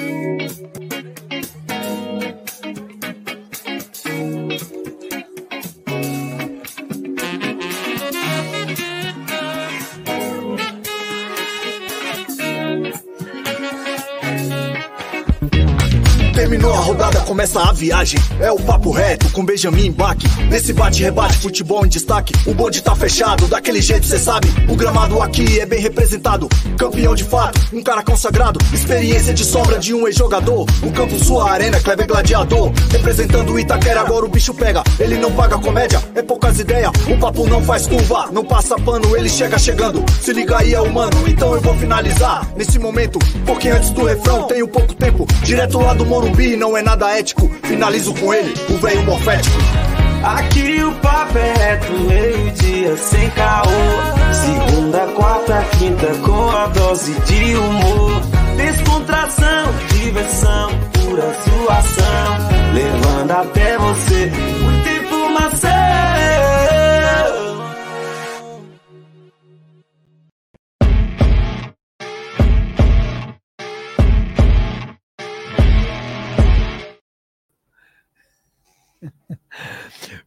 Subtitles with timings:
[0.00, 1.39] Thank you.
[17.30, 18.18] Começa a viagem.
[18.40, 20.18] É o papo reto com Benjamin Bach.
[20.50, 22.34] Nesse bate-rebate, futebol em destaque.
[22.44, 24.48] O bonde tá fechado, daquele jeito cê sabe.
[24.68, 26.48] O gramado aqui é bem representado.
[26.76, 28.58] Campeão de fato, um cara consagrado.
[28.72, 30.66] Experiência de sombra de um ex-jogador.
[30.82, 32.72] O campo, sua arena, Kleber Gladiador.
[32.90, 34.82] Representando o Itaquera, agora o bicho pega.
[34.98, 36.90] Ele não paga comédia, é poucas ideias.
[37.08, 40.04] O papo não faz curva, não passa pano, ele chega chegando.
[40.20, 42.44] Se liga aí, é humano, então eu vou finalizar.
[42.56, 45.24] Nesse momento, porque antes do refrão, tenho pouco tempo.
[45.44, 47.19] Direto lá do Morumbi não é nada
[47.64, 49.56] Finalizo com ele, o velho morfético.
[50.24, 53.66] Aqui o papo é reto, meio-dia sem caô.
[54.32, 58.22] Segunda, quarta, quinta, com a dose de humor.
[58.56, 62.74] Descontração, diversão, pura zoação.
[62.74, 64.32] Levando até você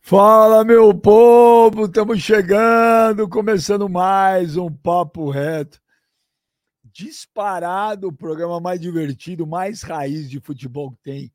[0.05, 5.81] Fala, meu povo, estamos chegando, começando mais um Papo Reto.
[6.83, 11.33] Disparado o programa mais divertido, mais raiz de futebol que tem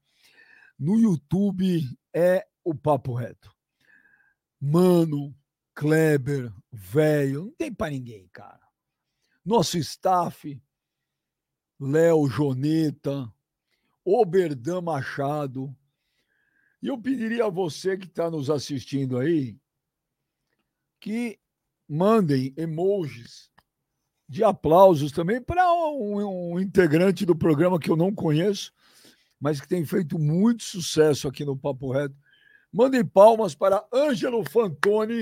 [0.78, 1.80] no YouTube
[2.12, 3.50] é o Papo Reto.
[4.60, 5.34] Mano,
[5.74, 8.68] Kleber, velho, não tem para ninguém, cara.
[9.42, 10.62] Nosso staff,
[11.80, 13.32] Léo Joneta,
[14.04, 15.74] Oberdan Machado,
[16.80, 19.56] e eu pediria a você que está nos assistindo aí
[21.00, 21.38] que
[21.88, 23.50] mandem emojis
[24.28, 28.72] de aplausos também para um, um, integrante do programa que eu não conheço,
[29.40, 32.14] mas que tem feito muito sucesso aqui no Papo Reto.
[32.70, 35.20] Mandem palmas para Ângelo Fantoni.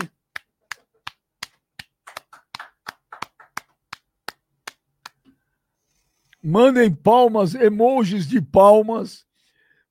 [6.43, 9.26] Mandem palmas, emojis de palmas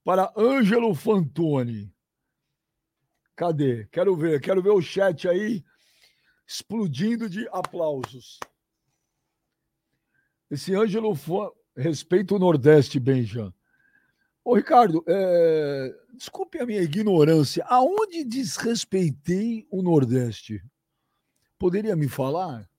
[0.06, 1.92] para Ângelo Fantoni.
[3.36, 3.88] Cadê?
[3.88, 5.66] Quero ver, quero ver o chat aí
[6.48, 8.40] explodindo de aplausos.
[10.50, 13.52] Esse Ângelo Fantoni, respeita o Nordeste, Benja.
[14.44, 15.92] Ô, Ricardo, é...
[16.14, 17.66] desculpe a minha ignorância.
[17.66, 20.64] Aonde desrespeitei o Nordeste?
[21.58, 22.70] Poderia me falar?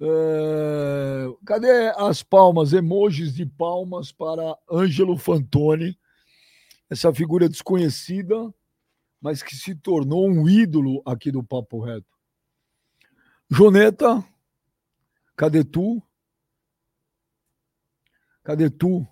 [0.00, 5.98] É, cadê as palmas, emojis de palmas para Ângelo Fantoni,
[6.88, 8.54] essa figura desconhecida,
[9.20, 12.06] mas que se tornou um ídolo aqui do Papo Reto.
[13.50, 14.24] Joneta,
[15.36, 16.00] cadê tu?
[18.44, 19.06] Cadê tu?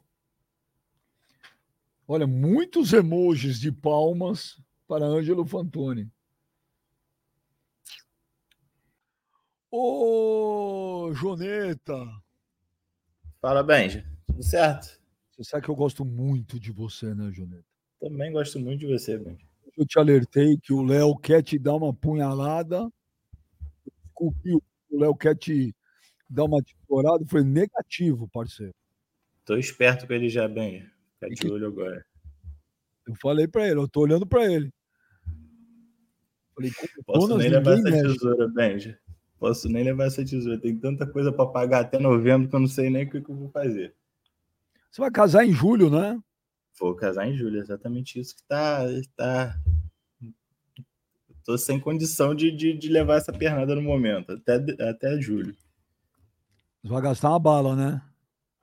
[2.06, 6.08] Olha, muitos emojis de palmas para Ângelo Fantoni.
[9.70, 11.94] Ô, Joneta.
[13.40, 14.04] Fala, Benja.
[14.26, 14.98] Tudo certo?
[15.30, 17.64] Você sabe que eu gosto muito de você, né, Joneta?
[18.00, 19.44] Também gosto muito de você, Benja.
[19.76, 22.90] Eu te alertei que o Léo quer te dar uma punhalada.
[24.02, 25.74] Desculpe, o Léo quer te
[26.28, 27.24] dar uma tesourada.
[27.26, 28.74] Foi negativo, parceiro.
[29.44, 30.90] Tô esperto com ele já, Benja.
[31.20, 32.04] Fica de olho agora.
[33.06, 34.72] Eu falei para ele, eu tô olhando para ele.
[36.54, 36.72] Falei,
[37.04, 38.02] Posso nem essa mexe.
[38.02, 38.98] tesoura, Benja.
[39.38, 40.58] Posso nem levar essa tesoura.
[40.58, 43.34] Tem tanta coisa para pagar até novembro que eu não sei nem o que, eu
[43.34, 43.94] vou fazer.
[44.90, 46.18] Você vai casar em julho, né?
[46.78, 48.80] Vou casar em julho, exatamente isso que tá.
[49.14, 49.58] tá...
[51.44, 55.54] Tô sem condição de, de, de levar essa pernada no momento, até, até julho.
[56.82, 58.02] Você vai gastar uma bala, né?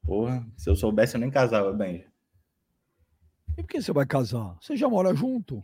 [0.02, 2.06] Porra, se eu soubesse, eu nem casava, bem.
[3.58, 4.58] E por que você vai casar?
[4.60, 5.64] Você já mora junto?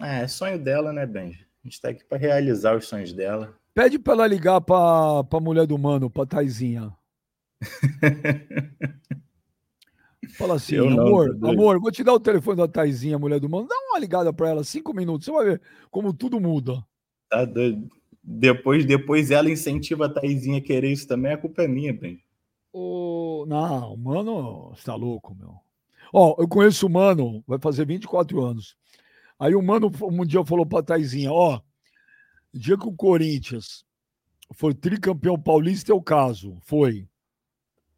[0.00, 1.46] É, é sonho dela, né, Benji?
[1.62, 3.54] A gente tá aqui para realizar os sonhos dela.
[3.74, 6.96] Pede para ela ligar para a mulher do mano, para Taizinha.
[10.38, 13.48] Fala assim, não, amor, tá amor, vou te dar o telefone da Taizinha, mulher do
[13.48, 13.66] mano.
[13.68, 15.60] Dá uma ligada para ela, cinco minutos, você vai ver
[15.90, 16.84] como tudo muda.
[17.28, 17.88] Tá doido.
[18.22, 22.22] Depois, depois ela incentiva a Taizinha a querer isso também, a culpa é minha, bem.
[22.72, 25.56] Oh, não, mano, você tá louco, meu.
[26.12, 28.76] Ó, eu conheço o mano, vai fazer 24 anos.
[29.38, 31.60] Aí o mano um dia falou pra Taizinha, ó,
[32.58, 33.84] dia que o Corinthians
[34.52, 37.08] foi tricampeão paulista é o caso, foi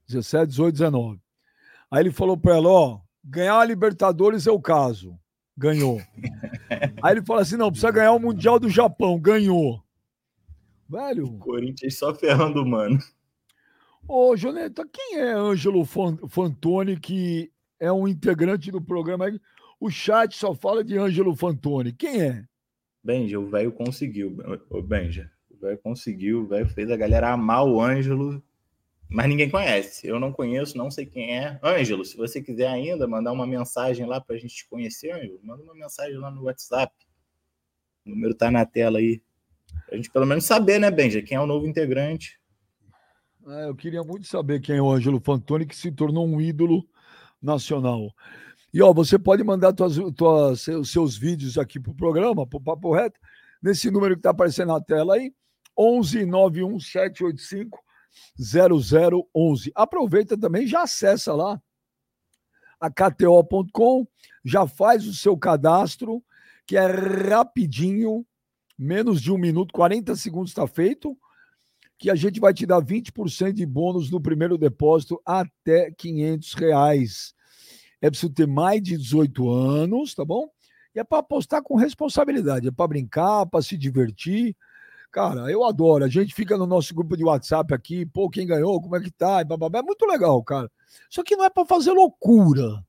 [0.08, 1.20] 17, 18, 19.
[1.91, 5.19] Aí ele falou para ela, ó, ganhar a Libertadores é o caso.
[5.56, 6.00] Ganhou.
[7.03, 9.19] Aí ele falou assim: não, precisa ganhar o Mundial do Japão.
[9.19, 9.82] Ganhou.
[10.88, 11.38] Velho.
[11.38, 12.99] Corinthians só ferrando, mano.
[14.06, 17.50] Ô, Joneta, quem é Ângelo Fantoni, que
[17.81, 19.26] é um integrante do programa?
[19.81, 21.93] O chat só fala de Ângelo Fantoni.
[21.93, 22.44] Quem é?
[23.06, 24.37] Benja, o velho conseguiu.
[24.69, 28.43] O Benja, o velho conseguiu, o velho fez a galera amar o Ângelo,
[29.08, 30.08] mas ninguém conhece.
[30.08, 31.56] Eu não conheço, não sei quem é.
[31.62, 35.38] Ângelo, se você quiser ainda mandar uma mensagem lá para a gente te conhecer, Ângelo,
[35.41, 36.93] manda uma mensagem lá no WhatsApp.
[38.05, 39.23] O número tá na tela aí.
[39.93, 42.41] A gente pelo menos saber, né, Benja, quem é o novo integrante.
[43.47, 46.85] É, eu queria muito saber quem é o Ângelo Fantoni, que se tornou um ídolo
[47.41, 48.12] nacional.
[48.76, 52.58] E ó, você pode mandar tuas, tuas, seus, seus vídeos aqui para o programa, para
[52.58, 53.19] o Papo Reto,
[53.62, 55.32] nesse número que está aparecendo na tela aí,
[55.78, 57.82] 11 91 785
[58.38, 59.73] 0011.
[59.75, 61.58] Aproveita também, já acessa lá
[62.78, 64.06] a KTO.com,
[64.44, 66.22] já faz o seu cadastro,
[66.67, 68.26] que é rapidinho,
[68.79, 71.17] menos de um minuto, 40 segundos está feito
[71.99, 77.36] que a gente vai te dar 20% de bônus no primeiro depósito até 500 reais.
[78.00, 80.48] É preciso ter mais de 18 anos, tá bom?
[80.94, 84.56] E é para apostar com responsabilidade, é para brincar, para se divertir.
[85.10, 86.04] Cara, eu adoro.
[86.04, 89.10] A gente fica no nosso grupo de WhatsApp aqui, pô, quem ganhou, como é que
[89.10, 89.40] tá?
[89.40, 90.70] É muito legal, cara.
[91.08, 92.84] Só que não é para fazer loucura.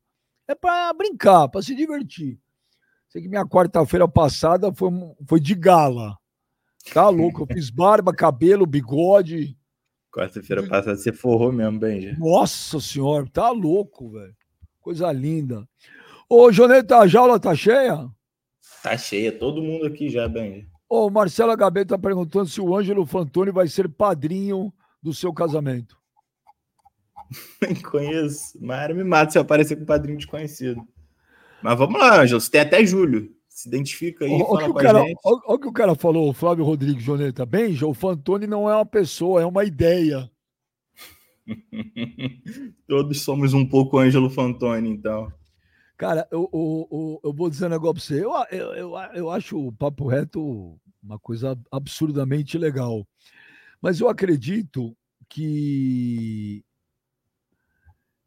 [0.47, 2.39] É para brincar, para se divertir.
[3.09, 4.89] Sei que minha quarta-feira passada foi,
[5.25, 6.17] foi de gala.
[6.93, 9.57] Tá louco, eu fiz barba, cabelo, bigode.
[10.11, 12.15] Quarta-feira passada você forrou mesmo, Benja.
[12.17, 14.35] Nossa senhora, tá louco, velho.
[14.87, 15.67] Coisa linda.
[16.29, 18.09] Ô, Joneta, a jaula tá cheia?
[18.81, 20.65] Tá cheia, todo mundo aqui já, Benja.
[20.87, 24.71] Ô, Marcela Gabeta tá perguntando se o Ângelo Fantoni vai ser padrinho
[25.03, 25.97] do seu casamento.
[27.61, 28.57] Nem conheço.
[28.61, 30.81] Mara me mata se eu aparecer com padrinho desconhecido.
[31.61, 32.39] Mas vamos lá, Ângelo.
[32.39, 35.03] Você tem até julho se identifica aí, o, fala com cara.
[35.25, 37.45] Olha o que o cara falou, o Flávio Rodrigues Joneta.
[37.45, 40.31] Benja, o Fantoni não é uma pessoa, é uma ideia.
[42.87, 45.31] Todos somos um pouco Ângelo Fantoni, então.
[45.97, 48.23] Cara, eu, eu, eu, eu vou dizer um negócio pra você.
[48.23, 53.07] Eu, eu, eu, eu acho o Papo Reto uma coisa absurdamente legal.
[53.81, 54.95] Mas eu acredito
[55.29, 56.63] que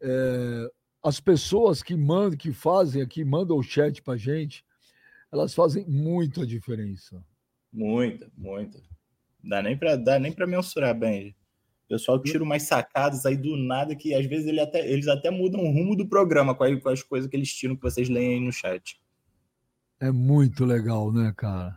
[0.01, 0.71] é,
[1.03, 4.65] as pessoas que mandam, que fazem aqui, mandam o chat pra gente,
[5.31, 7.25] elas fazem muita diferença.
[7.73, 8.81] Muita, muita.
[9.43, 11.35] Dá nem para dá nem para mensurar bem.
[11.91, 15.61] Pessoal tira umas sacadas aí do nada que às vezes ele até, eles até mudam
[15.61, 18.41] o rumo do programa com, com as coisas que eles tiram que vocês leem aí
[18.41, 18.97] no chat.
[19.99, 21.77] É muito legal, né, cara?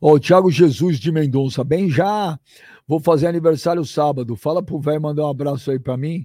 [0.00, 2.38] Ó, o Thiago Jesus de Mendonça, bem já.
[2.86, 4.36] Vou fazer aniversário sábado.
[4.36, 6.24] Fala pro velho mandar um abraço aí para mim.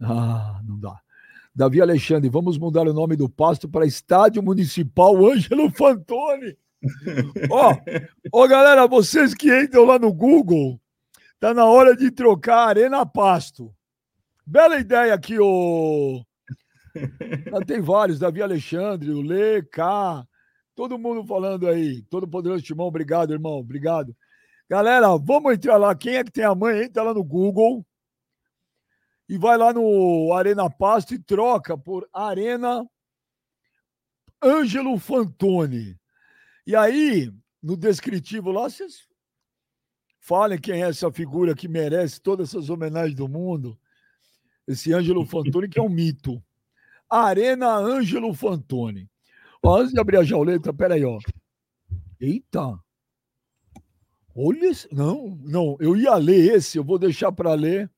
[0.00, 0.98] Ah, não dá.
[1.54, 6.56] Davi Alexandre, vamos mudar o nome do pasto para Estádio Municipal Ângelo Fantoni.
[7.50, 7.76] ó,
[8.32, 10.80] ó, galera, vocês que entram lá no Google,
[11.42, 13.74] tá na hora de trocar Arena Pasto.
[14.46, 16.24] Bela ideia aqui, ô.
[17.66, 20.24] tem vários, Davi Alexandre, o Lê, K,
[20.72, 22.00] todo mundo falando aí.
[22.02, 24.16] Todo poderoso Timão, obrigado, irmão, obrigado.
[24.70, 25.92] Galera, vamos entrar lá.
[25.96, 26.84] Quem é que tem a mãe?
[26.84, 27.84] Entra lá no Google
[29.28, 32.86] e vai lá no Arena Pasto e troca por Arena
[34.40, 35.98] Ângelo Fantoni.
[36.64, 39.11] E aí, no descritivo lá, vocês
[40.22, 43.76] falem quem é essa figura que merece todas essas homenagens do mundo.
[44.66, 46.42] Esse Ângelo Fantoni, que é um mito.
[47.10, 49.10] Arena Ângelo Fantoni.
[49.62, 51.18] Ó, antes de abrir a jauleta, peraí, ó.
[52.20, 52.78] Eita!
[54.34, 54.88] Olha esse.
[54.94, 57.90] Não, não, eu ia ler esse, eu vou deixar para ler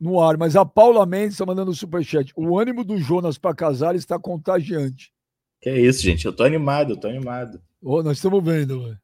[0.00, 2.32] no ar, mas a Paula Mendes está mandando um superchat.
[2.36, 5.12] O ânimo do Jonas para casar está contagiante.
[5.60, 6.24] Que é isso, gente.
[6.24, 7.60] Eu tô animado, eu tô animado.
[7.82, 9.00] Oh, nós estamos vendo, velho.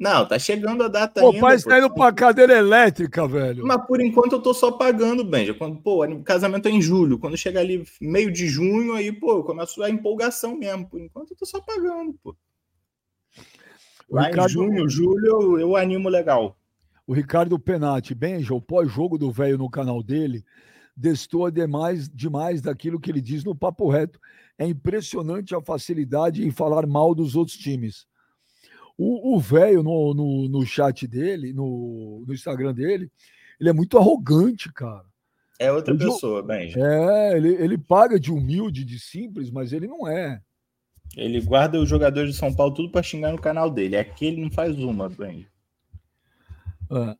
[0.00, 1.38] Não, tá chegando a data pô, ainda.
[1.38, 3.66] O pai está indo pra cadeira elétrica, velho.
[3.66, 5.52] Mas por enquanto eu tô só pagando, Benja.
[5.52, 7.18] Quando, pô, o casamento é em julho.
[7.18, 10.88] Quando chega ali meio de junho, aí, pô, eu começo a empolgação mesmo.
[10.88, 12.34] Por enquanto eu tô só pagando, pô.
[14.10, 14.48] Lá Ricardo...
[14.48, 16.56] em junho, julho, eu, eu animo legal.
[17.06, 20.42] O Ricardo Penati, Benja, o pós-jogo do velho no canal dele,
[20.96, 24.18] destoa demais, demais daquilo que ele diz no Papo Reto.
[24.56, 28.08] É impressionante a facilidade em falar mal dos outros times.
[29.02, 33.10] O velho no, no, no, chat dele, no, no Instagram dele,
[33.58, 35.06] ele é muito arrogante, cara.
[35.58, 36.78] É outra ele, pessoa, Benja.
[36.78, 40.42] É, ele, ele paga de humilde, de simples, mas ele não é.
[41.16, 43.96] Ele guarda os jogadores de São Paulo tudo para xingar no canal dele.
[43.96, 45.48] Aqui ele não faz uma, Benja.
[46.90, 47.16] É.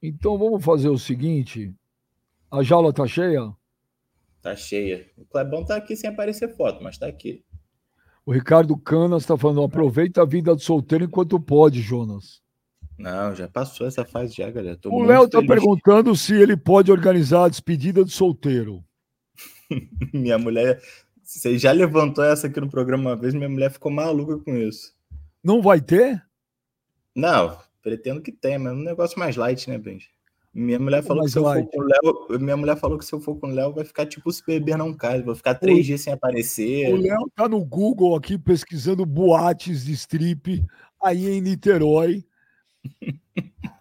[0.00, 1.74] Então vamos fazer o seguinte:
[2.50, 3.52] a jaula tá cheia?
[4.40, 5.10] Tá cheia.
[5.16, 7.44] O Clebão tá aqui sem aparecer foto, mas tá aqui.
[8.26, 12.42] O Ricardo Canas está falando: aproveita a vida do solteiro enquanto pode, Jonas.
[12.98, 14.76] Não, já passou essa fase já, galera.
[14.76, 18.82] Tô o Léo tá perguntando se ele pode organizar a despedida do solteiro.
[20.12, 20.82] minha mulher,
[21.22, 24.92] você já levantou essa aqui no programa uma vez, minha mulher ficou maluca com isso.
[25.44, 26.20] Não vai ter?
[27.14, 30.08] Não, pretendo que tenha, mas é um negócio mais light, né, Benji?
[30.58, 33.12] Minha mulher falou que se eu for com o Léo, minha mulher falou que se
[33.12, 35.80] eu for com o Léo vai ficar tipo se beber não cai, vou ficar três
[35.80, 36.94] o, dias sem aparecer.
[36.94, 40.64] O Léo tá no Google aqui pesquisando boates de strip
[40.98, 42.24] aí em Niterói.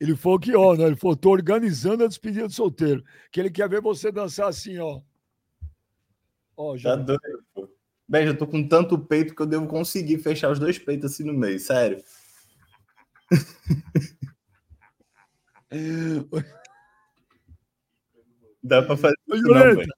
[0.00, 0.84] Ele falou que, ó, né?
[0.84, 3.02] ele falou, tô organizando a despedida de solteiro.
[3.30, 5.00] Que ele quer ver você dançar assim, ó.
[6.56, 6.96] ó já...
[6.96, 7.68] Tá doido, pô.
[8.06, 11.24] Bem, já tô com tanto peito que eu devo conseguir fechar os dois peitos assim
[11.24, 12.02] no meio, sério.
[18.62, 19.16] Dá pra fazer.
[19.30, 19.88] Ô, Jonete,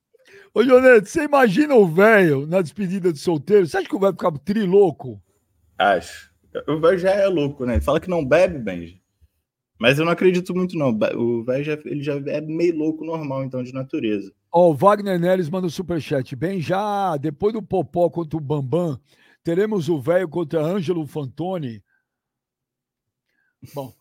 [0.52, 3.66] Ô, Jonete, você imagina o velho na despedida de solteiro?
[3.66, 5.22] Você acha que o velho ficar trilouco?
[5.78, 6.32] Acho.
[6.66, 7.74] O velho já é louco, né?
[7.74, 9.02] Ele fala que não bebe, Benji.
[9.78, 10.98] Mas eu não acredito muito, não.
[11.14, 14.32] O velho já, ele já é meio louco normal, então, de natureza.
[14.50, 16.34] Ó, o Wagner Neres manda o um superchat.
[16.34, 18.98] Bem, já depois do Popó contra o Bambam,
[19.44, 21.84] teremos o velho contra Ângelo Fantoni.
[23.74, 23.92] Bom.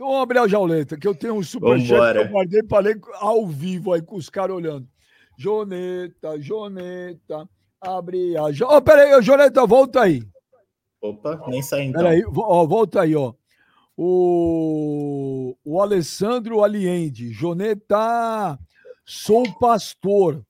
[0.00, 2.98] Então vamos abrir a jauleta, que eu tenho um superchat que eu guardei para ler
[3.16, 4.88] ao vivo aí com os caras olhando.
[5.36, 7.46] Joneta, Joneta,
[7.78, 8.44] abre a.
[8.44, 10.22] Ó, oh, peraí, Joneta, volta aí.
[11.02, 12.02] Opa, nem sai então.
[12.02, 13.34] Peraí, ó, volta aí, ó
[14.02, 17.30] o, o Alessandro Aliende.
[17.30, 18.58] Joneta,
[19.04, 20.42] sou pastor.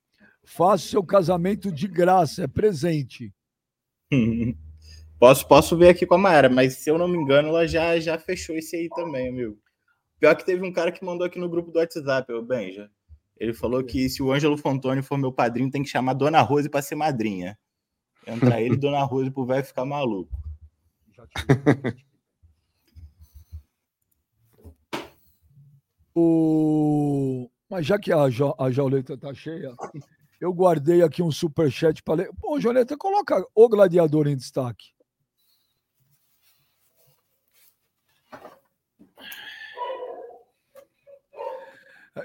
[0.44, 3.34] Faço seu casamento de graça, é presente.
[5.20, 8.00] posso, posso ver aqui com a Maera, mas se eu não me engano, ela já,
[8.00, 9.56] já fechou esse aí também, amigo.
[10.18, 12.90] Pior que teve um cara que mandou aqui no grupo do WhatsApp, o Benja.
[13.36, 16.68] Ele falou que se o Ângelo Fontoni for meu padrinho, tem que chamar Dona Rose
[16.68, 17.58] para ser madrinha.
[18.26, 20.36] Entrar ele e Dona Rose pro velho ficar maluco.
[21.14, 21.24] Já
[26.14, 27.48] O...
[27.68, 29.72] Mas já que a, a jauleta tá cheia,
[30.40, 32.30] eu guardei aqui um superchat para ler.
[32.40, 34.88] Pô, Jauleta, coloca o gladiador em destaque.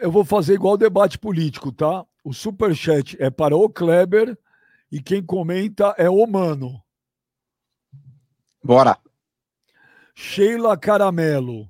[0.01, 2.05] Eu vou fazer igual o debate político, tá?
[2.23, 4.37] O superchat é para o Kleber
[4.91, 6.81] e quem comenta é o Mano.
[8.63, 8.97] Bora.
[10.13, 11.69] Sheila Caramelo.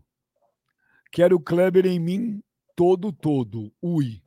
[1.12, 2.44] Quero o Kleber em mim
[2.75, 3.72] todo, todo.
[3.82, 4.22] Ui.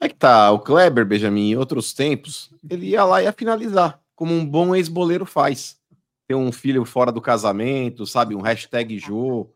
[0.00, 4.00] É que tá, o Kleber, Benjamin, em outros tempos, ele ia lá e ia finalizar,
[4.16, 5.78] como um bom ex-boleiro faz.
[6.26, 8.34] Ter um filho fora do casamento, sabe?
[8.34, 9.52] Um hashtag Jô,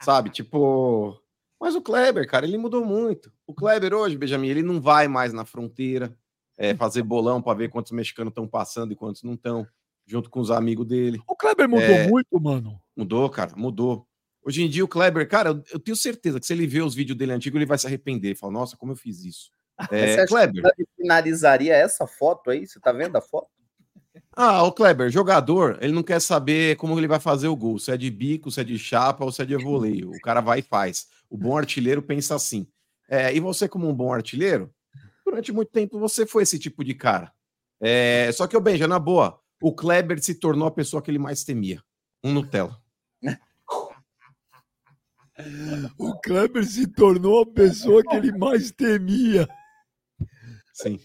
[0.00, 0.30] sabe?
[0.30, 1.21] Tipo.
[1.62, 3.32] Mas o Kleber, cara, ele mudou muito.
[3.46, 6.12] O Kleber hoje, Benjamin, ele não vai mais na fronteira
[6.58, 9.64] é, fazer bolão para ver quantos mexicanos estão passando e quantos não estão,
[10.04, 11.22] junto com os amigos dele.
[11.24, 12.08] O Kleber mudou é...
[12.08, 12.80] muito, mano.
[12.96, 14.04] Mudou, cara, mudou.
[14.44, 16.96] Hoje em dia, o Kleber, cara, eu, eu tenho certeza que se ele ver os
[16.96, 18.36] vídeos dele antigos, ele vai se arrepender.
[18.36, 19.52] Fala, nossa, como eu fiz isso.
[19.88, 20.64] É, você Kleber.
[20.74, 22.66] Que finalizaria essa foto aí?
[22.66, 23.46] Você tá vendo a foto?
[24.34, 27.92] Ah, o Kleber, jogador, ele não quer saber como ele vai fazer o gol, se
[27.92, 30.10] é de bico, se é de chapa ou se é de voleio.
[30.10, 31.06] O cara vai e faz.
[31.32, 32.66] O bom artilheiro pensa assim.
[33.08, 34.70] É, e você, como um bom artilheiro,
[35.24, 37.32] durante muito tempo você foi esse tipo de cara.
[37.80, 41.18] É, só que, o Benja, na boa, o Kleber se tornou a pessoa que ele
[41.18, 41.82] mais temia.
[42.22, 42.78] Um Nutella.
[45.98, 49.48] O Kleber se tornou a pessoa que ele mais temia.
[50.74, 51.00] Sim.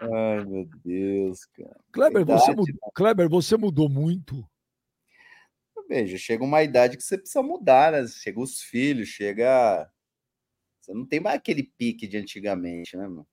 [0.00, 1.78] Ai, meu Deus, cara.
[1.92, 2.90] Kleber, você mudou, né?
[2.94, 4.48] Kleber, você mudou muito.
[5.88, 8.06] Veja, chega uma idade que você precisa mudar, né?
[8.08, 9.90] Chega os filhos, chega.
[10.80, 13.26] Você não tem mais aquele pique de antigamente, né, mano?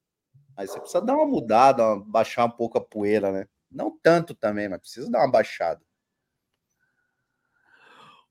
[0.56, 2.04] Mas você precisa dar uma mudada, uma...
[2.04, 3.48] baixar um pouco a poeira, né?
[3.72, 5.82] Não tanto também, mas precisa dar uma baixada.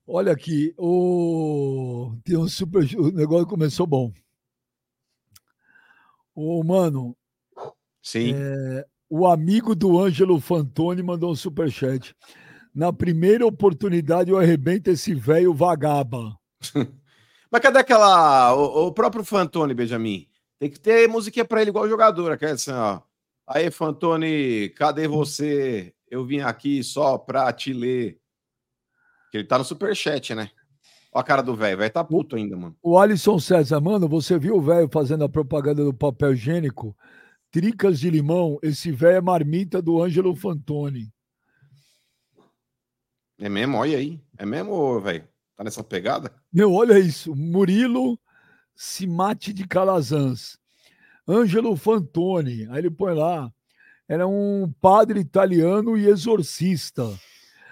[0.05, 2.15] Olha aqui, o...
[2.23, 2.83] tem um super.
[2.97, 4.11] O negócio começou bom.
[6.33, 7.15] O mano.
[8.01, 8.33] Sim.
[8.35, 8.87] É...
[9.09, 12.15] O amigo do Ângelo Fantoni mandou um superchat.
[12.79, 16.39] Na primeira oportunidade, eu arrebento esse velho vagaba.
[17.51, 18.55] Mas cadê aquela.
[18.55, 20.29] O, o, próprio Fantoni, Benjamin?
[20.57, 22.31] Tem que ter musiquinha pra ele igual jogador.
[22.31, 23.01] Aquela assim, ó.
[23.45, 25.93] Aí, Fantoni, cadê você?
[26.09, 28.17] Eu vim aqui só pra te ler.
[29.29, 30.49] Que ele tá no superchat, né?
[31.11, 32.77] Olha a cara do velho, vai tá puto ainda, mano.
[32.81, 36.95] O Alisson César, mano, você viu o velho fazendo a propaganda do papel higiênico?
[37.51, 41.11] Tricas de limão, esse velho é marmita do Ângelo Fantoni.
[43.39, 43.77] É mesmo?
[43.77, 44.21] Olha aí.
[44.37, 45.27] É mesmo, velho?
[45.55, 46.31] Tá nessa pegada?
[46.51, 47.35] Meu, olha isso.
[47.35, 48.19] Murilo
[48.75, 50.57] Simate de Calazans.
[51.27, 52.67] Ângelo Fantoni.
[52.69, 53.51] Aí ele põe lá.
[54.07, 57.03] Era um padre italiano e exorcista.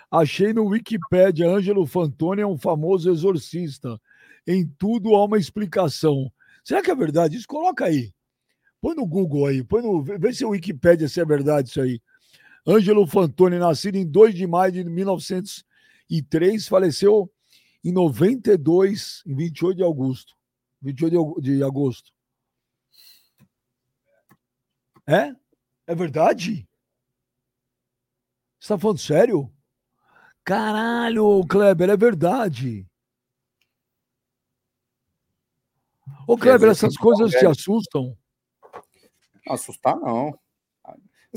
[0.10, 4.00] Achei no Wikipedia, Ângelo Fantoni é um famoso exorcista.
[4.46, 6.32] Em tudo há uma explicação.
[6.64, 7.36] Será que é verdade?
[7.36, 8.14] Isso coloca aí.
[8.80, 12.00] Põe no Google aí, põe no, vê se o Wikipedia se é verdade isso aí.
[12.68, 17.32] Ângelo Fantoni, nascido em 2 de maio de 1903, faleceu
[17.82, 20.36] em 92, em 28 de agosto.
[20.82, 22.12] 28 de agosto.
[25.08, 25.34] É?
[25.88, 26.68] É verdade?
[28.60, 29.50] Você tá falando sério?
[30.44, 32.86] Caralho, Kleber, é verdade.
[36.28, 38.18] Ô, Kleber, essas coisas te assustam?
[39.48, 40.38] Assustar, não.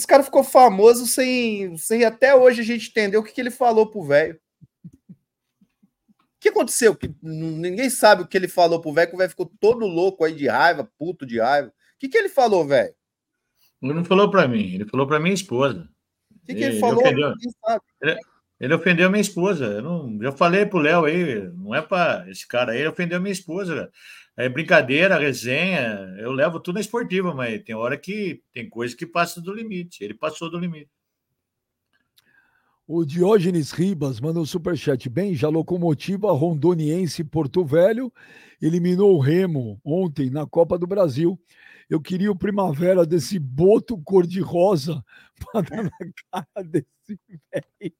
[0.00, 3.50] Esse cara ficou famoso sem, sem até hoje a gente entender o que, que ele
[3.50, 4.40] falou pro velho.
[5.10, 6.96] O que aconteceu?
[6.96, 10.24] Que ninguém sabe o que ele falou pro velho, que o velho ficou todo louco
[10.24, 11.68] aí de raiva, puto de raiva.
[11.68, 12.94] O que, que ele falou, velho?
[13.82, 15.86] Ele não falou para mim, ele falou para minha esposa.
[16.30, 17.04] O que, que ele, ele falou?
[17.04, 17.34] Ofendeu,
[18.00, 18.18] ele,
[18.58, 19.66] ele, ofendeu minha esposa.
[19.66, 23.20] Eu não, já falei pro Léo aí, não é para esse cara aí, ele ofendeu
[23.20, 23.92] minha esposa.
[24.36, 29.06] É brincadeira, resenha, eu levo tudo na esportiva, mas tem hora que tem coisa que
[29.06, 30.02] passa do limite.
[30.02, 30.90] Ele passou do limite.
[32.92, 35.08] O Diógenes Ribas manda um superchat.
[35.08, 38.12] Bem, já locomotiva rondoniense Porto Velho
[38.60, 41.38] eliminou o Remo ontem na Copa do Brasil.
[41.88, 45.04] Eu queria o primavera desse boto cor-de-rosa
[45.52, 45.90] para dar na
[46.32, 47.20] cara desse
[47.52, 47.94] velho.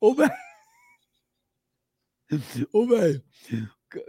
[0.00, 0.47] Ô, velho.
[2.72, 3.22] Ô, velho.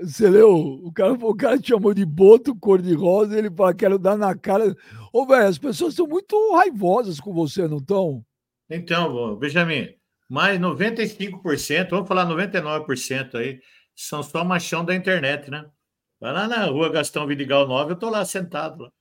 [0.01, 0.57] Você leu?
[0.57, 4.75] O cara, o cara te chamou de boto cor-de-rosa ele fala, quero dar na cara.
[5.13, 8.25] Ô, velho, as pessoas estão muito raivosas com você, não estão?
[8.69, 9.95] Então, Benjamin,
[10.29, 13.59] mais 95%, vamos falar 99% aí,
[13.95, 15.65] são só machão da internet, né?
[16.19, 18.83] Vai lá na rua Gastão Vidigal 9, eu tô lá sentado.
[18.83, 18.91] Lá.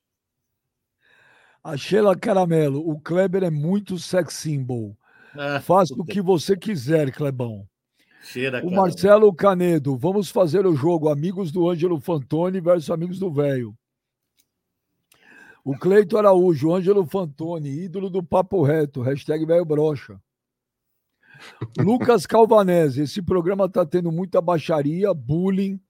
[1.62, 4.96] A Sheila Caramelo, o Kleber é muito sex symbol.
[5.37, 7.68] Ah, Faça o que você quiser, Clebão.
[8.22, 13.31] Cheira, o Marcelo Canedo, vamos fazer o jogo Amigos do Ângelo Fantoni versus Amigos do
[13.31, 13.74] Velho.
[15.64, 20.20] O Cleito Araújo, Ângelo Fantoni, ídolo do Papo Reto, hashtag velho brocha.
[21.78, 25.81] Lucas Calvanese, esse programa está tendo muita baixaria, bullying,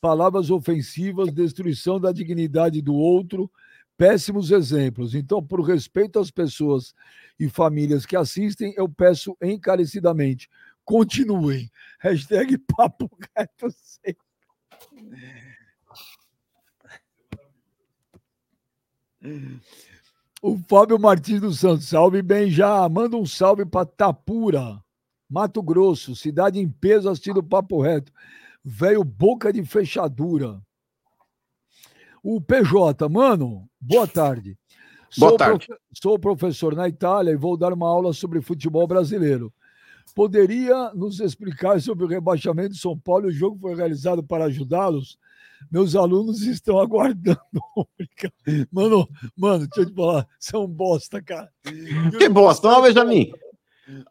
[0.00, 3.50] palavras ofensivas, destruição da dignidade do outro,
[3.96, 5.14] péssimos exemplos.
[5.14, 6.94] Então, por respeito às pessoas
[7.38, 10.48] e famílias que assistem, eu peço encarecidamente,
[10.84, 11.70] continuem.
[12.00, 14.22] Hashtag papo reto sempre.
[20.42, 22.88] O Fábio Martins dos Santos, salve bem já.
[22.88, 24.82] Manda um salve para Tapura.
[25.30, 28.12] Mato Grosso, cidade em peso assistindo Papo Reto.
[28.64, 30.60] Velho boca de fechadura.
[32.22, 34.58] O PJ, mano, boa tarde.
[35.16, 35.66] Boa sou tarde.
[35.66, 39.52] Profe sou professor na Itália e vou dar uma aula sobre futebol brasileiro.
[40.14, 43.28] Poderia nos explicar sobre o rebaixamento de São Paulo?
[43.28, 45.18] O jogo foi realizado para ajudá-los?
[45.70, 47.40] Meus alunos estão aguardando.
[48.70, 51.50] mano, mano, deixa eu te falar, você é um bosta, cara.
[52.18, 53.32] Que bosta, não, Benjamin.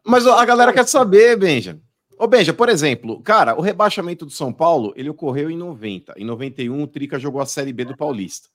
[0.04, 1.78] Mas a galera quer saber, Benja.
[2.18, 6.14] Ô, Benja, por exemplo, cara, o rebaixamento do São Paulo, ele ocorreu em 90.
[6.16, 8.48] Em 91, o Trica jogou a Série B do Paulista.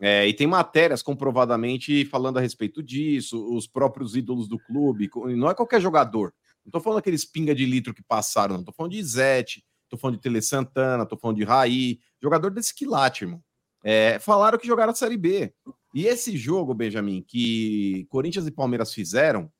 [0.00, 5.08] É, e tem matérias comprovadamente falando a respeito disso, os próprios ídolos do clube.
[5.36, 6.34] Não é qualquer jogador.
[6.64, 8.64] Não tô falando aqueles pinga de litro que passaram, não.
[8.64, 11.98] Tô falando de Izete, tô falando de Tele Santana, tô falando de Raí.
[12.22, 13.42] Jogador desse quilate, irmão.
[13.84, 15.52] É, falaram que jogaram a Série B.
[15.94, 19.50] E esse jogo, Benjamin, que Corinthians e Palmeiras fizeram,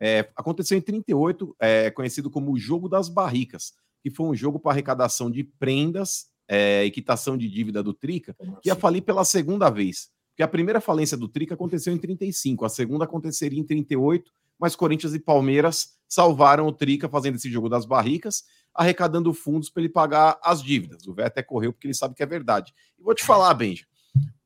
[0.00, 4.58] é, aconteceu em 38, é, conhecido como o Jogo das Barricas, que foi um jogo
[4.58, 9.24] para arrecadação de prendas é, e quitação de dívida do Trica, que ia falir pela
[9.24, 10.10] segunda vez.
[10.30, 14.76] Porque a primeira falência do Trica aconteceu em 35, a segunda aconteceria em 38, mas
[14.76, 19.92] Corinthians e Palmeiras salvaram o Trica fazendo esse jogo das barricas, arrecadando fundos para ele
[19.92, 21.06] pagar as dívidas.
[21.06, 22.72] O Vé até correu porque ele sabe que é verdade.
[22.98, 23.86] E vou te falar, Benja,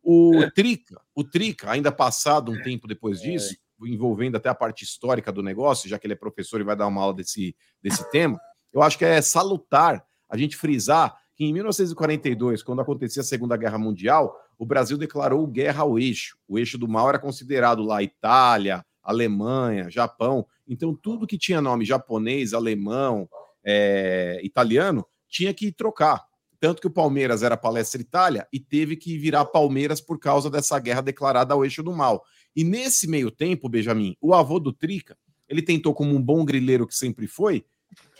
[0.02, 5.32] o Trica, o Trica, ainda passado um tempo depois disso, envolvendo até a parte histórica
[5.32, 8.38] do negócio, já que ele é professor e vai dar uma aula desse, desse tema,
[8.72, 13.56] eu acho que é salutar a gente frisar que em 1942, quando acontecia a Segunda
[13.56, 16.36] Guerra Mundial, o Brasil declarou guerra ao eixo.
[16.46, 20.46] O eixo do mal era considerado lá Itália, Alemanha, Japão.
[20.66, 23.28] Então, tudo que tinha nome japonês, alemão,
[23.64, 26.24] é, italiano, tinha que trocar.
[26.58, 30.78] Tanto que o Palmeiras era Palestra Itália e teve que virar Palmeiras por causa dessa
[30.78, 32.22] guerra declarada ao eixo do mal.
[32.54, 35.16] E nesse meio tempo, Benjamin, o avô do Trica,
[35.48, 37.64] ele tentou, como um bom grileiro que sempre foi,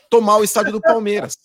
[0.09, 1.37] tomar o estádio do Palmeiras.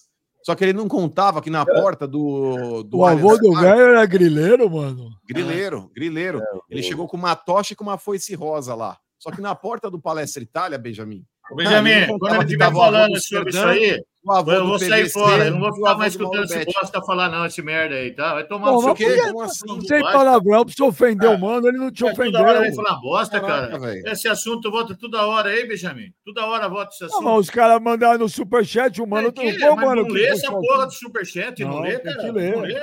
[0.46, 2.84] Só que ele não contava que na porta do.
[2.84, 5.10] do O avô do velho era grileiro, mano.
[5.28, 6.40] Grileiro, grileiro.
[6.70, 9.00] Ele chegou com uma tocha e com uma foice rosa lá.
[9.26, 13.20] Só que na porta do Palestra Itália, Benjamin, Benjamin, não quando ele estiver falando do
[13.20, 15.46] sobre isso aí, eu vou sair fora.
[15.46, 18.36] Eu não vou ficar mais do escutando esse bosta falar, não, esse merda aí, tá?
[18.36, 19.14] Vai tomar Pô, no seu mas por cu.
[19.16, 19.82] que- Como assim?
[19.88, 21.34] Sem Vai, palavrão, pra você ofender É.
[21.36, 22.84] o mano, ele não te Mas Toda hora vem ofendeu.
[22.84, 23.80] falar bosta, cara.
[24.12, 26.14] Esse assunto volta toda hora aí, Benjamin.
[26.24, 27.24] Toda hora volta esse Não, assunto.
[27.24, 29.34] mas os caras mandaram no superchat, o mano...
[29.34, 32.24] Pô, mas mano, não lê essa porra do superchat, não, Não, lê, cara.
[32.28, 32.80] Não lê.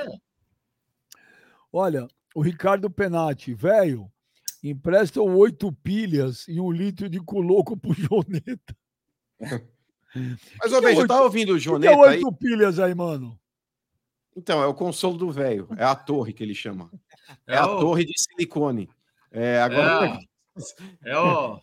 [1.71, 4.09] Olha, o Ricardo Penati, velho,
[4.63, 8.75] empresta oito pilhas e um litro de culoco pro Joneta.
[10.61, 11.97] Mas, ô, Benja, oito- tá ouvindo o O que é Joneta aí?
[12.17, 13.37] oito pilhas aí, mano?
[14.35, 15.67] Então, é o consolo do velho.
[15.77, 16.89] É a torre que ele chama.
[17.47, 18.89] É, É a o- torre de silicone.
[19.31, 20.19] É, agora.
[21.05, 21.59] É o,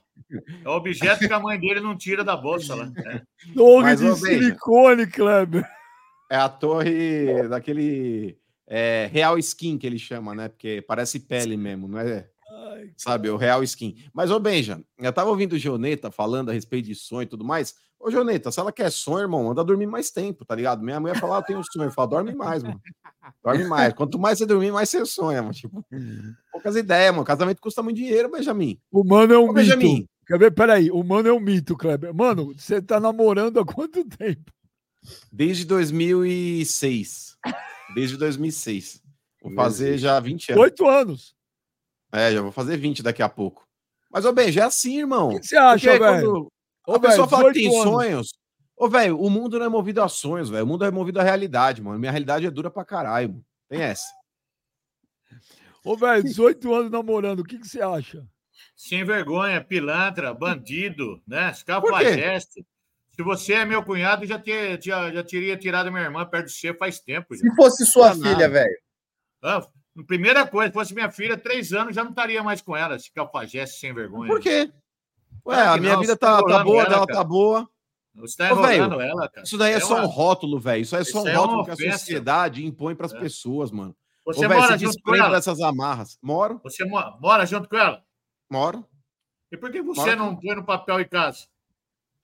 [0.64, 2.90] é o objeto que a mãe dele não tira da bolsa lá.
[3.06, 3.22] É.
[3.54, 5.68] Torre Mas, de silicone, Kleber.
[6.30, 10.48] É a torre daquele é, real skin que ele chama, né?
[10.48, 12.28] Porque parece pele mesmo, não é?
[12.80, 13.96] Ai, Sabe, o real skin.
[14.12, 17.44] Mas, ô Benja, eu tava ouvindo o Joneta falando a respeito de sonho e tudo
[17.44, 17.74] mais.
[17.98, 20.82] Ô, Joneta, se ela quer sonho, irmão, manda dormir mais tempo, tá ligado?
[20.82, 21.86] Minha mulher fala, ah, eu tenho sonho.
[21.88, 22.80] Eu falo, dorme mais, mano.
[23.44, 23.92] Dorme mais.
[23.92, 25.54] Quanto mais você dormir, mais você sonha, mano.
[25.54, 25.84] Tipo,
[26.50, 27.24] poucas ideias, mano.
[27.24, 28.80] Casamento custa muito dinheiro, Benjamin.
[28.90, 29.54] O mano é um Ô, mito.
[29.54, 30.52] Benjamin, Quer ver?
[30.52, 32.14] Peraí, o mano é um mito, Kleber.
[32.14, 34.50] Mano, você tá namorando há quanto tempo?
[35.32, 37.36] desde 2006.
[37.94, 39.02] Desde 2006.
[39.42, 40.62] Vou fazer já 20 anos.
[40.62, 41.34] Oito anos.
[42.12, 43.66] É, já vou fazer 20 daqui a pouco.
[44.10, 45.28] Mas, ô, Benja, é assim, irmão.
[45.28, 46.00] O que você acha, velho?
[46.02, 46.52] quando
[46.86, 47.92] Ô, a pessoa fala que 18 tem anos.
[47.92, 48.28] sonhos.
[48.76, 50.64] Ô, velho, o mundo não é movido a sonhos, velho.
[50.64, 51.98] O mundo é movido à realidade, mano.
[51.98, 53.44] Minha realidade é dura pra caralho, mano.
[53.68, 54.08] Tem essa.
[55.84, 58.26] Ô, velho, 18 anos namorando, o que, que você acha?
[58.74, 61.50] Sem vergonha, pilantra, bandido, né?
[61.50, 62.64] Escapajeste.
[63.14, 66.52] Se você é meu cunhado, já, ter, já, já teria tirado minha irmã perto de
[66.52, 67.34] você faz tempo.
[67.36, 67.42] Já.
[67.42, 68.78] Se fosse sua Não é filha, velho.
[69.42, 69.66] Ah,
[70.06, 73.12] primeira coisa, se fosse minha filha, três anos, já não estaria mais com ela, esse
[73.12, 74.28] cafajeste sem vergonha.
[74.28, 74.70] Por quê?
[75.46, 77.18] Ué, Claro a minha não, vida você tá tá, tá boa, ela, dela cara.
[77.18, 77.68] tá boa.
[78.16, 79.44] Você Ô, velho, enrolando ela, cara.
[79.46, 80.82] Isso daí é, É só uma- um rótulo, velho.
[80.82, 83.18] Isso é só Isso um é rótulo que a sociedade impõe pras É.
[83.20, 83.96] pessoas, mano.
[84.26, 85.30] Você Ô, velho, mora se junto com ela?
[85.30, 86.18] dessas amarras.
[86.20, 88.02] Moro, Você mo- mora junto com ela?
[88.50, 88.84] moro.
[89.52, 91.46] E por que você Mora não põe no papel em casa?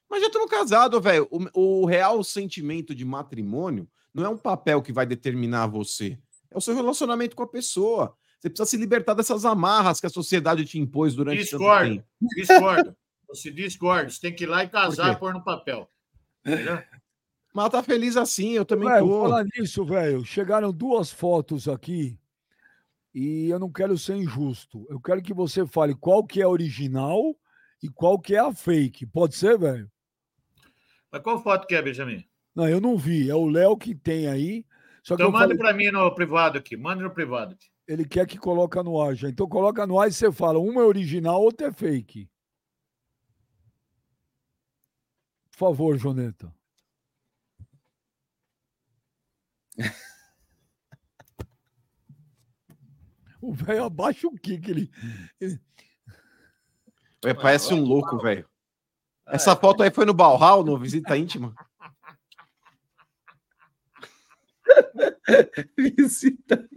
[0.08, 1.26] Mas já estamos casados, velho.
[1.30, 6.18] O, o real sentimento de matrimônio não é um papel que vai determinar você.
[6.50, 8.16] É o seu relacionamento com a pessoa.
[8.38, 11.90] Você precisa se libertar dessas amarras que a sociedade te impôs durante tanto Discordo.
[11.90, 12.06] tempo.
[12.36, 12.96] Discordo.
[13.28, 14.10] Você discorda.
[14.10, 15.88] Você tem que ir lá e casar e pôr no papel.
[16.44, 16.82] Entendeu?
[17.52, 19.22] Mas tá feliz assim, eu também Velho, tô.
[19.22, 22.18] falar nisso, velho, chegaram duas fotos aqui
[23.14, 24.86] e eu não quero ser injusto.
[24.90, 27.34] Eu quero que você fale qual que é a original
[27.82, 29.06] e qual que é a fake.
[29.06, 29.90] Pode ser, velho?
[31.10, 32.22] Mas qual foto que é, Benjamin?
[32.54, 33.30] Não, eu não vi.
[33.30, 34.66] É o Léo que tem aí.
[35.06, 36.76] Só que Então manda falei, para mim no privado aqui.
[36.76, 37.54] Manda no privado.
[37.54, 37.68] aqui.
[37.86, 39.28] ele quer que coloca no ar já.
[39.28, 42.28] Então coloca no ar e você fala, uma é original, outra é fake.
[45.52, 46.52] Por favor, Joneta.
[53.38, 54.90] O velho abaixa o que que ele.
[57.24, 58.48] É, parece um louco, velho.
[59.24, 61.54] Essa foto aí foi no Balhal, no Visita Íntima.
[65.76, 66.68] Visita.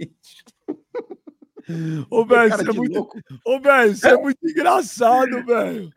[2.10, 2.96] Ô, velho, você é de muito.
[2.96, 3.20] louco.
[3.46, 5.90] Ô, velho, você é muito engraçado, velho.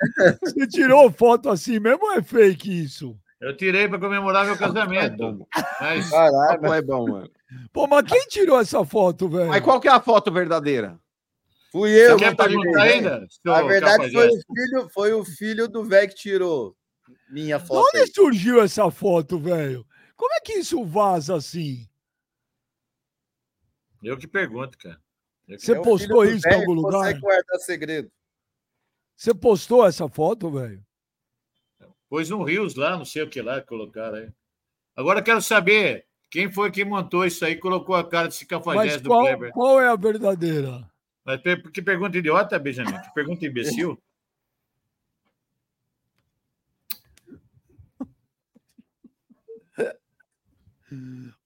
[0.43, 3.17] Você tirou foto assim mesmo ou é fake isso?
[3.41, 5.47] Eu tirei para comemorar meu casamento.
[5.81, 6.73] Mas Caralho.
[6.75, 7.31] é bom, mano.
[7.73, 9.49] Pô, mas quem tirou essa foto, velho?
[9.49, 10.99] Mas qual que é a foto verdadeira?
[11.73, 12.19] Fui eu.
[12.19, 13.27] você quer perguntar ainda?
[13.43, 16.77] seu A verdade foi o, filho, foi o filho do velho que tirou
[17.31, 17.97] minha De foto.
[17.97, 18.03] aí.
[18.03, 19.85] onde surgiu essa foto, velho?
[20.15, 21.89] Como é que isso vaza assim?
[24.03, 25.01] Eu que pergunto, cara.
[25.47, 26.93] Que- Você É postou isso em algum que lugar?
[27.01, 28.11] Consegue guardar segredo.
[29.17, 30.85] Você postou essa foto, velho?
[32.09, 34.31] Pôs um Rios lá, não sei o que lá colocaram aí.
[34.97, 39.01] Agora eu quero saber quem foi que montou isso aí colocou a cara desse cafajeste
[39.01, 39.53] do Kleber.
[39.53, 40.91] qual é a verdadeira?
[41.25, 41.41] Mas
[41.73, 43.01] que pergunta idiota, Benjamin?
[43.01, 43.99] Que pergunta imbecil?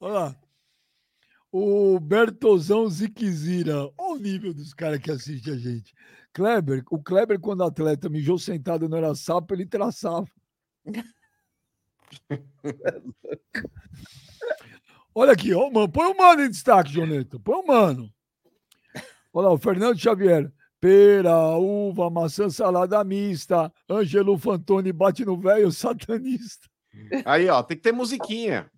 [0.01, 0.37] Olha lá.
[1.59, 3.91] O Bertozão Ziquezira.
[3.97, 5.95] Olha o nível dos caras que assistem a gente.
[6.35, 10.27] Kleber, o Kleber, quando atleta mijou sentado no era sapo, ele traçava.
[15.15, 15.89] Olha aqui, ó, mano.
[15.89, 17.41] Põe o mano em destaque, Joneta.
[17.41, 18.13] Põe o mano.
[19.33, 20.53] Olha lá, o Fernando Xavier.
[20.79, 23.73] Pera, uva, maçã, salada mista.
[23.89, 26.69] Ângelo Fantoni bate no velho satanista.
[27.25, 28.71] Aí, ó, tem que ter musiquinha.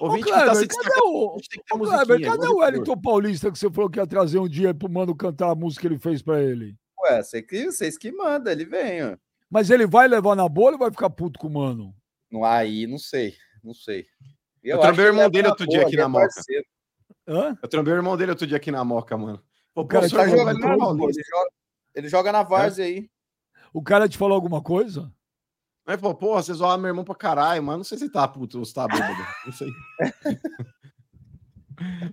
[0.00, 1.38] Ô, Ouvinte que tá se cadê o, ô,
[1.78, 2.58] Kleber, musiquinha, cadê o.
[2.58, 5.82] Wellington Paulista que você falou que ia trazer um dia pro mano cantar a música
[5.82, 6.76] que ele fez pra ele?
[7.02, 9.16] Ué, você que, vocês que mandam, ele vem, ó.
[9.50, 11.94] Mas ele vai levar na bola ou vai ficar puto com o mano?
[12.30, 14.06] Não, aí, não sei, não sei.
[14.62, 16.24] Eu trombei o irmão ele dele é outro boa, dia aqui é na Moca.
[16.34, 16.66] parceiro.
[17.28, 17.58] Hã?
[17.62, 19.42] Eu trombei o irmão dele outro dia aqui na Moca, mano.
[19.72, 20.58] Pô, O cara senhor Tá jogando,
[21.04, 21.50] ele, joga,
[21.94, 23.08] ele joga na várzea aí.
[23.72, 25.12] O cara te falou alguma coisa?
[25.86, 28.58] Aí falou, porra, você zoava meu irmão pra caralho, mas não sei se tá puto
[28.58, 29.14] ou se tá bêbado.
[29.46, 29.68] Não sei.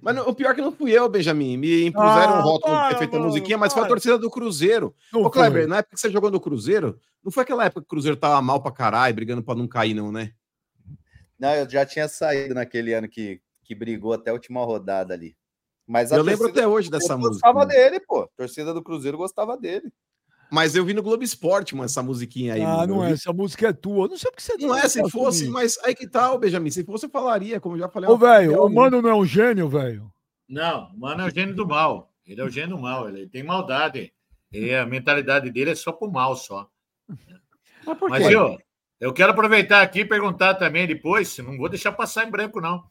[0.01, 1.55] Mas não- o pior é que não fui eu, Benjamin.
[1.55, 3.85] Me impuseram Ah, um rótulo de ter para, feito a mano, musiquinha, mas foi a
[3.85, 3.93] para.
[3.93, 4.93] torcida do Cruzeiro.
[5.11, 5.31] Não Ô, foi.
[5.31, 8.17] Kleber, na época que você jogou no Cruzeiro, não foi aquela época que o Cruzeiro
[8.17, 10.33] tava mal pra caralho, brigando pra não cair, não, né?
[11.39, 15.33] Não, eu já tinha saído naquele ano que, que brigou até a última rodada ali.
[15.87, 17.35] Mas a Eu lembro até hoje dessa música.
[17.35, 17.69] gostava mano.
[17.71, 18.23] dele, pô.
[18.23, 19.93] A torcida do Cruzeiro gostava dele.
[20.53, 22.61] Mas eu vi no Globo Esporte, mano, essa musiquinha aí.
[22.61, 22.95] ah, mano.
[22.97, 23.07] não é.
[23.07, 24.07] vi- Essa música é tua.
[24.07, 25.51] Não sei porque você Não é, se fosse, assumir.
[25.51, 26.69] mas aí que tal, Benjamin?
[26.69, 28.07] Se fosse, eu falaria, como eu já falei.
[28.07, 30.11] Ô, uma- velho, o mano não é um gênio, velho.
[30.47, 32.13] Não, o mano é o gênio do mal.
[32.25, 34.13] Ele é o gênio do mal, ele tem maldade.
[34.51, 36.69] E a mentalidade dele é só pro mal, só.
[37.85, 38.35] Mas por Mas quê?
[38.35, 38.57] eu,
[39.01, 42.83] eu quero aproveitar aqui e perguntar também depois, não vou deixar passar em branco, não.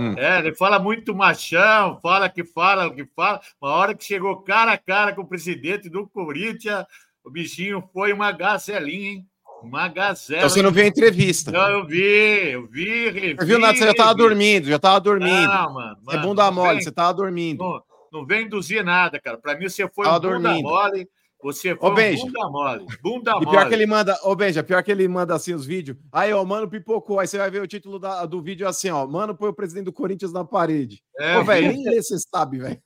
[0.00, 0.14] Hum.
[0.16, 3.40] É, ele fala muito machão, fala que fala, que fala.
[3.60, 6.86] Uma hora que chegou cara a cara com o presidente do Corinthians,
[7.22, 9.26] o bichinho foi uma gazelinha, hein?
[9.62, 10.38] Uma gazela.
[10.40, 11.50] Então você não viu a entrevista.
[11.52, 12.00] Não, eu vi,
[12.50, 15.48] eu vi, revi, Não viu nada, você já tava dormindo, já tava dormindo.
[15.52, 15.98] Não, mano.
[16.08, 17.58] é mano, bunda não mole, vem- você tava dormindo.
[17.62, 19.36] não, não vem induzir nada, cara.
[19.36, 20.62] Para mim, você foi Tava um bunda dormindo.
[20.62, 21.08] mole.
[21.42, 22.22] Você foi um Benja.
[22.24, 22.86] bunda mole.
[23.02, 23.46] Bunda E mole.
[23.50, 25.96] pior que ele manda, ô Benja, pior que ele manda assim os vídeos.
[26.12, 27.18] Aí, ó, mano pipocou.
[27.18, 29.06] Aí você vai ver o título da- do vídeo assim, ó.
[29.06, 31.02] Mano põe o presidente do Corinthians na parede.
[31.18, 32.82] É, Ô, velho, nem ler você sabe, velho.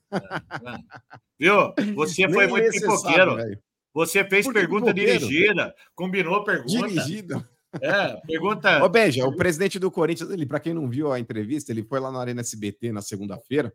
[1.38, 1.72] Viu?
[1.96, 3.30] Você foi muito pipoqueiro.
[3.30, 3.58] sabe, velho.
[3.92, 5.18] Você fez pergunta pipoqueiro?
[5.26, 6.88] dirigida, combinou pergunta.
[6.88, 7.48] Dirigido.
[7.80, 8.84] É, pergunta.
[8.84, 11.98] Ô, Benja, o presidente do Corinthians, ele, pra quem não viu a entrevista, ele foi
[11.98, 13.72] lá na Arena SBT na segunda-feira.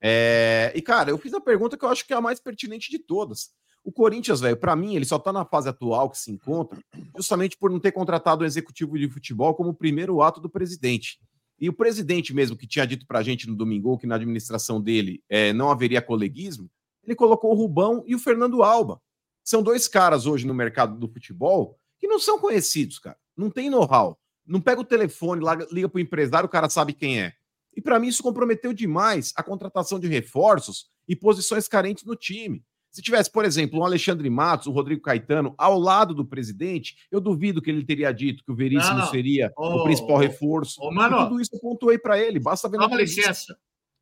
[0.00, 2.90] É, E, cara, eu fiz a pergunta que eu acho que é a mais pertinente
[2.90, 3.50] de todas.
[3.84, 6.78] O Corinthians, velho, pra mim, ele só tá na fase atual que se encontra
[7.16, 11.18] justamente por não ter contratado o executivo de futebol como primeiro ato do presidente.
[11.58, 15.22] E o presidente mesmo, que tinha dito pra gente no domingo que na administração dele
[15.28, 16.70] é, não haveria coleguismo,
[17.04, 19.00] ele colocou o Rubão e o Fernando Alba.
[19.44, 23.16] São dois caras hoje no mercado do futebol que não são conhecidos, cara.
[23.36, 24.18] Não tem know-how.
[24.46, 27.32] Não pega o telefone, liga pro empresário, o cara sabe quem é.
[27.76, 32.62] E para mim isso comprometeu demais a contratação de reforços e posições carentes no time.
[32.92, 37.22] Se tivesse, por exemplo, um Alexandre Matos, o Rodrigo Caetano ao lado do presidente, eu
[37.22, 39.10] duvido que ele teria dito que o Veríssimo Não, não.
[39.10, 40.78] seria Ô, o principal reforço.
[40.82, 42.38] ô, mano, tudo isso eu pontuei para ele.
[42.38, 43.56] Basta ver Só uma licença.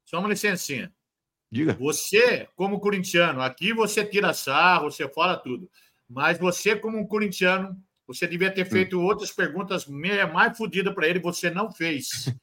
[0.04, 0.92] Só uma licencinha.
[1.52, 1.74] Diga.
[1.80, 5.70] Você, como corintiano, aqui você tira sarro, você fala tudo.
[6.08, 7.76] Mas você, como um corintiano,
[8.08, 8.54] você devia Hum.
[8.54, 12.34] ter feito outras perguntas mais fodidas para ele, você não fez.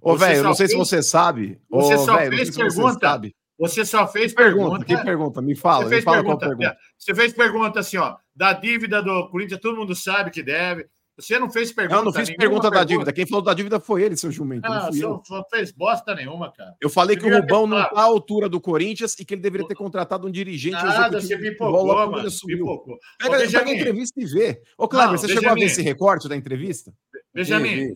[0.00, 1.60] Ô, velho, eu não sei se você sabe.
[1.68, 3.20] você Ô, só fez pergunta.
[3.58, 4.84] Você só fez Pergunta, pergunta.
[4.84, 5.42] que pergunta?
[5.42, 6.78] Me fala, Você me fez fala pergunta, qual pergunta.
[6.96, 10.86] Você fez pergunta assim, ó, da dívida do Corinthians, todo mundo sabe que deve.
[11.18, 11.98] Você não fez pergunta.
[12.00, 13.12] Eu não fiz nenhuma pergunta da dívida.
[13.12, 14.64] Quem falou da dívida foi ele, seu jumento.
[14.66, 15.08] Ah, não fui você eu.
[15.10, 16.76] não não fez bosta nenhuma, cara.
[16.80, 19.40] Eu falei Você que o Rubão não está à altura do Corinthians e que ele
[19.40, 22.28] deveria ter contratado um dirigente Nada, executivo você pipocou, logo mano.
[22.46, 22.94] Pipocou.
[22.94, 22.98] Ô,
[23.30, 24.62] Pega, pega a entrevista e vê.
[24.78, 26.92] Ô, Kleber, Não, você chegou a ver esse recorte da entrevista?
[27.34, 27.94] Benjamin, vi.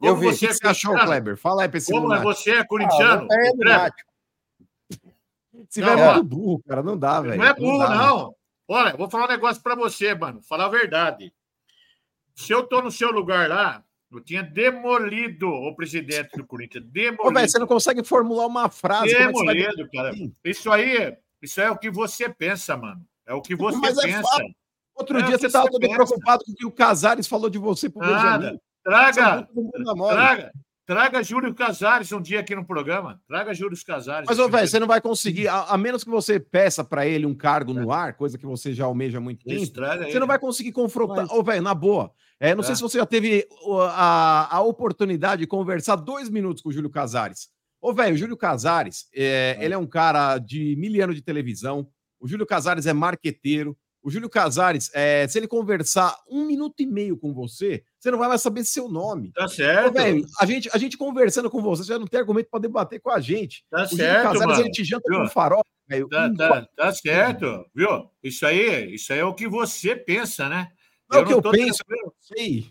[0.00, 0.28] Eu vi.
[0.28, 1.36] O que você é você achou, Kleber?
[1.36, 2.32] Fala aí pra esse Como é lunático.
[2.34, 3.26] você é Ah, corintiano?
[3.28, 4.09] não é lunático.
[5.68, 6.82] Esse Não, é muito burro, cara.
[6.82, 7.36] Não dá, velho.
[7.38, 8.34] Não é burro, dá, não.
[8.68, 10.40] Olha, vou falar um negócio pra você, mano.
[10.42, 11.32] Falar a verdade.
[12.34, 16.84] Se eu tô no seu lugar lá, eu tinha demolido o presidente do Corinthians.
[16.86, 17.22] Demolido.
[17.28, 19.14] Ô, velho, você não consegue formular uma frase.
[19.14, 20.10] É demolido, cara.
[20.10, 20.32] assim?
[20.44, 23.04] Isso aí, isso é o que você pensa, mano.
[23.26, 24.22] É o que você Mas é pensa.
[24.22, 24.44] fato.
[24.94, 27.88] Outro É, dia você estava todo preocupado com o que o Casares falou de você
[27.88, 28.38] pro Nada.
[28.38, 28.60] Benjamin.
[28.82, 29.48] Traga,
[30.08, 30.52] traga,
[30.90, 33.20] traga Júlio Casares um dia aqui no programa.
[33.28, 34.26] Traga Júlio Casares.
[34.28, 37.24] Mas, ô, velho, você não vai conseguir, a, a menos que você peça pra ele
[37.24, 40.38] um cargo no ar, coisa que você já almeja há muito tempo, você não vai
[40.38, 41.26] conseguir confrontar.
[41.28, 42.10] Mas- Ô, velho, na boa.
[42.40, 42.76] É, não sei Tá.
[42.76, 43.46] se você já teve
[43.92, 47.48] a, a oportunidade de conversar dois minutos com o Júlio Casares.
[47.80, 51.86] Ô, velho, o Júlio Casares, é, ele é um cara de mil anos de televisão.
[52.18, 53.76] O Júlio Casares é marqueteiro.
[54.02, 58.18] O Júlio Casares, é, se ele conversar um minuto e meio com você, você não
[58.18, 59.30] vai mais saber seu nome.
[59.32, 59.94] Tá certo.
[60.40, 63.10] a gente, a gente conversando com você, você já não tem argumento para debater com
[63.10, 63.62] a gente.
[63.70, 64.60] Tá O Júlio certo, Casares, mano.
[64.60, 65.20] ele te janta Viu?
[65.20, 65.62] com farol.
[66.08, 68.08] Tá, Um tá, tá certo, viu?
[68.22, 70.68] Isso aí, isso aí é o que você pensa, né?
[71.10, 72.06] Não é o que eu tô penso, tranquilo.
[72.06, 72.66] Não sei.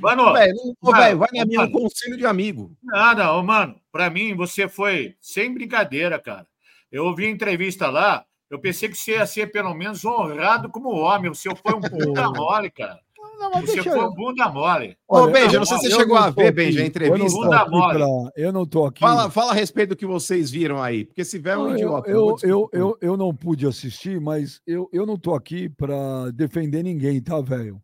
[0.00, 1.72] Mano, Velho, não- mano, velho, vai na minha mano.
[1.72, 2.74] conselho de amigo.
[2.82, 3.78] nada, ô, mano.
[3.90, 6.46] Pra mim, você foi sem brincadeira, cara.
[6.90, 10.90] Eu ouvi a entrevista lá, eu pensei que você ia ser pelo menos honrado como
[10.90, 11.30] homem.
[11.30, 11.80] O seu foi um
[12.20, 13.00] puta mole, cara.
[13.38, 14.96] Não, mas Você foi eu- um bunda mole.
[15.08, 16.80] Ô, Benja, eu- não sei se você eu chegou não a ver, aqui- Benja, a
[16.80, 17.38] Eu não entrevista.
[17.38, 17.98] Bunda aqui, mole.
[17.98, 19.00] pra- eu não tô aqui.
[19.00, 21.74] Fala, fala a respeito do que vocês viram aí, porque se vier é um Não,
[21.74, 22.08] idiota.
[22.10, 25.68] Eu, não eu, eu, eu, eu não pude assistir, mas eu, eu não tô aqui
[25.68, 27.82] para defender ninguém, tá, velho?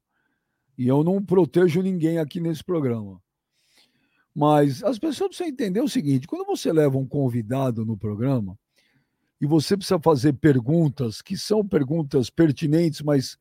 [0.76, 3.20] E eu não protejo ninguém aqui nesse programa.
[4.34, 8.56] Mas as pessoas precisam entender o seguinte: quando você leva um convidado no programa
[9.40, 13.38] e você precisa fazer perguntas que são perguntas pertinentes, mas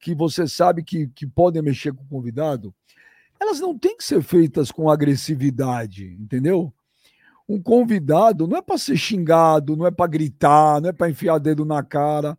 [0.00, 2.74] que você sabe que, que podem mexer com o convidado,
[3.40, 6.72] elas não têm que ser feitas com agressividade, entendeu?
[7.48, 11.38] Um convidado não é para ser xingado, não é para gritar, não é para enfiar
[11.38, 12.38] dedo na cara,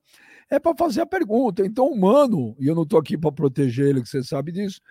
[0.50, 1.66] é para fazer a pergunta.
[1.66, 4.82] Então, o Mano, e eu não estou aqui para proteger ele, que você sabe disso,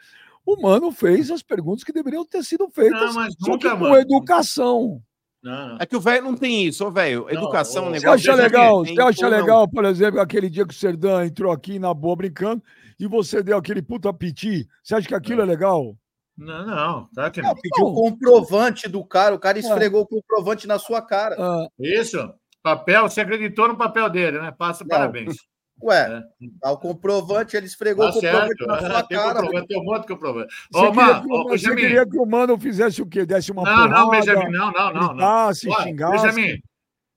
[0.46, 3.96] o Mano fez as perguntas que deveriam ter sido feitas, Não, mas nunca, com mano.
[3.96, 5.02] educação.
[5.48, 5.76] Não, não.
[5.80, 7.28] É que o velho não tem isso, ô velho.
[7.30, 8.32] Educação, ô, um Você negócio.
[8.32, 8.82] acha legal?
[8.84, 9.38] tem Você acha não.
[9.38, 12.62] legal, por exemplo, aquele dia que o Serdã entrou aqui na boa brincando
[13.00, 14.66] e você deu aquele puta piti?
[14.82, 15.96] Você acha que aquilo é legal?
[16.37, 17.54] Não, não, claro que Não, não.
[17.56, 17.94] pediu o Não.
[17.94, 21.34] comprovante do cara, o cara esfregou o comprovante na sua cara.
[21.38, 22.16] Ah, Isso,
[22.62, 24.52] papel, você acreditou no papel dele, né?
[24.56, 24.88] Passa Não.
[24.90, 25.34] parabéns.
[25.82, 26.24] Ué,
[26.62, 26.68] É.
[26.70, 28.66] o comprovante, ele esfregou Tá o comprovante certo.
[28.66, 29.34] na sua Tem cara.
[29.40, 30.54] comprovante, tem um monte de comprovante.
[30.72, 33.24] você, Ô, queria mano, que, o- você queria que o Mano fizesse o quê?
[33.24, 35.00] Desse uma Não, porrada, não, Benjamin, não, não, não.
[35.02, 35.08] não.
[35.14, 36.26] gritasse, Ó, xingasse.
[36.26, 36.62] Benjamin,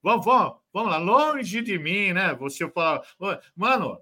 [0.04, 2.36] vamos, vamos, vamos lá, longe de mim, né?
[2.36, 3.02] Você fala,
[3.56, 4.00] mano,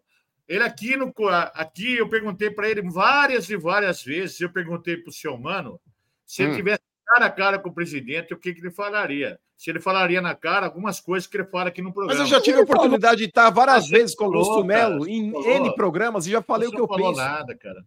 [0.48, 1.13] ele aqui no
[1.54, 5.80] aqui eu perguntei para ele várias e várias vezes, eu perguntei para o seu mano,
[6.26, 6.56] se ele Hum.
[6.58, 9.39] tivesse cara a cara com o presidente, o que, que ele falaria?
[9.60, 12.22] Se ele falaria na cara algumas coisas que ele fala aqui no Mas programa.
[12.22, 15.32] eu já tive a oportunidade de estar várias Você vezes com o Augusto Melo em
[15.34, 15.52] falou.
[15.52, 17.22] N programas e já falei Você o que eu não falou penso.
[17.22, 17.86] nada, cara.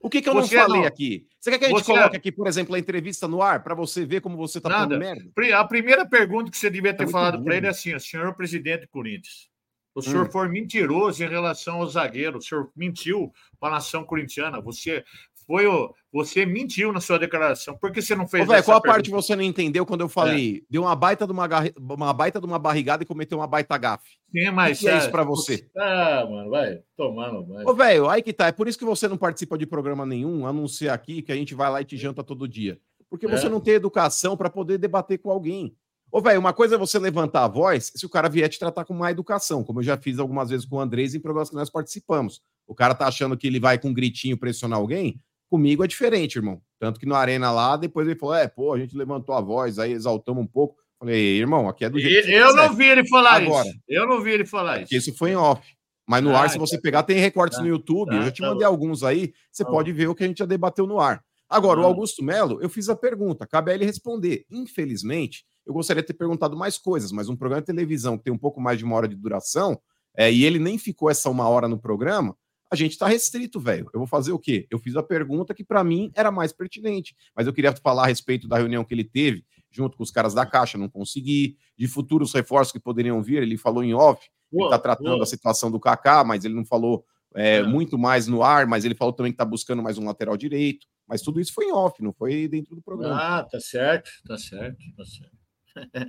[0.00, 1.26] O que, que eu Você não falei não- aqui?
[1.38, 3.74] Você quer que a gente Você- coloque aqui, por exemplo, a entrevista no ar para
[3.74, 4.82] você ver como você tá Nada.
[4.84, 5.58] falando merda?
[5.58, 8.82] A primeira pergunta que você devia ter muito falado para ele é assim: senhor presidente
[8.82, 9.50] do Corinthians,
[9.94, 10.30] o senhor Hum.
[10.30, 15.04] foi mentiroso em relação ao zagueiro, o senhor mentiu para a nação corintiana, você
[15.46, 17.76] foi o, você mentiu na sua declaração.
[17.76, 18.96] Por que você não fez Ô, essa qual a pergunta?
[18.96, 20.64] parte você não entendeu quando eu falei?
[20.70, 21.48] Deu uma baita, de uma,
[21.90, 24.18] uma baita de uma barrigada e cometeu uma baita gafe.
[24.30, 25.68] Sim, mas, O que é ah, isso pra você?
[25.76, 27.46] Ah, mano, vai tomando.
[27.46, 27.64] Vai.
[27.64, 28.46] Ô, velho, aí que tá.
[28.46, 31.54] É por isso que você não participa de programa nenhum, anunciar aqui que a gente
[31.54, 32.78] vai lá e te janta todo dia.
[33.10, 33.48] Porque você É.
[33.50, 35.76] não tem educação para poder debater com alguém.
[36.10, 38.84] Ô, velho, uma coisa é você levantar a voz se o cara vier te tratar
[38.84, 41.56] com má educação, como eu já fiz algumas vezes com o Andrés em programas que
[41.56, 42.40] nós participamos.
[42.68, 45.20] O cara tá achando que ele vai com um gritinho pressionar alguém.
[45.54, 46.60] Comigo é diferente, irmão.
[46.80, 49.78] Tanto que no Arena lá, depois ele falou: é, pô, a gente levantou a voz,
[49.78, 50.74] aí exaltamos um pouco.
[50.98, 52.56] Falei, irmão, aqui é do jeito Eu quiser.
[52.68, 53.68] não vi ele falar Agora.
[53.68, 53.78] isso.
[53.88, 54.92] Eu não vi ele falar isso.
[54.92, 55.62] isso foi em off.
[56.08, 57.62] Mas no Ah, ar, se você pegar, tem recortes tá.
[57.62, 58.10] no YouTube.
[58.10, 58.72] Tá, eu já te tá mandei bom.
[58.72, 59.32] alguns aí.
[59.52, 61.22] Você Tá pode ver o que a gente já debateu no ar.
[61.48, 61.86] Agora, o Ah.
[61.86, 63.46] Augusto Melo, eu fiz a pergunta.
[63.46, 64.44] Cabe a ele responder.
[64.50, 68.32] Infelizmente, eu gostaria de ter perguntado mais coisas, mas um programa de televisão que tem
[68.32, 69.78] um pouco mais de uma hora de duração,
[70.16, 72.36] é, e ele nem ficou essa uma hora no programa,
[72.74, 73.88] a gente tá restrito, velho.
[73.94, 74.66] Eu vou fazer o quê?
[74.70, 77.14] Eu fiz a pergunta que para mim era mais pertinente.
[77.34, 80.32] Mas eu queria falar a respeito da reunião que ele teve junto com os caras
[80.34, 81.56] da Caixa, não consegui.
[81.76, 84.24] De futuros reforços que poderiam vir, ele falou em off.
[84.52, 85.22] Ele está tratando boa.
[85.24, 87.62] a situação do Kaká, mas ele não falou é, É.
[87.64, 90.86] muito mais no ar, mas ele falou também que está buscando mais um lateral direito.
[91.08, 93.16] Mas tudo isso foi em off, não foi dentro do programa.
[93.20, 95.34] Ah, tá certo, tá certo, tá certo.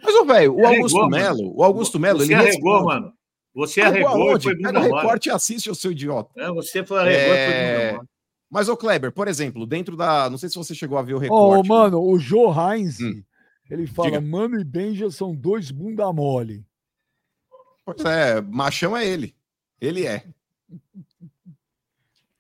[0.04, 2.86] Mas, ô, velho, o Augusto Melo, o Augusto Melo, ele arregou, responde.
[2.86, 3.14] mano.
[3.56, 4.44] Você Arregou arregou e aonde?
[4.44, 5.02] foi Pega bunda o mole.
[5.02, 6.30] recorte e assiste, o seu idiota.
[6.40, 8.10] É, você foi arregou e foi É, bunda mole.
[8.52, 10.30] Mas, ô Kleber, por exemplo, dentro da.
[10.30, 11.68] Não sei se você chegou a ver o recorte.
[11.68, 13.24] mano, o Joe Heinz, Hum.
[13.70, 14.22] ele fala, Diga.
[14.22, 16.64] Mano e Benja são dois bunda mole.
[17.86, 19.36] Pois é, machão é ele.
[19.82, 20.26] Ele é.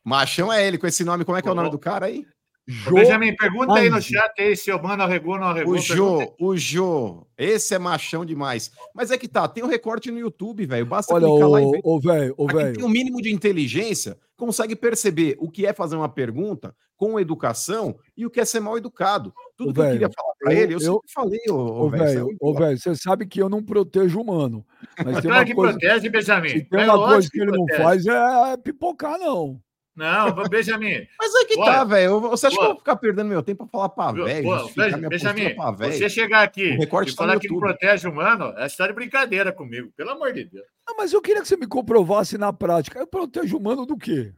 [0.03, 1.26] Machão é ele, com esse nome.
[1.26, 2.26] Como é que é o nome do cara aí?
[2.68, 5.74] Jô Benjamin, pergunta aí no chat aí se o mano arregou ou não arregou.
[5.76, 7.28] O Jô, o Jô.
[7.38, 8.72] Esse é machão demais.
[8.93, 10.86] Mas é que tá, tem o recorte no YouTube, velho.
[10.86, 11.82] Basta Olha, clicar lá e ver.
[11.84, 12.76] ô, velho, ô, quem velho.
[12.78, 17.95] tem um mínimo de inteligência, consegue perceber o que é fazer uma pergunta com educação
[18.18, 19.32] e o que é ser mal educado.
[19.57, 21.89] Tudo Ô, que eu velho, queria falar pra eu- ele, eu, eu- sempre falei, ô,
[21.89, 22.28] velho.
[22.30, 24.66] um ô, velho, você sabe que eu não protejo o humano.
[24.97, 26.49] Mas tem Claro uma que coisa, protege, Benjamin.
[26.49, 27.84] se tem É uma coisa que ele não protege.
[27.84, 29.59] faz é pipocar, não.
[29.95, 31.07] Não, Benjamin.
[31.17, 32.19] Mas é que Olha, tá, velho.
[32.19, 35.71] Você acha que eu vou ficar perdendo meu tempo pra falar pra velho, Benjamin, pra
[35.71, 35.93] velho?
[35.93, 39.91] você chegar aqui e tá falar que protege o mano, é só de brincadeira comigo,
[39.95, 40.65] pelo amor de Deus.
[40.87, 42.99] Ah, mas eu queria que você me comprovasse na prática.
[42.99, 44.33] Eu protejo o humano do quê?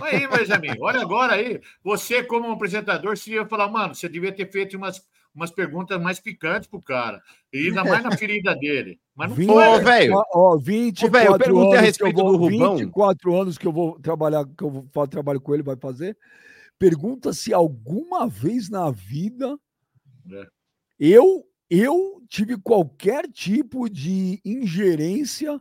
[0.00, 1.60] Aí, Benjamin, olha agora aí.
[1.82, 5.02] Você, como um apresentador, se ia falar, mano, você devia ter feito umas,
[5.34, 7.20] umas perguntas mais picantes pro cara.
[7.52, 9.00] E ainda mais na ferida dele.
[9.14, 9.66] Mas não 20, foi.
[9.66, 10.22] Ô, velho.
[10.32, 12.76] Ó, 24 Ô, velho, eu perguntei a respeito vou, do Rubão.
[12.76, 16.16] 24 anos que eu vou trabalhar, que eu vou fazer trabalho com ele, vai fazer.
[16.78, 19.58] Pergunta se alguma vez na vida
[20.32, 20.46] É.
[20.98, 25.60] eu eu tive qualquer tipo de ingerência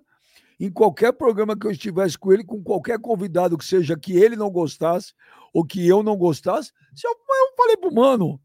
[0.59, 4.35] em qualquer programa que eu estivesse com ele, com qualquer convidado que seja que ele
[4.35, 5.13] não gostasse
[5.53, 6.71] ou que eu não gostasse.
[6.93, 8.39] Se eu, eu falei pro mano,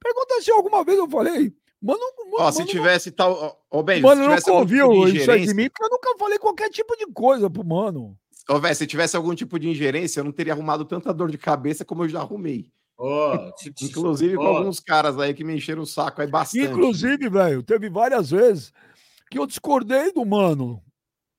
[0.00, 1.52] pergunta se alguma vez eu falei.
[1.82, 3.64] Mano, mano, Ó, se tivesse tal.
[3.70, 6.14] Ô, Benji, mano se nunca tipo ouviu de isso aí de mim, porque eu nunca
[6.18, 8.16] falei qualquer tipo de coisa pro mano.
[8.48, 11.38] Ô, velho, se tivesse algum tipo de ingerência, eu não teria arrumado tanta dor de
[11.38, 12.68] cabeça como eu já arrumei.
[12.98, 16.66] Ó, se- Inclusive com ó, alguns caras aí que me encheram o saco aí bastante.
[16.66, 18.72] Inclusive, velho, teve várias vezes
[19.30, 20.82] que eu discordei do mano.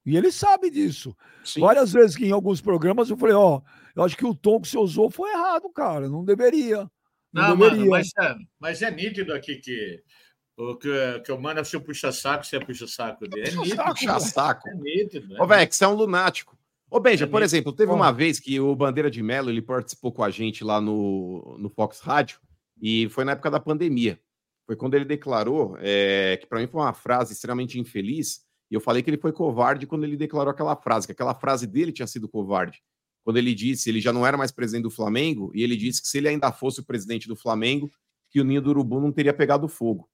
[0.03, 1.15] E ele sabe disso.
[1.43, 1.59] Sim.
[1.59, 3.61] Várias vezes que em alguns programas eu falei, ó,
[3.95, 6.09] eu acho que o tom que você usou foi errado, cara.
[6.09, 6.89] Não deveria.
[7.33, 10.03] Não, mano, mas é, mas é nítido aqui que
[10.57, 13.49] o que, que eu mando se eu puxa saco, você puxa saco dele.
[13.49, 13.83] É nítido.
[13.83, 14.69] Puxa saco.
[14.69, 15.41] É nítido.
[15.41, 16.57] Ô, velho, que você é um lunático.
[16.89, 17.55] Ô, Benja, É por mesmo.
[17.55, 20.81] exemplo, teve uma vez que o Bandeira de Mello ele participou com a gente lá
[20.81, 22.39] no, no Fox Rádio
[22.81, 24.19] e foi na época da pandemia.
[24.65, 28.41] Foi quando ele declarou é, que para mim foi uma frase extremamente infeliz.
[28.69, 31.65] E eu falei que ele foi covarde quando ele declarou aquela frase, que aquela frase
[31.65, 32.81] dele tinha sido covarde.
[33.23, 36.07] Quando ele disse, ele já não era mais presidente do Flamengo, e ele disse que
[36.07, 37.89] se ele ainda fosse o presidente do Flamengo,
[38.29, 40.09] que o ninho do urubu não teria pegado fogo.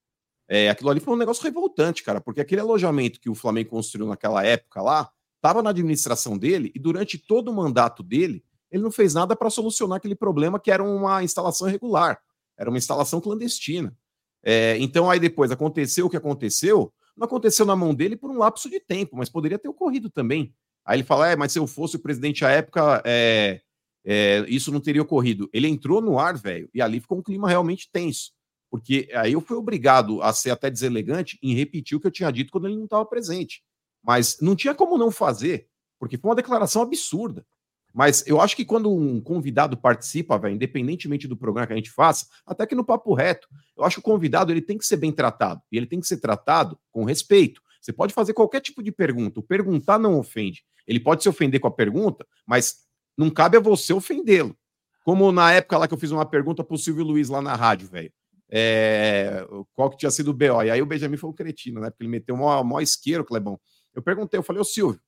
[0.47, 4.07] É, aquilo ali foi um negócio revoltante, cara, porque aquele alojamento que o Flamengo construiu
[4.07, 8.91] naquela época lá estava na administração dele e durante todo o mandato dele, ele não
[8.91, 12.19] fez nada para solucionar aquele problema que era uma instalação irregular,
[12.57, 13.95] era uma instalação clandestina.
[14.43, 18.37] É, então, aí depois aconteceu o que aconteceu, não aconteceu na mão dele por um
[18.37, 20.53] lapso de tempo, mas poderia ter ocorrido também.
[20.87, 23.59] Aí ele fala: é, mas se eu fosse o presidente à época, é,
[24.05, 25.49] é, isso não teria ocorrido.
[25.51, 28.31] Ele entrou no ar, velho, e ali ficou um clima realmente tenso.
[28.71, 32.31] Porque aí eu fui obrigado a ser até deselegante em repetir o que eu tinha
[32.31, 33.61] dito quando ele não estava presente.
[34.01, 35.67] Mas não tinha como não fazer,
[35.99, 37.45] porque foi uma declaração absurda.
[37.93, 41.89] Mas eu acho que quando um convidado participa, velho, independentemente do programa que a gente
[41.89, 44.97] faça, até que no papo reto, eu acho que o convidado ele tem que ser
[44.97, 45.61] bem tratado.
[45.71, 47.61] E ele tem que ser tratado com respeito.
[47.81, 49.39] Você pode fazer qualquer tipo de pergunta.
[49.39, 50.63] O perguntar não ofende.
[50.87, 52.85] Ele pode se ofender com a pergunta, mas
[53.17, 54.55] não cabe a você ofendê-lo.
[55.03, 57.87] Como na época lá que eu fiz uma pergunta pro Silvio Luiz lá na rádio,
[57.89, 58.11] velho.
[58.49, 60.63] É, qual que tinha sido o BO?
[60.63, 61.89] E aí o Benjamin foi um cretino, né?
[61.89, 63.59] Porque ele meteu o maior, isqueiro, Clebão.
[63.93, 64.99] Eu perguntei, eu falei, ô Silvio,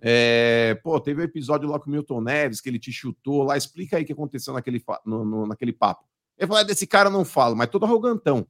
[0.00, 3.56] é, pô, teve um episódio lá com o Milton Neves, que ele te chutou lá,
[3.56, 6.04] explica aí o que aconteceu naquele, no- no- naquele papo.
[6.38, 8.46] Ele falou, "É, desse cara não falo, mas todo arrogantão.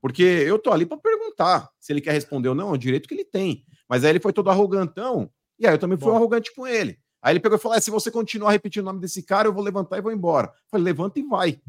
[0.00, 3.08] Porque eu tô ali para perguntar se ele quer responder ou não, é o direito
[3.08, 3.64] que ele tem.
[3.88, 6.16] Mas aí ele foi todo arrogantão, e aí eu também fui Bom.
[6.16, 6.98] arrogante com ele.
[7.22, 9.52] Aí ele pegou e falou: "É, se você continuar repetindo o nome desse cara, eu
[9.52, 10.48] vou levantar e vou embora.
[10.48, 11.60] Eu falei, levanta e vai.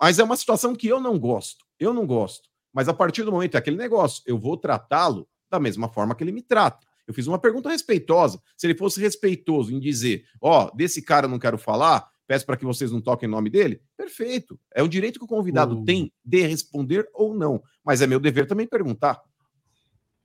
[0.00, 1.64] Mas é uma situação que eu não gosto.
[1.78, 2.48] Eu não gosto.
[2.72, 6.22] Mas a partir do momento é aquele negócio, eu vou tratá-lo da mesma forma que
[6.24, 6.86] ele me trata.
[7.06, 8.40] Eu fiz uma pergunta respeitosa.
[8.56, 12.56] Se ele fosse respeitoso em dizer, ó, desse cara eu não quero falar, peço para
[12.56, 14.58] que vocês não toquem o nome dele, perfeito.
[14.74, 15.84] É o direito que o convidado Hum.
[15.84, 17.62] tem de responder ou não.
[17.84, 19.20] Mas é meu dever também perguntar.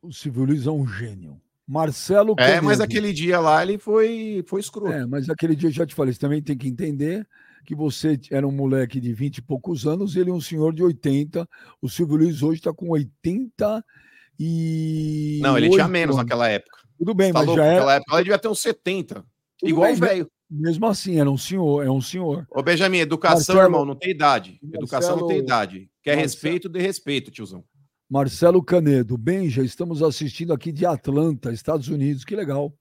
[0.01, 1.39] O Silvio Luiz é um gênio.
[1.71, 2.83] Marcelo É, mas Canedo.
[2.83, 4.91] aquele dia lá ele foi, foi escroto.
[4.91, 7.27] É, mas aquele dia eu já te falei, você também tem que entender
[7.63, 10.81] que você era um moleque de 20 e poucos anos, ele é um senhor de
[10.81, 11.47] 80.
[11.79, 13.85] O Silvio Luiz hoje está com 80
[14.39, 15.39] e.
[15.43, 16.25] Não, ele tinha menos anos.
[16.25, 16.77] naquela época.
[16.97, 17.61] Tudo bem, Tá mas louco?
[17.61, 17.73] já é.
[17.73, 19.15] Naquela época ele devia ter uns 70.
[19.59, 20.31] Tudo igual bem, o velho.
[20.49, 22.47] Mesmo assim, era um senhor, é um senhor.
[22.49, 24.59] Ô, Benjamin, educação, Marcelo- irmão, não tem idade.
[24.63, 25.89] Educação não tem Marcelo- idade.
[26.01, 27.63] Quer Marcelo- respeito, dê respeito, tiozão.
[28.09, 32.73] Marcelo Canedo, Benja, estamos assistindo aqui de Atlanta, Estados Unidos, que legal.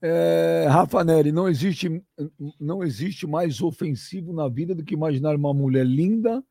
[0.00, 2.00] É, Rafa Neri, não existe,
[2.60, 6.44] não existe mais ofensivo na vida do que imaginar uma mulher linda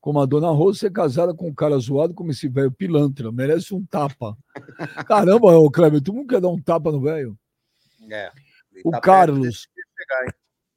[0.00, 3.32] como a Dona Rosa ser casada com um cara zoado como esse velho pilantra.
[3.32, 4.36] Merece um tapa.
[5.08, 7.38] Caramba, ô Kleber, tu não quer dar um tapa no velho?
[8.10, 8.30] É.
[8.84, 9.66] O tá Carlos?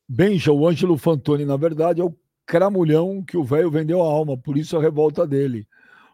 [0.07, 4.37] Benja, o Ângelo Fantoni, na verdade, é o cramulhão que o velho vendeu a alma,
[4.37, 5.67] por isso a revolta dele.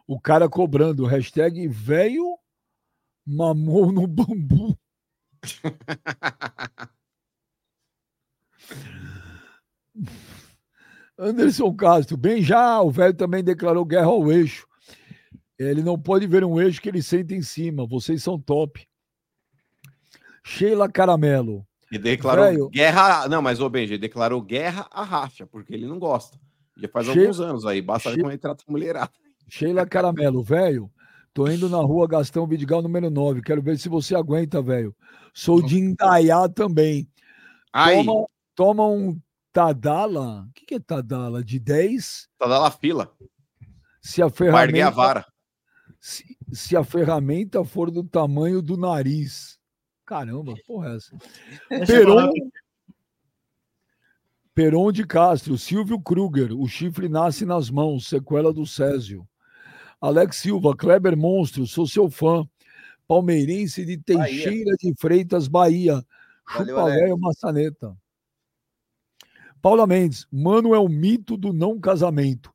[0.06, 2.38] O cara cobrando, hashtag velho
[3.26, 4.78] mamou no bambu.
[11.18, 14.66] Anderson Castro, bem já, o velho também declarou guerra ao eixo.
[15.58, 17.86] Ele não pode ver um eixo que ele senta em cima.
[17.86, 18.86] Vocês são top.
[20.44, 21.66] Sheila Caramelo.
[21.90, 23.26] E declarou guerra.
[23.28, 26.38] Não, mas, ô, Benji, declarou guerra a Racha, porque ele não gosta.
[26.76, 27.80] Já faz Che- alguns anos aí.
[27.80, 29.12] Basta ver Che- como ele trata a mulherada.
[29.48, 30.90] Sheila Caramelo, velho.
[31.32, 33.42] Tô indo na rua Gastão Vidigal número 9.
[33.42, 34.96] Quero ver se você aguenta, velho.
[35.34, 37.08] Sou de Indaiá também.
[37.72, 39.20] Aí, Toma, toma um
[39.52, 40.46] Tadala.
[40.48, 41.44] O que, que é Tadala?
[41.44, 42.28] De 10?
[42.38, 43.12] tá dando a fila.
[44.00, 45.26] Se a Larguei a ferramenta, vara.
[46.00, 49.58] se, se a ferramenta for do tamanho do nariz.
[50.06, 51.16] Caramba, porra é essa?
[51.86, 52.30] Peron,
[54.54, 59.28] Peron de Castro, Silvio Kruger, o chifre nasce nas mãos, sequela do Césio.
[60.00, 62.46] Alex Silva, Kleber Monstro, sou seu fã.
[63.08, 66.04] palmeirense de Teixeira de Freitas, Bahia.
[66.52, 67.96] Valeu, Chupa velho maçaneta.
[69.62, 72.52] Paula Mendes, mano é o mito do não casamento.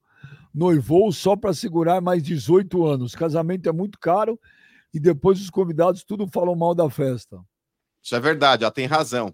[0.53, 3.15] Noivou só para segurar mais 18 anos.
[3.15, 4.39] Casamento é muito caro
[4.93, 7.41] e depois os convidados tudo falam mal da festa.
[8.03, 9.33] Isso é verdade, ela tem razão.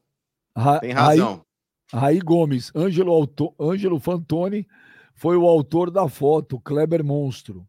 [0.55, 1.45] Ra- Tem Raí- razão.
[1.91, 4.68] Raí Gomes, Ângelo, Auto- Ângelo Fantoni
[5.16, 7.68] foi o autor da foto, Kleber Monstro.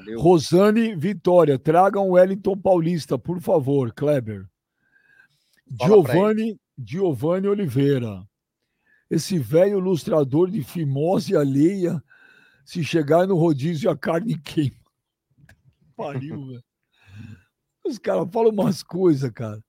[0.00, 0.20] Valeu.
[0.20, 4.46] Rosane Vitória, tragam o Wellington Paulista, por favor, Kleber.
[5.78, 8.26] Fala Giovanni, Giovanni Oliveira.
[9.10, 12.02] Esse velho ilustrador de fimose alheia,
[12.64, 14.76] se chegar no rodízio a carne queima.
[15.96, 16.64] Pariu, velho.
[17.86, 19.60] Os caras falam umas coisas, cara.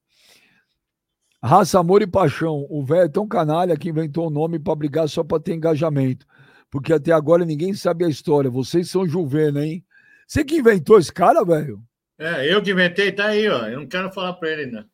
[1.43, 2.67] Raça, amor e paixão.
[2.69, 6.25] O velho é tão canalha que inventou o nome para brigar só para ter engajamento.
[6.69, 8.49] Porque até agora ninguém sabe a história.
[8.49, 9.83] Vocês são Juvena, hein?
[10.31, 11.83] Você que inventou esse cara, velho?
[12.17, 13.67] É, eu que inventei, tá aí, ó.
[13.67, 14.89] Eu não quero falar pra ele ainda.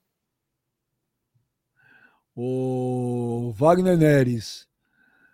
[2.36, 4.68] O Wagner Neres.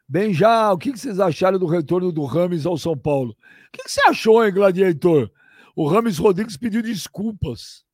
[0.06, 3.32] Bem, já, o que que vocês acharam do retorno do Rames ao São Paulo?
[3.32, 5.32] O que que você achou, hein, Gladiator?
[5.74, 7.86] O Rames Rodrigues pediu desculpas.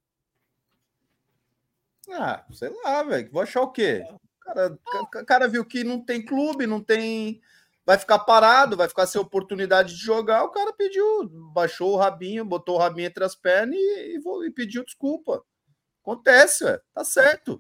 [2.10, 3.30] Ah, sei lá, velho.
[3.32, 4.04] Vou achar o quê?
[4.10, 7.40] O cara, o cara viu que não tem clube, não tem.
[7.90, 10.44] Vai ficar parado, vai ficar sem oportunidade de jogar.
[10.44, 14.52] O cara pediu, baixou o rabinho, botou o rabinho entre as pernas e, e e
[14.52, 15.44] pediu desculpa.
[16.04, 16.80] Acontece, velho.
[16.94, 17.60] Tá certo.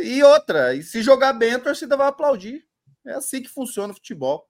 [0.00, 2.66] E outra, e se jogar bem, a torcida vai aplaudir.
[3.04, 4.48] É assim que funciona o futebol.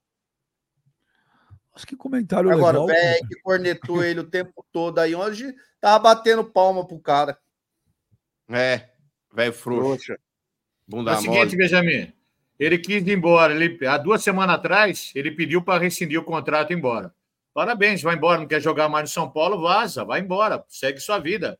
[1.72, 2.84] Nossa, que comentário Agora, legal.
[2.84, 7.36] o velho que cornetou ele o tempo todo aí, hoje tava batendo palma pro cara.
[8.48, 8.88] É,
[9.34, 9.82] velho frouxo.
[9.82, 10.12] Trouxa.
[10.12, 10.18] É
[10.86, 11.38] Bunda o mole.
[11.38, 12.17] seguinte, Benjamin.
[12.58, 13.54] Ele quis ir embora.
[13.54, 17.14] Ele, há duas semanas atrás, ele pediu para rescindir o contrato e ir embora.
[17.54, 18.40] Parabéns, vai embora.
[18.40, 19.60] Não quer jogar mais no São Paulo?
[19.60, 20.64] Vaza, vai embora.
[20.68, 21.58] Segue sua vida.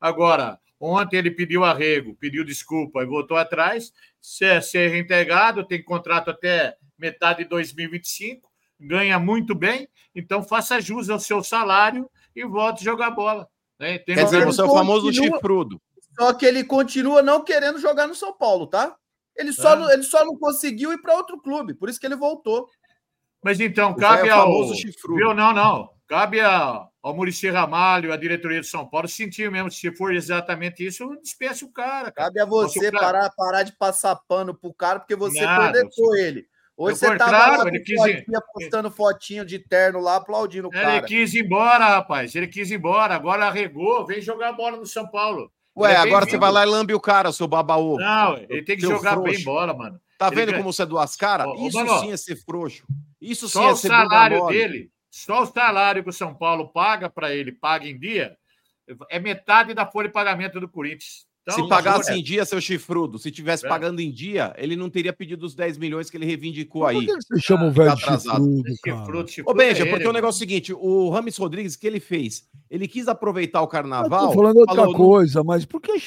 [0.00, 3.92] Agora, ontem ele pediu arrego, pediu desculpa e voltou atrás.
[4.20, 9.88] Ser, ser reintegrado, tem contrato até metade de 2025, ganha muito bem.
[10.14, 13.48] Então, faça jus ao seu salário e volte a jogar bola.
[13.78, 13.98] né?
[13.98, 15.80] Tem Quer dizer, você é o famoso Continua- chifrudo.
[16.18, 18.94] Só que ele continua não querendo jogar no São Paulo, tá?
[19.36, 19.76] Ele só, É.
[19.76, 22.68] não, ele só não conseguiu ir para outro clube, por isso que ele voltou.
[23.42, 24.42] Mas então, cabe é o ao.
[24.46, 25.16] famoso chifrudo.
[25.16, 25.34] Viu?
[25.34, 25.88] Não, não.
[26.06, 29.70] Cabe a- ao Murici Ramalho, à diretoria de São Paulo, sentir mesmo.
[29.70, 32.10] Se for exatamente isso, dispensa o cara.
[32.10, 32.26] cara.
[32.28, 33.00] Cabe a você cara.
[33.04, 36.46] parar, parar de passar pano pro cara, porque você Nada, cornetou ele.
[36.76, 40.82] Hoje você tava lá ele quis- fotinha, postando fotinho de terno lá, aplaudindo o Ele
[40.82, 41.02] cara.
[41.02, 42.34] quis ir embora, rapaz.
[42.34, 43.14] Ele quis ir embora.
[43.14, 45.50] Agora arregou, vem jogar bola no São Paulo.
[45.76, 47.96] Ué, é agora você vai lá e lambe o cara, seu babaú.
[47.98, 49.44] Não, ele tem que jogar bem frouxo.
[49.44, 50.00] bola, mano.
[50.18, 51.46] Tá Ele vendo ganha- como você é duas caras?
[51.60, 52.84] Isso Mano, sim é ser frouxo.
[53.20, 54.58] Isso sim Só é o ser bunda salário mole.
[54.58, 58.36] dele, só o salário que o São Paulo paga para ele, paga em dia,
[59.08, 61.24] é metade da folha de pagamento do Corinthians.
[61.52, 63.68] Então, Se pagasse em dia, seu chifrudo, se tivesse É.
[63.68, 67.06] pagando em dia, ele não teria pedido os 10 milhões que ele reivindicou Por aí.
[67.06, 68.44] que você chama o tá velho atrasado.
[68.66, 71.36] chifrudo, fruto, esse Ô, Benja, é porque ele, o negócio é o seguinte: o Rames
[71.36, 72.44] Rodrigues, o que ele fez?
[72.70, 74.28] Ele quis aproveitar o Eu carnaval.
[74.28, 76.00] tô falando outra falou, coisa, mas por que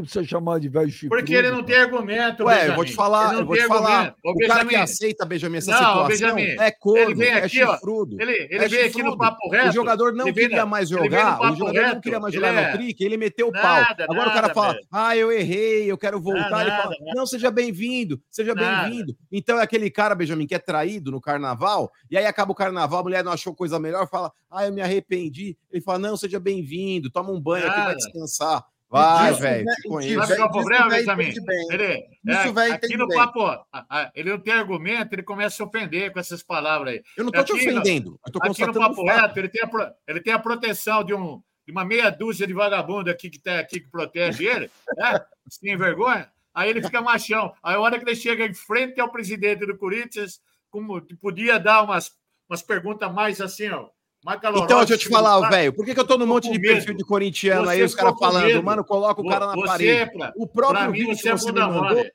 [0.00, 1.16] você chamar de velho chifrudo?
[1.16, 2.44] Porque ele não tem argumento.
[2.44, 2.70] Ué, Benjamin.
[2.70, 4.14] eu vou te falar, eu vou te falar.
[4.24, 7.28] Ô, O cara que Benjamin, aceita, Benjamin, essa Não, situação Benjamin, é corno, ele vem
[7.30, 8.20] é aqui, ó, chifrudo.
[8.22, 9.10] Ele, ele é veio aqui chifrudo.
[9.10, 9.68] no Papo Reto.
[9.70, 13.04] O jogador não queria mais jogar, o jogador não queria mais jogar é- no trick,
[13.04, 13.82] ele meteu o pau.
[14.08, 14.78] Agora o cara fala.
[14.90, 16.50] Ah, eu errei, eu quero voltar.
[16.50, 17.12] Nada, ele fala: nada.
[17.14, 18.88] não, seja bem-vindo, seja Nada.
[18.88, 19.16] bem-vindo.
[19.30, 23.00] Então é aquele cara, Benjamin, que é traído no carnaval, e aí acaba o carnaval,
[23.00, 25.56] a mulher não achou coisa melhor, fala: ah, eu me arrependi.
[25.70, 27.96] Ele fala: não, seja bem-vindo, toma um banho aqui, vai Nada.
[27.96, 28.64] descansar.
[28.86, 29.72] Vai, velho, né.
[29.74, 31.32] Sabe qual é o problema, Benjamin?
[31.70, 33.18] Ele, Isso é, vai aqui no bem.
[33.18, 36.44] papo, ó, a- a- ele não tem argumento, ele começa a se ofender com essas
[36.44, 37.02] palavras aí.
[37.16, 39.02] Eu não tô te no- ofendendo, eu tô Aqui no Papo.
[39.04, 42.52] Reto, ele tem, a, ele tem a proteção de, um, de uma meia dúzia de
[42.52, 45.20] vagabundo aqui que tá aqui que protege ele, né?
[45.48, 46.30] Sem vergonha.
[46.54, 47.52] Aí ele fica machão.
[47.62, 50.40] Aí a hora que ele chega em frente ao presidente do Corinthians,
[50.70, 52.12] como podia dar umas,
[52.48, 53.88] umas perguntas mais assim, ó.
[54.26, 56.58] Então, deixa eu te falar, Cara, velho, por que, que eu tô ficou monte de
[56.58, 56.72] medo.
[56.74, 58.62] perfil de corintiano aí, Você os caras falando, medo.
[58.62, 60.12] mano, coloca o cara na você, parede.
[60.12, 62.06] pra- O Pra próprio mim, vídeo você que é você me mandou.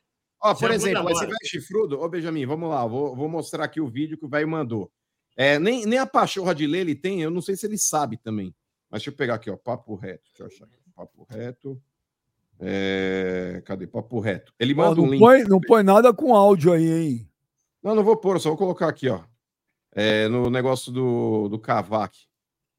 [0.42, 2.00] Ó, Você por é exemplo, esse velho chifrudo.
[2.02, 4.92] Ô, Benjamin, vamos lá, vou, vou mostrar aqui o vídeo que o velho mandou.
[5.38, 8.18] É, nem, nem a pachorra de ler ele tem, eu não sei se ele sabe
[8.18, 8.56] também.
[8.90, 10.24] Mas deixa eu pegar aqui, ó, papo reto.
[10.30, 10.78] Deixa eu achar aqui.
[10.96, 11.82] Papo reto.
[12.60, 13.88] É, Cadê?
[13.88, 14.54] Papo reto.
[14.60, 15.20] Ele manda um link.
[15.20, 17.30] põe, não põe nada com áudio aí, hein?
[17.82, 19.22] Não, não vou pôr, só vou colocar aqui, ó.
[19.94, 22.18] É, no negócio do, do Cavac.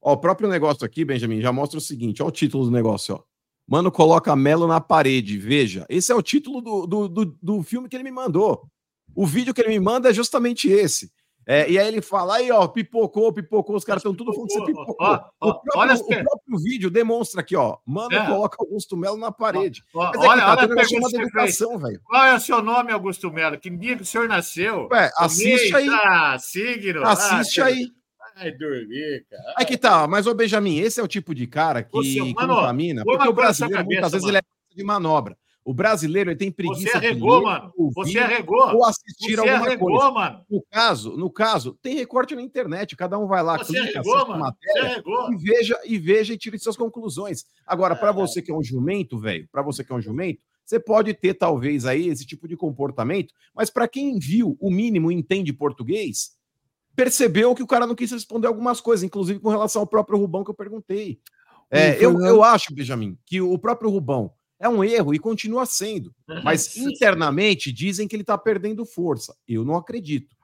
[0.03, 3.15] Ó, o próprio negócio aqui, Benjamin, já mostra o seguinte: ó, o título do negócio,
[3.15, 3.23] ó.
[3.67, 5.39] Mano, coloca Melo na parede.
[5.39, 8.69] Veja, esse é o título do, do, do, do filme que ele me mandou.
[9.15, 11.11] O vídeo que ele me manda é justamente esse.
[11.47, 14.55] É, e aí ele fala, aí, ó, pipocou, pipocou, os caras estão tudo falando que
[14.55, 17.79] você Pipocou, ó, ó, o, próprio, olha o próprio vídeo demonstra aqui, ó.
[17.85, 18.27] Mano, É.
[18.27, 19.83] coloca Augusto Melo na parede.
[19.95, 22.01] Ó, Mas é olha, tá, olha a pergunta educação, velho.
[22.05, 23.59] Qual é o seu nome, Augusto Melo?
[23.59, 24.87] Que dia que o senhor nasceu?
[24.93, 25.87] Ué, assiste aí.
[25.89, 27.07] Eita, signo.
[27.07, 27.87] Assiste Ah, aí.
[28.37, 29.55] Vai dormir, cara.
[29.57, 32.55] Aí que tá, mas ô Benjamin, esse é o tipo de cara que Você- mano,
[32.55, 34.39] contamina, porque o brasileiro muitas cabeça, vezes mano.
[34.39, 35.37] ele é de manobra.
[35.65, 37.73] O brasileiro ele tem preguiça Você de arregou, ler, mano.
[37.77, 38.75] ouvir Você arregou.
[38.75, 40.11] ou assistir Você alguma arregou, coisa.
[40.11, 40.45] mano.
[40.51, 44.15] No caso, no caso, tem recorte na internet, cada um vai lá, Você clica, arregou,
[44.27, 44.33] mano.
[44.33, 45.33] Você matéria arregou.
[45.33, 47.45] e veja e veja e tire suas conclusões.
[47.67, 50.81] Agora, para você que é um jumento, velho, para você que é um jumento, você
[50.81, 55.15] pode ter talvez aí esse tipo de comportamento, mas para quem viu o mínimo e
[55.15, 56.31] entende português,
[56.97, 60.43] percebeu que o cara não quis responder algumas coisas, inclusive com relação ao próprio Rubão
[60.45, 61.21] que eu perguntei.
[61.71, 65.65] É, E eu, eu acho, Benjamin, que o próprio Rubão é um erro e continua
[65.67, 66.15] sendo.
[66.45, 69.35] Mas internamente dizem que ele tá perdendo força.
[69.49, 70.37] Eu não acredito.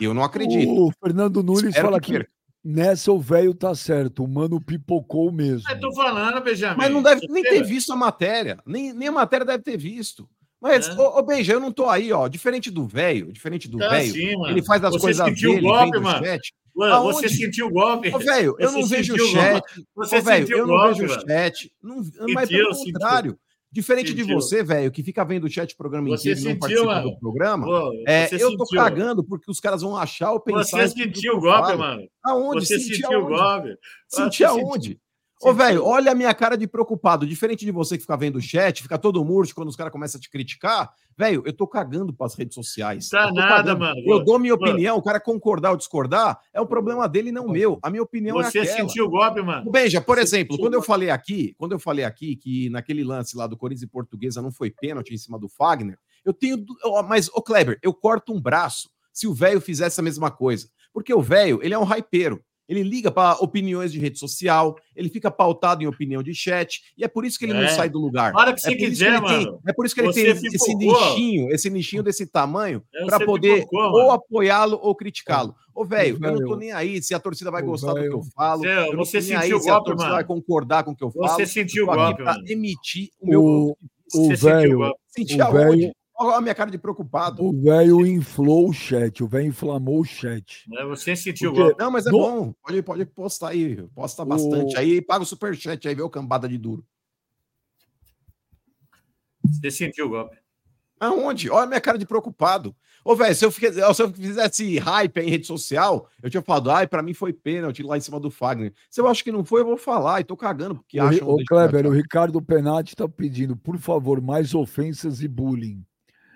[0.00, 0.70] Eu não acredito.
[0.70, 2.26] O Fernando Nunes Espero fala que que,
[2.64, 4.24] nessa o velho tá certo.
[4.24, 5.68] O mano pipocou mesmo.
[5.70, 6.76] Eu tô falando, Benjamin.
[6.76, 8.58] Mas não deve nem ter visto a matéria.
[8.66, 10.28] Nem, nem a matéria deve ter visto.
[10.60, 10.92] Mas, É.
[11.00, 12.28] ô, ô Benja, eu não tô aí, ó.
[12.28, 14.52] Diferente do velho, diferente do Tá velho, assim, mano.
[14.52, 16.26] ele faz as Você coisas sentiu o dele, golpe, vem do mano?
[16.26, 16.52] chat.
[16.82, 17.12] Aonde?
[17.14, 18.14] Você sentiu o golpe?
[18.14, 19.62] Ô, velho, eu não vejo o chat.
[19.96, 21.72] Você Ô, velho, sentiu eu o não golpe, vejo o chat.
[21.82, 22.04] Não,
[22.34, 23.38] mas pelo sentiu.
[23.72, 24.34] Diferente de Sentiu.
[24.34, 26.94] você, velho, que fica vendo o chat o programa Você inteiro e não sentiu, participa
[26.94, 27.10] mano.
[27.10, 27.66] do programa.
[27.66, 28.82] Pô, É, eu tô sentiu.
[28.82, 30.88] cagando porque os caras vão achar ou pensar.
[30.88, 32.02] Você sentiu o golpe, mano.
[32.24, 32.66] Aonde?
[32.66, 33.76] Você Senti sentiu o golpe.
[34.08, 35.00] Senti Você aonde?
[35.42, 37.26] Ô, velho, olha a minha cara de preocupado.
[37.26, 40.18] Diferente de você que fica vendo o chat, fica todo murcho quando os caras começam
[40.18, 40.92] a te criticar.
[41.16, 43.08] Velho, eu tô cagando pras redes sociais.
[43.08, 43.80] Tá nada, cagando.
[43.80, 44.00] mano.
[44.04, 47.78] Eu dou minha opinião, o cara concordar ou discordar, é o problema dele, não meu.
[47.82, 48.76] A minha opinião Você é aquela.
[48.88, 49.70] sentiu o golpe, mano.
[49.70, 53.34] Beija, por Você exemplo, quando eu falei aqui, quando eu falei aqui que naquele lance
[53.34, 56.62] lá do Corinthians e Portuguesa não foi pênalti em cima do Fagner, eu tenho,
[57.08, 61.12] mas ô Kleber, eu corto um braço se o velho fizesse a mesma coisa, porque
[61.12, 62.42] o velho, ele é um hypeiro.
[62.70, 67.02] Ele liga para opiniões de rede social, ele fica pautado em opinião de chat, e
[67.04, 67.68] é por isso que ele não É.
[67.68, 68.32] sai do lugar.
[68.32, 69.60] A hora que É você por isso quiser, tem- mano.
[69.66, 73.26] é por isso que ele Você tem esse nichinho, esse nichinho desse tamanho, É, para
[73.26, 75.52] poder pipocou, ou apoiá-lo ou criticá-lo.
[75.74, 78.06] Ô, velho, eu não tô nem aí se a torcida vai Ô, gostar do que
[78.08, 78.62] eu falo.
[78.62, 80.14] Você- eu não tô você nem sentiu o se a golpe, torcida mano.
[80.14, 81.28] vai concordar com o que eu falo.
[81.28, 82.44] Você sentiu o eu tô aqui golpe, pra mano.
[82.48, 85.00] emitir o meu O, velho, golpe.
[85.08, 85.92] Senti o velho-
[86.22, 87.42] Olha a minha cara de preocupado.
[87.42, 89.24] o velho inflou o chat.
[89.24, 90.66] O velho inflamou o chat.
[90.76, 91.82] É, Você sentiu o Porque- golpe.
[91.82, 92.52] Não, mas é No- bom.
[92.62, 93.82] Pode, pode postar aí.
[93.94, 96.84] Posta O- bastante aí e paga o superchat aí, vê o cambada de duro.
[99.44, 100.36] Você sentiu o golpe.
[100.98, 101.48] Aonde?
[101.48, 102.76] Olha a minha cara de preocupado.
[103.02, 106.86] Ô, velho, se, se eu fizesse hype aí em rede social, eu tinha falado, ai,
[106.86, 108.74] pra mim foi pênalti lá em cima do Fagner.
[108.90, 111.16] Se eu acho que não foi, eu vou falar e tô cagando, porque O, Ri-
[111.16, 111.28] acham...
[111.30, 115.82] ô, Kleber, o Ricardo Penati tá pedindo, por favor, mais ofensas e bullying.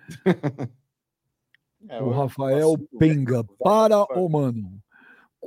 [1.89, 3.43] É, o Rafael assunto Penga.
[3.43, 3.57] velho.
[3.59, 4.81] Para, ô mano.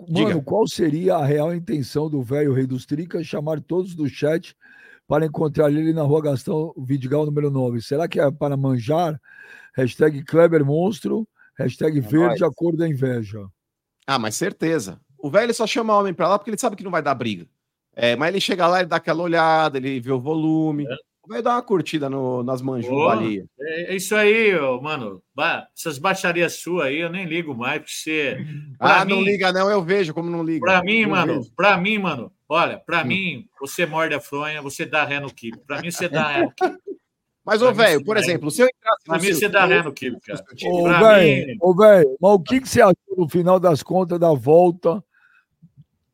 [0.08, 0.30] Diga.
[0.30, 4.56] Mano, qual seria a real intenção do velho Rei dos Tricas chamar todos do chat
[5.08, 7.82] para encontrar ele na rua Gastão Vidigal número 9?
[7.82, 9.20] Será que é para manjar?
[9.76, 11.28] Hashtag Kleber Monstro,
[11.58, 12.42] hashtag verde, nóis.
[12.42, 13.48] a cor da inveja.
[14.06, 15.00] Ah, mas certeza.
[15.18, 17.48] O velho só chama homem pra lá porque ele sabe que não vai dar briga.
[17.96, 20.86] É, mas ele chega lá, ele dá aquela olhada, ele vê o volume.
[20.86, 20.98] O
[21.28, 23.46] velho dá uma curtida no- nas manjubas ali.
[23.60, 24.52] É, é isso aí,
[24.82, 25.22] mano.
[25.36, 28.38] Ba- essas baixarias suas aí, eu nem ligo mais, porque você.
[28.80, 30.60] Ah, Pra não mim- liga não, eu vejo como não liga.
[30.66, 31.52] Pra mim, Eu mano, vejo.
[31.56, 33.06] pra mim, mano, olha, pra Hum.
[33.08, 35.58] mim, você morde a fronha, você dá ré no kibe.
[35.66, 36.54] Pra mim, você dá ré no.
[37.46, 39.94] Mas, ô, mim, velho, por exemplo, se eu entrasse Pra mim, você dá ré no
[39.94, 40.44] kibe, cara.
[40.66, 43.82] Ô, Pra velho, mim- ô, velho, mas o que, que você achou no final das
[43.82, 45.02] contas da volta?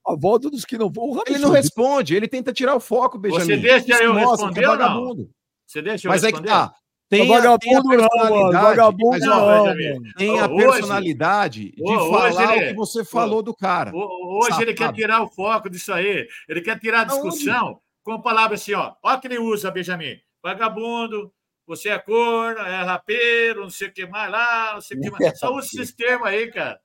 [0.06, 1.12] A volta dos que não vão.
[1.12, 3.46] O Ele não responde, ele tenta tirar o foco, Benjamin.
[3.46, 4.82] Você deixa Isso eu mostra responder é ou não?
[4.88, 5.30] vagabundo.
[5.66, 6.50] Você deixa eu Mas é que responder?
[6.52, 6.74] tá.
[7.10, 7.26] Tem, a,
[7.60, 8.52] tem a vagabundo não, mano.
[8.52, 9.74] Vagabundo mas, não, ó,
[10.18, 13.92] tem a Hoje- personalidade de Hoje falar ele- o que você falou do cara.
[13.96, 16.28] Ho- Hoje ele quer tirar o foco disso aí.
[16.50, 18.94] Ele quer tirar a discussão com palavras assim, ó.
[19.04, 20.18] Ó que ele usa, Benjamin.
[20.44, 21.32] Vagabundo,
[21.68, 25.12] você é corno, é rapeiro, não sei o que mais lá, não sei o que
[25.12, 25.20] mais.
[25.40, 26.80] Só usa esses termos aí, cara.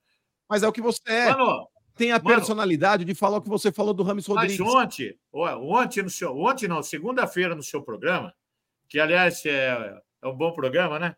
[0.49, 1.31] Mas é o que você é.
[1.31, 1.67] Mano,
[1.99, 2.27] tem a mano.
[2.29, 4.59] personalidade de falar o que você falou do Rames mas Rodrigues.
[4.61, 8.33] ontem, ó, ontem, no seu, ontem não, segunda-feira no seu programa,
[8.87, 11.15] que aliás é, é um bom programa, né?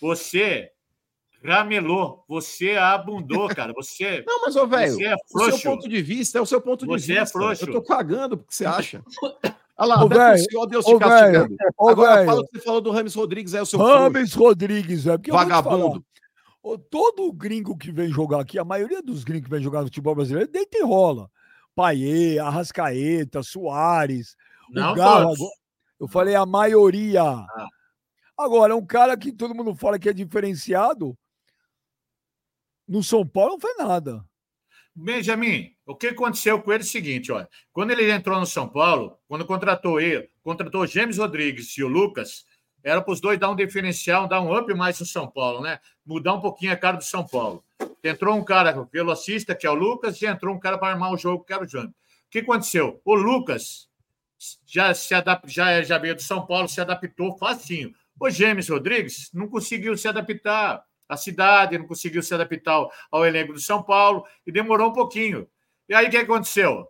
[0.00, 0.70] Você
[1.42, 3.72] ramelou, você abundou, cara.
[3.72, 6.60] Você, Não, mas, ô, velho, você é o seu ponto de vista é o seu
[6.60, 7.38] ponto de Você é vista.
[7.38, 7.64] frouxo.
[7.64, 9.02] Eu tô cagando porque você acha.
[9.80, 11.56] Olha lá, Ô, até velho, tossiu, ó, Deus ô, te castigando.
[11.78, 13.96] Ô, Agora velho, fala o que você falou do Rames Rodrigues, é o seu frouxo,
[13.98, 16.04] Rames Rodrigues, é porque eu vou te falar, vagabundo.
[16.90, 20.14] Todo gringo que vem jogar aqui, a maioria dos gringos que vem jogar no futebol
[20.14, 21.30] brasileiro, deita e rola.
[21.74, 24.36] Paiê, Arrascaeta, Soares,
[24.70, 25.26] Não o agora-
[26.00, 27.22] Eu falei a maioria.
[27.22, 27.68] Ah.
[28.36, 31.16] Agora, um cara que todo mundo fala que é diferenciado,
[32.86, 34.24] No São Paulo não fez nada.
[34.94, 38.66] Benjamin, o que aconteceu com ele é o seguinte, olha, quando ele entrou no São
[38.68, 42.44] Paulo, quando contratou ele, contratou James Rodrigues e o Lucas,
[42.82, 45.80] era para os dois dar um diferencial, dar um up mais no São Paulo, né?
[46.04, 47.64] Mudar um pouquinho a cara do São Paulo.
[48.02, 51.16] Entrou um cara velocista, que é o Lucas, e entrou um cara para armar o
[51.16, 51.90] jogo, que era o Jânio.
[51.90, 53.00] O que aconteceu?
[53.04, 53.88] O Lucas
[54.66, 55.50] já se adap...
[55.50, 57.92] já, já veio do São Paulo, se adaptou facinho.
[58.20, 63.52] O James Rodrigues não conseguiu se adaptar à cidade, não conseguiu se adaptar ao, elenco
[63.52, 65.48] do São Paulo e demorou um pouquinho.
[65.88, 66.88] E aí o que aconteceu?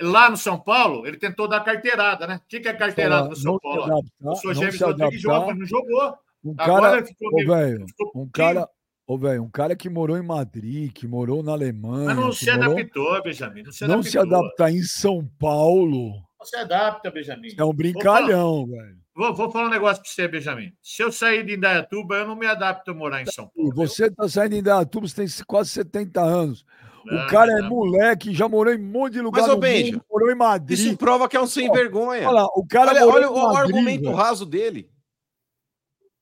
[0.00, 2.36] Lá no São Paulo, ele tentou dar carteirada, né?
[2.36, 3.84] O que, que é carteirada no São Paulo?
[3.84, 5.54] Adaptar, o senhor James Rodrigues adaptar.
[5.54, 6.14] não jogou.
[6.44, 8.68] Um Agora cara, ficou ô, meio- velho, ficou um cara,
[9.06, 12.50] ô, velho, um cara que morou em Madrid, que morou na Alemanha, Mas não se
[12.50, 13.62] morou- adaptou, Benjamin.
[13.62, 14.10] Não se não adaptou.
[14.10, 17.48] se adaptar em São Paulo Não se adapta, Benjamin.
[17.58, 18.96] é um brincalhão, velho.
[19.14, 20.72] Vou, vou falar um negócio para você, Benjamin.
[20.82, 23.74] Se eu sair de Indaiatuba, eu não me adapto a morar em São Paulo.
[23.74, 26.64] Você tá saindo em Datuba, você tem quase 70 anos.
[27.06, 27.68] O Ah, cara é tá.
[27.68, 30.78] moleque, já morou em um monte de lugar Mas, ô, Benja, mundo, morou em Madrid.
[30.78, 32.28] Isso prova que é um sem vergonha.
[32.28, 34.14] Olha lá, o cara Olha, olha o, o Madrid, argumento velho.
[34.16, 34.90] raso dele.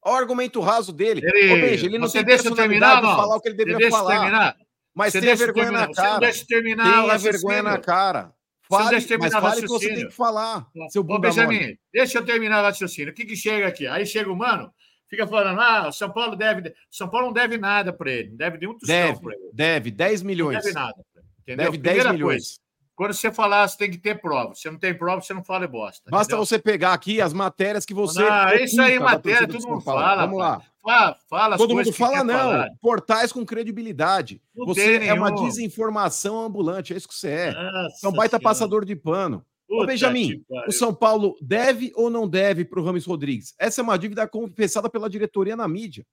[0.05, 1.20] Olha o argumento raso dele.
[1.24, 3.16] Ele- Ô, Benja, ele não você tem deixa eu terminar, não?
[3.16, 4.14] falar o que ele Você deveria deixa falar.
[4.20, 4.57] terminar?
[4.95, 5.87] Mas Você tenha deixa vergonha terminar.
[5.89, 6.20] na Você não cara.
[6.20, 7.33] deixa eu terminar Tenha raciocínio.
[7.33, 8.20] vergonha na cara.
[8.20, 8.29] Você
[8.76, 11.76] não Fale, deixa eu mas fale o que você tem que falar, seu Ô, Benjamin,
[11.93, 13.12] deixa eu terminar o raciocínio.
[13.12, 13.87] O que, que chega aqui?
[13.87, 14.70] Aí chega o mano,
[15.09, 16.74] fica falando: ah, o São Paulo deve.
[16.90, 19.50] São Paulo não deve nada para ele, não deve nenhum tostão Deve, para ele.
[19.52, 20.62] deve, 10 Não milhões.
[20.62, 20.94] deve nada.
[21.42, 21.64] Entendeu?
[21.66, 22.32] Deve 10 Primeira milhões.
[22.42, 22.59] coisa,
[22.94, 24.54] quando você falar, você tem que ter prova.
[24.54, 26.11] Se não tem prova, você não fala bosta.
[26.11, 26.44] Basta entendeu?
[26.46, 28.20] você pegar aqui as matérias que você.
[28.28, 30.62] Não, isso aí, matéria, todo mundo fala, Vamos lá.
[30.82, 32.38] Fala, fala Todo mundo fala, não.
[32.38, 32.68] falar.
[32.80, 34.40] Portais com credibilidade.
[34.54, 35.46] Não você é uma nenhum.
[35.46, 37.52] desinformação ambulante, é isso que você é.
[37.52, 38.42] Nossa é um baita Senhora.
[38.42, 39.44] passador de pano.
[39.69, 43.55] Ô, Benjamin, o São Paulo deve ou não deve para o Rames Rodrigues?
[43.59, 46.07] Essa é uma dívida confessada pela diretoria na mídia.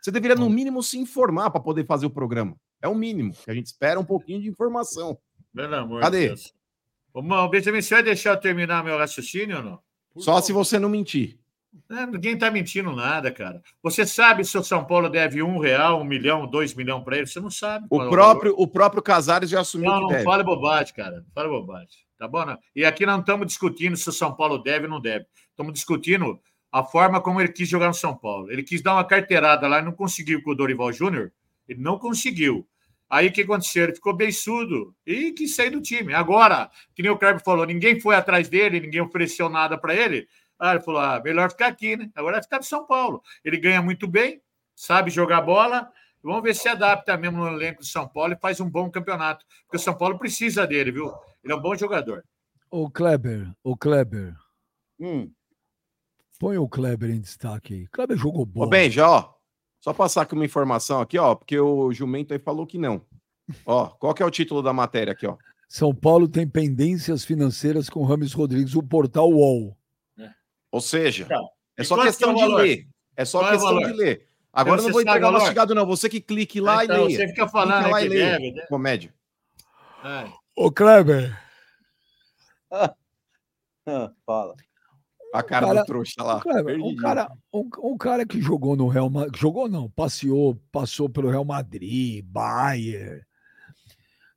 [0.00, 2.56] Você deveria, no mínimo, se informar para poder fazer o programa.
[2.80, 5.16] É o mínimo, que a gente espera um pouquinho de informação.
[5.54, 6.22] Pelo amor Cadê?
[6.22, 6.54] de Deus.
[7.14, 9.78] Ô, mano, Benjamin, você vai deixar eu terminar meu raciocínio ou não?
[10.16, 11.38] Só se você não mentir.
[11.90, 13.62] É, ninguém está mentindo nada, cara.
[13.82, 17.26] Você sabe se o São Paulo deve um real, um milhão, dois milhões para ele?
[17.26, 17.86] Você não sabe.
[17.88, 21.24] O é próprio, o próprio Casares já assumiu Não, não fale bobagem, cara.
[21.34, 22.01] Fale bobagem.
[22.22, 22.44] Tá bom?
[22.46, 22.56] Não?
[22.76, 25.26] E aqui não estamos discutindo se o São Paulo deve ou não deve.
[25.50, 28.48] Estamos discutindo a forma como ele quis jogar no São Paulo.
[28.48, 31.32] Ele quis dar uma carteirada lá e não conseguiu com o Dorival Júnior.
[31.68, 32.64] Ele não conseguiu.
[33.10, 33.82] Aí o que aconteceu?
[33.82, 36.14] Ele ficou bem surdo e quis sair do time.
[36.14, 40.28] Agora, que nem o Kleber falou, ninguém foi atrás dele, ninguém ofereceu nada para ele.
[40.60, 42.08] Ah, ele falou: ah, melhor ficar aqui, né?
[42.14, 43.20] Agora vai ficar no São Paulo.
[43.44, 44.40] Ele ganha muito bem,
[44.76, 45.90] sabe jogar bola.
[46.22, 49.44] Vamos ver se adapta mesmo no elenco do São Paulo e faz um bom campeonato.
[49.64, 51.12] Porque o São Paulo precisa dele, viu?
[51.42, 52.24] Ele é um bom jogador.
[52.70, 54.34] Ô, Kleber, ô, Kleber,
[55.00, 55.30] Hum.
[56.38, 57.86] põe o Kleber em destaque aí.
[57.88, 58.70] Kleber jogou Ô, bola.
[58.70, 59.34] Benja, ó.
[59.80, 63.04] Só passar aqui uma informação aqui, ó, porque o Jumento aí falou que não.
[63.66, 65.36] Ó, qual que é o título da matéria aqui, ó?
[65.68, 69.76] São Paulo tem pendências financeiras com Rames Rodrigues, o portal UOL.
[70.70, 72.88] Ou seja, Então, é questão que é o de ler.
[73.16, 74.26] É só Qual é o questão de ler.
[74.52, 75.86] Agora eu não vou entregar mastigado, não.
[75.86, 77.16] Você que clique lá Então, e leia.
[77.18, 78.38] você fica falando lá e leia.
[78.38, 78.66] deve, né?
[78.66, 79.14] Comédia.
[80.04, 80.30] É.
[80.54, 81.38] Ô, Kleber,
[83.86, 84.54] Ah, fala.
[85.34, 86.40] A cara cara- do trouxa lá.
[86.40, 91.08] Kleber, um cara, um, um cara que jogou no Real Madrid, jogou não, passeou, passou
[91.08, 93.22] pelo Real Madrid, Bayern,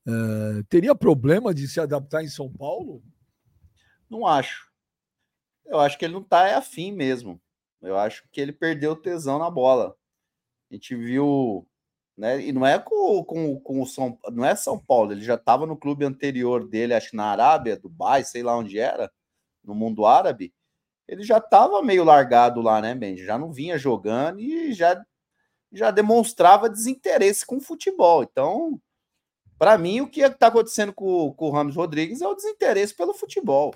[0.08, 3.04] eh, teria problema de se adaptar em São Paulo?
[4.10, 4.72] Não acho.
[5.66, 7.42] Eu acho que ele não tá é afim mesmo.
[7.82, 9.96] Eu acho que ele perdeu o tesão na bola.
[10.76, 11.66] A gente viu,
[12.18, 12.42] né?
[12.42, 15.14] E não é com, com, com o São, não é São Paulo.
[15.14, 19.10] Ele já estava no clube anterior dele, acho na Arábia, Dubai, sei lá onde era,
[19.64, 20.54] no mundo árabe.
[21.08, 23.16] Ele já estava meio largado lá, né, Ben?
[23.16, 25.02] Já não vinha jogando e já
[25.72, 28.24] já demonstrava desinteresse com o futebol.
[28.24, 28.80] Então,
[29.58, 33.14] para mim, o que está acontecendo com, com o Ramos Rodrigues é o desinteresse pelo
[33.14, 33.74] futebol.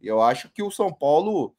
[0.00, 1.54] E eu acho que o São Paulo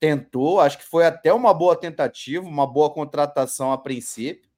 [0.00, 4.48] tentou, acho que foi até uma boa tentativa, uma boa contratação a princípio,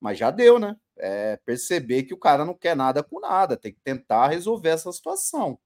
[0.00, 0.76] mas já deu, né?
[0.96, 4.90] É perceber que o cara não quer nada com nada, tem que tentar resolver essa
[4.92, 5.58] situação.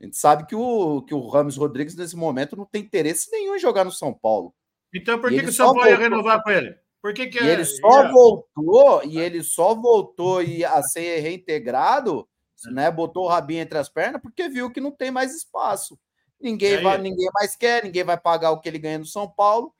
[0.00, 3.56] A gente sabe que o, que o Ramos Rodrigues, nesse momento, não tem interesse nenhum
[3.56, 4.54] em jogar no São Paulo.
[4.94, 6.76] Então por que, que o só São Paulo ia renovar com ele?
[7.00, 10.82] Por que, que E é- ele só ia- voltou, e ele só voltou e a
[10.82, 12.28] ser reintegrado,
[12.66, 12.90] né?
[12.90, 15.98] Botou o rabinho entre as pernas, porque viu que não tem mais espaço.
[16.42, 19.72] Ninguém, vai, ninguém mais quer, ninguém vai pagar o que ele ganha no São Paulo.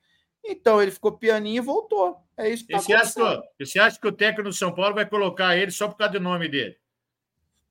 [0.43, 2.17] Então ele ficou pianinho e voltou.
[2.37, 4.95] É isso que tá você, acha que, você acha que o técnico do São Paulo
[4.95, 6.77] vai colocar ele só por causa do nome dele?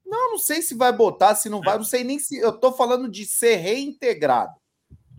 [0.05, 2.39] Não, não sei se vai botar, se não vai, não sei nem se.
[2.39, 4.53] Eu tô falando de ser reintegrado.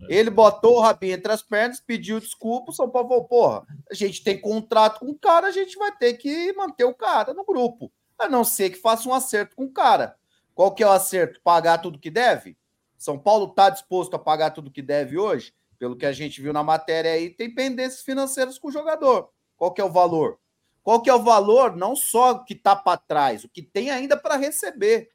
[0.08, 3.94] Ele botou o rabinho entre as pernas, pediu desculpa, o São Paulo falou, porra, a
[3.94, 7.44] gente tem contrato com o cara, a gente vai ter que manter o cara no
[7.44, 7.90] grupo.
[8.18, 10.14] A não ser que faça um acerto com o cara.
[10.54, 11.40] Qual que é o acerto?
[11.42, 12.56] Pagar tudo que deve?
[13.04, 15.52] São Paulo está disposto a pagar tudo que deve hoje?
[15.78, 19.28] Pelo que a gente viu na matéria aí, tem pendências financeiras com o jogador.
[19.58, 20.38] Qual que é o valor?
[20.82, 23.90] Qual que é o valor, não só o que está para trás, o que tem
[23.90, 25.10] ainda para receber.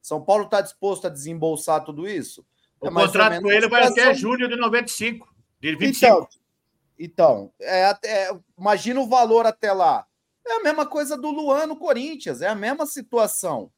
[0.00, 2.46] São Paulo está disposto a desembolsar tudo isso?
[2.80, 5.28] O É ou contrato com ele vai até julho de 95.
[5.60, 6.28] De 25.
[6.98, 10.06] Então, então é, até- imagina o valor até lá.
[10.46, 13.70] É a mesma coisa do Luan no Corinthians, é a mesma situação.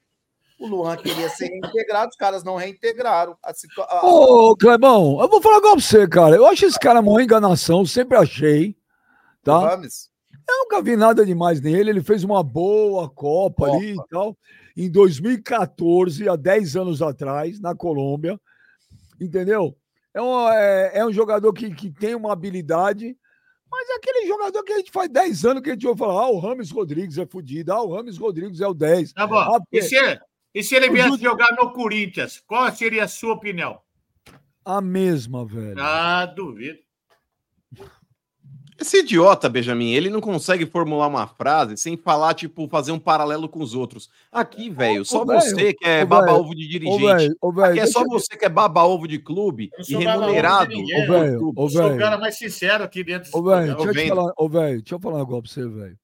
[0.59, 3.37] O Luan queria ser reintegrado, os caras não reintegraram.
[3.43, 6.35] A situa- a- Ô, Clebão, eu vou falar agora pra você, cara.
[6.37, 8.71] Eu acho esse cara uma enganação, sempre achei.
[8.71, 9.59] o Tá?
[9.59, 10.09] Rames.
[10.49, 11.91] Eu nunca vi nada demais nele.
[11.91, 14.37] Ele fez uma boa Copa, ali e tal.
[14.77, 18.41] Em 2014, há 10 anos atrás, na Colômbia.
[19.21, 19.77] Entendeu?
[20.15, 23.17] É um, é, é um jogador que, que tem uma habilidade,
[23.71, 26.25] mas é aquele jogador que a gente faz 10 anos que a gente ouve falar:
[26.25, 29.13] ah, o Rames Rodrigues é fodido, ah, o Rames Rodrigues é o 10.
[29.13, 29.37] Tá bom.
[29.37, 30.19] Ah, E se, ele-
[30.59, 33.79] e se ele viesse Júlio- jogar no Corinthians, qual seria a sua opinião?
[34.65, 35.77] A mesma, velho.
[35.79, 36.79] Ah, duvido.
[38.79, 43.49] Esse idiota, Benjamin, ele não consegue formular uma frase sem falar, tipo, fazer um paralelo
[43.49, 44.11] com os outros.
[44.31, 47.35] Aqui, velho, só velho, você que é baba-ovo de Ô, dirigente.
[47.41, 47.71] ô, velho.
[47.71, 50.69] Aqui é só eu- você que é baba-ovo de clube Eu e remunerado.
[50.75, 51.05] ninguém.
[51.05, 51.59] Ô, velho, clube.
[51.61, 54.33] ô, Eu sou o cara mais sincero aqui dentro desse Ô, velho, deixa eu falar,
[54.37, 55.99] ô, deixa eu falar um negócio pra você, velho.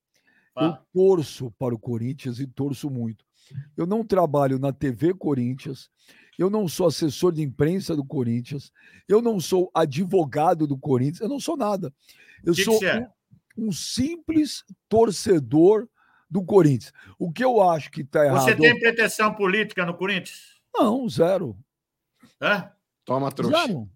[0.56, 3.22] Eu torço para o Corinthians e torço muito.
[3.76, 5.90] Eu não trabalho na TV Corinthians,
[6.38, 8.72] eu não sou assessor de imprensa do Corinthians,
[9.08, 11.92] eu não sou advogado do Corinthians, eu não sou nada.
[12.44, 13.08] Eu Que que sou você é?
[13.56, 15.88] um, um simples torcedor
[16.28, 16.92] do Corinthians.
[17.18, 18.44] O que eu acho que tá errado.
[18.44, 20.60] Você tem pretensão política no Corinthians?
[20.74, 21.56] Não, zero.
[22.40, 22.70] Hã?
[23.04, 23.66] Toma, trouxa.
[23.66, 23.88] Zero.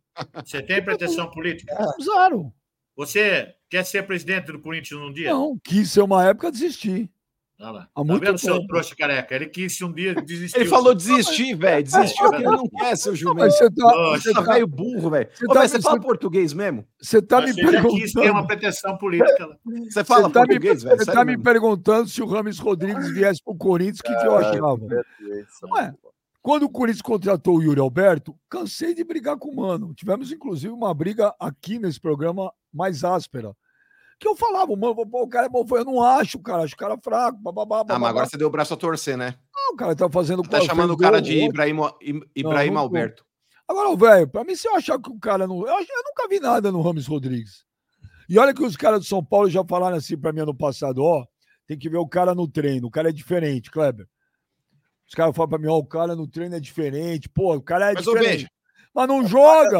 [0.44, 1.74] Você tem pretensão política?
[2.02, 2.52] Zero.
[2.96, 5.30] Você quer ser presidente do Corinthians um dia?
[5.30, 7.10] Não, quis ser uma época, desisti.
[7.58, 7.88] Olha lá.
[7.94, 8.66] Há Tá muito vendo, seu tempo.
[8.66, 9.34] trouxa careca?
[9.34, 10.58] Ele quis um dia desistir.
[10.60, 11.82] Ele falou desistir, velho.
[11.82, 13.38] Desistiu que ele não quer, seu jumento.
[13.38, 15.28] mas você tá, Nossa, você Tá tá, velho burro, velho.
[15.32, 16.86] Você Ô, tá- velho, Você fala você- português mesmo?
[17.00, 18.46] você tá Mas me você já quis ter uma perguntando.
[18.46, 19.46] pretensão política.
[19.46, 19.56] lá.
[19.90, 20.98] Você fala Você tá, me, português, velho?
[20.98, 21.42] você tá me mesmo?
[21.44, 24.78] perguntando se o Rames Rodrigues viesse pro Corinthians, o que, que eu achava?
[25.72, 25.94] Ué,
[26.42, 29.94] quando o Corinthians contratou o Yuri Alberto, cansei de brigar com o Mano.
[29.94, 33.56] Tivemos, inclusive, uma briga aqui nesse programa mais áspera.
[34.18, 35.64] Que eu falava, mano, o cara é bom.
[35.70, 37.38] Eu não acho, cara, acho o cara fraco.
[37.38, 38.08] Bababá, Ah, mas bababá.
[38.08, 39.34] agora você deu o braço a torcer, né?
[39.54, 40.42] Não, o cara tá fazendo.
[40.42, 41.44] Tá fez chamando o cara de.
[41.44, 42.80] Ibrahim, Im- Ibrahim não.
[42.80, 43.24] Alberto.
[43.68, 45.58] Agora, velho, pra mim, se eu achar que o cara não.
[45.66, 47.64] Eu, eu nunca vi nada no Rames Rodrigues.
[48.28, 51.02] E olha que os caras do São Paulo já falaram assim pra mim ano passado:
[51.02, 51.24] ó,
[51.66, 52.86] tem que ver o cara no treino.
[52.86, 54.06] O cara é diferente, Kleber.
[55.06, 57.28] Os caras falam pra mim: ó, o cara no treino é diferente.
[57.28, 58.48] Pô, o cara é Mas, diferente.
[58.94, 59.78] Mas não joga.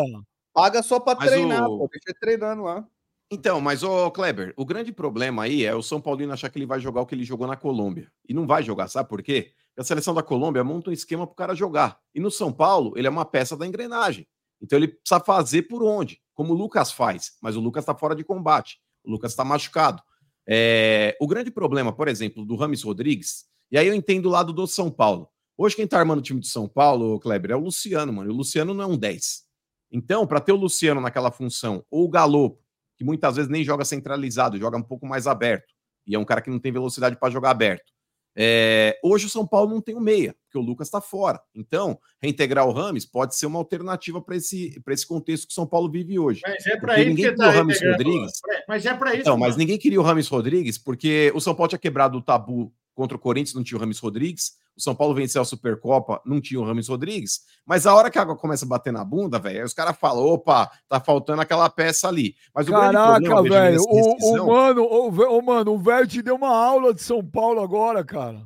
[0.53, 1.89] Paga só para Mas treinar, o- pô.
[1.91, 2.85] Deixa treinando lá.
[3.31, 6.67] Então, mas, ô, Kleber, o grande problema aí é o São Paulino achar que ele
[6.67, 8.11] vai jogar o que ele jogou na Colômbia.
[8.29, 9.53] E não vai jogar, sabe por quê?
[9.69, 11.99] Porque a seleção da Colômbia monta um esquema pro cara jogar.
[12.15, 14.27] E no São Paulo, ele é uma peça da engrenagem.
[14.61, 16.21] Então ele precisa fazer por onde?
[16.35, 17.33] Como o Lucas faz.
[17.43, 18.79] Mas o Lucas tá fora de combate.
[19.05, 20.03] O Lucas tá machucado.
[20.47, 24.53] É, O grande problema, por exemplo, do Rames Rodrigues, e aí eu entendo o lado
[24.53, 25.29] do São Paulo.
[25.59, 28.31] Hoje quem tá armando o time de São Paulo, Kleber, é o Luciano, mano.
[28.31, 29.45] E o Luciano não é um 10.
[29.91, 32.59] Então, para ter o Luciano naquela função, ou o Galo,
[32.97, 35.73] que muitas vezes nem joga centralizado, joga um pouco mais aberto,
[36.07, 37.97] e é um cara que não tem velocidade para jogar aberto.
[38.39, 41.41] É, hoje o São Paulo não tem o meia, porque o Lucas está fora.
[41.55, 45.55] Então, reintegrar o Rames pode ser uma alternativa para esse, pra esse contexto que o
[45.55, 46.43] São Paulo vive hoje.
[46.47, 48.05] Mas é para isso ninguém que queria o tá Rames integrando.
[48.05, 48.33] Rodrigues.
[48.69, 49.21] Mas é para isso.
[49.23, 49.59] Então, mas mano.
[49.59, 53.21] ninguém queria o Rames Rodrigues, porque o São Paulo tinha quebrado o tabu contra o
[53.21, 54.53] Corinthians, não tinha o Rames Rodrigues.
[54.77, 57.41] O São Paulo venceu a Supercopa, não tinha o Rames Rodrigues.
[57.65, 59.97] Mas a hora que a água começa a bater na bunda, velho, aí os caras
[59.97, 62.35] falam: opa, tá faltando aquela peça ali.
[62.55, 63.81] Mas o Caraca, velho.
[63.89, 67.61] O, o mano, o, ô, mano, o velho te deu uma aula de São Paulo
[67.61, 68.43] agora, cara.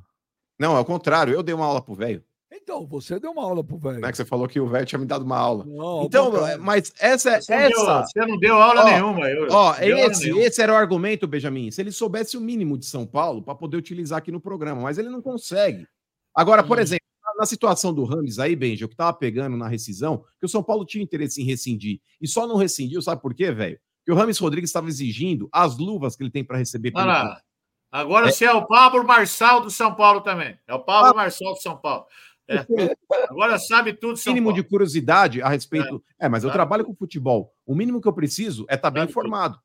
[0.58, 2.22] Não, é o contrário, eu dei uma aula pro velho.
[2.52, 4.00] Então, você deu uma aula pro velho.
[4.00, 5.64] Né, que você falou que o velho tinha me dado uma aula.
[5.64, 8.06] Não, Então, mas essa é Você não, deu, essa.
[8.06, 9.30] você não deu aula Ó, nenhuma.
[9.30, 10.42] Eu, Ó, não esse, nenhuma.
[10.42, 11.70] esse era o argumento, Benjamin.
[11.70, 14.98] Se ele soubesse o mínimo de São Paulo para poder utilizar aqui no programa, mas
[14.98, 15.86] ele não consegue.
[16.34, 16.80] Agora, por Hum.
[16.80, 17.04] exemplo,
[17.38, 20.62] na- situação do Rames aí, Benja, o que tava pegando na rescisão, que o São
[20.62, 23.78] Paulo tinha interesse em rescindir e só não rescindiu, sabe por quê, velho?
[23.98, 27.40] Porque o Rames Rodrigues estava exigindo as luvas que ele tem para receber lá.
[27.92, 30.56] Agora você é o Pablo Marçal do São Paulo também.
[30.68, 32.06] É o Pablo Marçal do São Paulo.
[32.48, 32.64] É.
[33.30, 34.62] Agora sabe tudo do São mínimo Paulo.
[34.62, 36.02] de curiosidade a respeito.
[36.18, 37.54] É, mas eu Sabe trabalho com futebol.
[37.66, 39.20] O mínimo que eu preciso é estar bem Sabe tudo.
[39.20, 39.58] informado.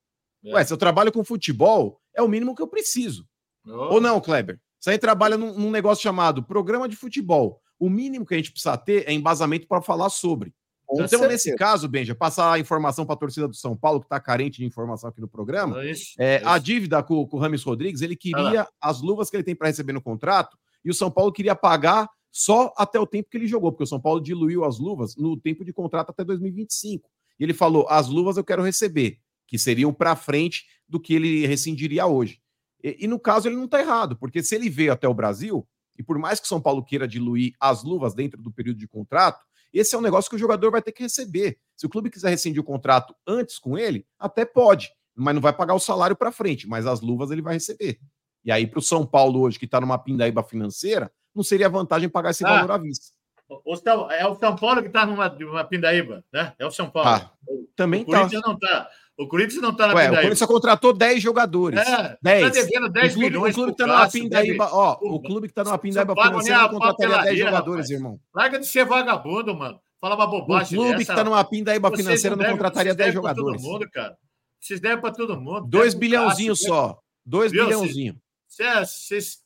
[0.43, 0.53] É.
[0.53, 3.27] Ué, se eu trabalho com futebol, é o mínimo que eu preciso.
[3.67, 4.59] Oh, Ou não, Kleber?
[4.85, 7.59] Você aí trabalha num, num negócio chamado programa de futebol.
[7.79, 10.53] O mínimo que a gente precisa ter é embasamento para falar sobre.
[10.85, 11.31] Com Então, certeza.
[11.31, 14.59] nesse caso, Benja, passar a informação para a torcida do São Paulo, que está carente
[14.59, 15.81] de informação aqui no programa.
[15.81, 16.65] É isso, É, é a isso.
[16.65, 19.91] dívida com, com o Rames Rodrigues, ele queria as luvas que ele tem para receber
[19.91, 23.71] no contrato e o São Paulo queria pagar só até o tempo que ele jogou,
[23.71, 27.09] porque o São Paulo diluiu as luvas no tempo de contrato até 2025.
[27.39, 29.17] E ele falou: as luvas eu quero receber,
[29.47, 32.39] que seriam para frente do que ele rescindiria hoje.
[32.85, 35.67] E, e no caso, ele não está errado, porque se ele veio até o Brasil,
[35.97, 38.87] e por mais que o São Paulo queira diluir as luvas dentro do período de
[38.87, 41.57] contrato, esse é um negócio que o jogador vai ter que receber.
[41.75, 45.51] Se o clube quiser rescindir o contrato antes com ele, até pode, mas não vai
[45.51, 47.99] pagar o salário para frente, mas as luvas ele vai receber.
[48.43, 52.07] E aí, para o São Paulo hoje, que está numa pindaíba financeira, não seria vantagem
[52.07, 52.49] pagar esse Ah.
[52.49, 53.15] valor à vista.
[53.47, 53.75] O
[54.11, 56.53] é o São Paulo que está numa, numa pindaíba, né?
[56.57, 57.09] É o São Paulo.
[57.09, 57.31] Ah,
[57.75, 58.17] também o tá.
[58.17, 58.89] Corinthians não está.
[59.17, 60.15] O Corinthians não está na Ué, o pindaíba.
[60.17, 61.79] Corinthians só contratou 10 jogadores.
[61.79, 62.43] É, 10.
[62.43, 65.21] tá devendo 10 o clube, milhões o clube que pro tá numa pindaíba, ó, o
[65.21, 67.89] clube que tá numa pindaíba financeira não contrataria 10 papelaria, jogadores, rapaz.
[67.91, 68.19] irmão.
[68.35, 69.79] Larga de ser vagabundo, mano.
[70.01, 72.91] Fala uma O bobagem clube dessa, que tá numa pindaíba Vocês financeira não devem- contrataria
[72.91, 73.61] vocês 10 devem pra jogadores.
[73.61, 74.17] Todo mundo, cara.
[74.59, 75.67] Vocês devem para todo mundo.
[75.67, 76.99] 2 Deve pro bilhãozinho Cássio, só.
[77.25, 78.17] 2 Viu, bilhãozinho.
[78.47, 79.37] Você, vocês-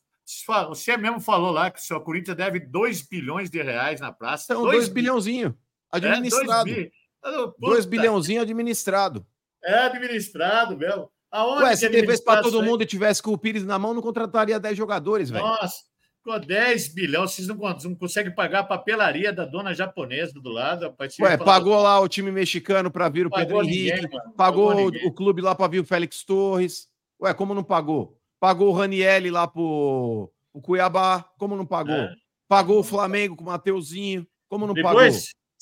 [0.68, 4.46] vocês mesmo falou lá que o Corinthians deve 2 bilhões de reais na praça.
[4.52, 5.56] Então, Dois 2 bi- bilhãozinho.
[5.94, 6.66] É, Administrado.
[6.66, 6.92] bi.
[7.24, 9.26] Ah, 2 puta, bilhãozinho administrado.
[9.64, 11.10] É administrado, mesmo.
[11.32, 13.78] Aonde Ué, se é devesse pra administrado todo mundo e tivesse com o Pires na
[13.78, 15.44] mão, não contrataria 10 jogadores, velho.
[15.46, 15.76] Nossa,
[16.24, 20.94] com 10 bilhões, vocês não, não conseguem pagar a papelaria da dona japonesa do lado.
[21.22, 24.34] Ué, pagou lá o time mexicano pra vir o Pedro Pagou Henrique, ninguém, mano.
[24.36, 26.88] pagou Pagou o- o clube lá pra vir o Félix Torres.
[27.22, 28.18] Ué, como não pagou?
[28.40, 31.94] Pagou o Ranielli lá pro, pro Cuiabá, como não pagou?
[31.96, 32.14] É.
[32.48, 35.02] Pagou o Flamengo com o Mateuzinho, como não pagou?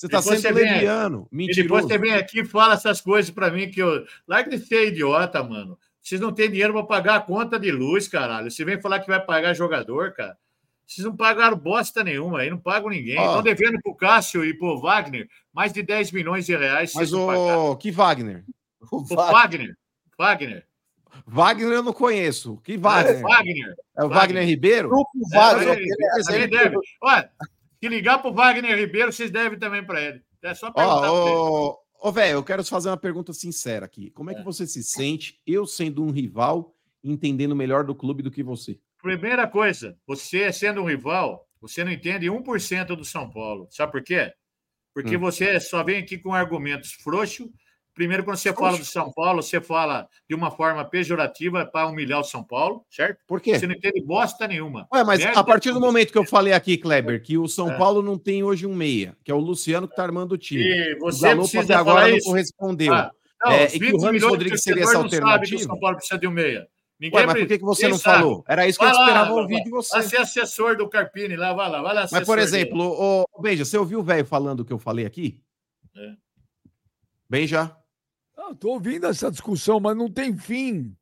[0.00, 1.88] Você tá depois sendo você vem- leviano, e depois mentiroso.
[1.88, 4.04] você vem aqui e fala essas coisas pra mim que eu.
[4.26, 5.78] Larga de ser idiota, mano.
[6.00, 8.50] Vocês não têm dinheiro pra pagar a conta de luz, caralho.
[8.50, 10.36] Você vem falar que vai pagar jogador, cara.
[10.86, 13.18] Vocês não pagaram bosta nenhuma aí, não pagam ninguém.
[13.18, 16.92] Estão devendo pro Cássio e pro Wagner mais de 10 milhões de reais.
[16.94, 18.44] Mas o que Wagner?
[18.90, 19.16] O O.
[19.16, 19.76] Wagner.
[20.16, 20.64] Wagner.
[21.26, 22.58] Wagner eu não conheço.
[22.64, 23.22] Que É, Wagner?
[23.22, 23.74] Wagner.
[23.98, 24.88] É o Wagner Ribeiro?
[24.88, 25.68] Grupo É, Wagner.
[25.76, 26.76] ele- ele é- Também deve.
[27.02, 27.30] Olha,
[27.82, 30.22] se ligar pro Wagner Ribeiro, vocês devem também para ele.
[30.42, 34.10] É só perguntar ô, ô, velho, eu quero te fazer uma pergunta sincera aqui.
[34.10, 34.44] Como é que É.
[34.44, 38.78] você se sente, eu sendo um rival, entendendo melhor do clube do que você?
[39.02, 43.66] Primeira coisa, você sendo um rival, você não entende 1% do São Paulo.
[43.70, 44.32] Sabe por quê?
[44.94, 45.20] Porque Hum.
[45.20, 47.46] você só vem aqui com argumentos frouxos.
[47.98, 52.20] Primeiro, quando você fala do São Paulo, você fala de uma forma pejorativa para humilhar
[52.20, 53.18] o São Paulo, certo?
[53.26, 53.58] Por quê?
[53.58, 54.86] Você não entende bosta nenhuma.
[54.94, 57.72] Ué, mas Merda a partir do momento que eu falei aqui, Kleber, que o São
[57.72, 57.76] É.
[57.76, 60.62] Paulo não tem hoje um meia, que é o Luciano que tá armando o time.
[60.62, 62.94] E O você até precisa agora falar não correspondeu.
[62.94, 63.10] Ah,
[63.44, 65.16] não, É, e que o 20 Rames milhões de Rodrigues seria essa não sabem que
[65.16, 65.62] o alternativa?
[65.64, 66.68] São Paulo precisa de um meia.
[67.00, 68.22] Ninguém Ué, mas por que, que você não sabe.
[68.22, 68.44] falou?
[68.46, 69.60] Era isso que eu Vai lá, esperava vai ouvir lá.
[69.64, 69.92] de você.
[69.94, 72.06] Vai ser assessor do Carpini lá, vai lá, vai lá.
[72.12, 72.46] Mas, por dele.
[72.46, 75.40] exemplo, ô, Benja, você ouviu o velho falando o que eu falei aqui?
[75.96, 76.12] É.
[77.28, 77.76] Benja?
[78.58, 80.94] Tô ouvindo essa discussão, mas não tem fim.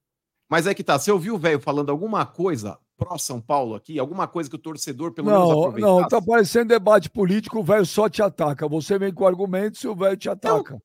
[0.49, 3.99] Mas é que tá, você ouviu o velho falando alguma coisa pró-São Paulo aqui?
[3.99, 6.01] Alguma coisa que o torcedor pelo menos Não, aproveitasse?
[6.01, 8.69] não, tá parecendo debate político, o velho só te ataca.
[8.69, 10.81] Você vem com argumentos e o velho te ataca.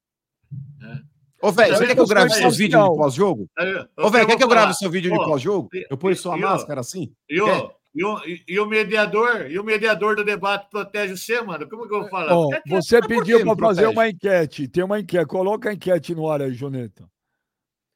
[1.41, 3.49] Ô, velho, você Eu quer que eu grave seu vídeo de pós-jogo?
[3.97, 5.69] Ô, velho, quer que eu grave seu vídeo de pós-jogo?
[5.89, 7.13] Eu ponho sua máscara assim?
[7.29, 7.80] E Quer?
[7.93, 11.69] E, o, e- o mediador, e o mediador do debate protege você, mano.
[11.69, 12.33] Como que eu vou falar?
[12.35, 14.67] Ó, É você por pediu para fazer uma enquete.
[14.67, 15.25] Tem uma enquete.
[15.25, 17.09] Coloca a enquete no ar aí, Joneta.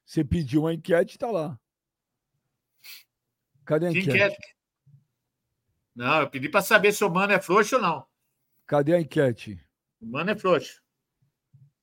[0.04, 1.58] Você pediu uma enquete, tá lá.
[3.64, 4.16] Cadê a que enquete?
[4.16, 4.56] enquete?
[5.94, 8.06] Não, eu pedi para saber se o mano é frouxo ou não.
[8.66, 9.58] Cadê a enquete?
[10.00, 10.80] O mano é frouxo.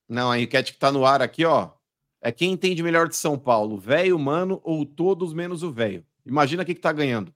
[0.08, 1.72] Não, a enquete que tá no ar aqui, ó.
[2.20, 6.06] É quem entende melhor de São Paulo, velho, mano ou todos menos o velho?
[6.24, 7.34] Imagina o que, que tá ganhando.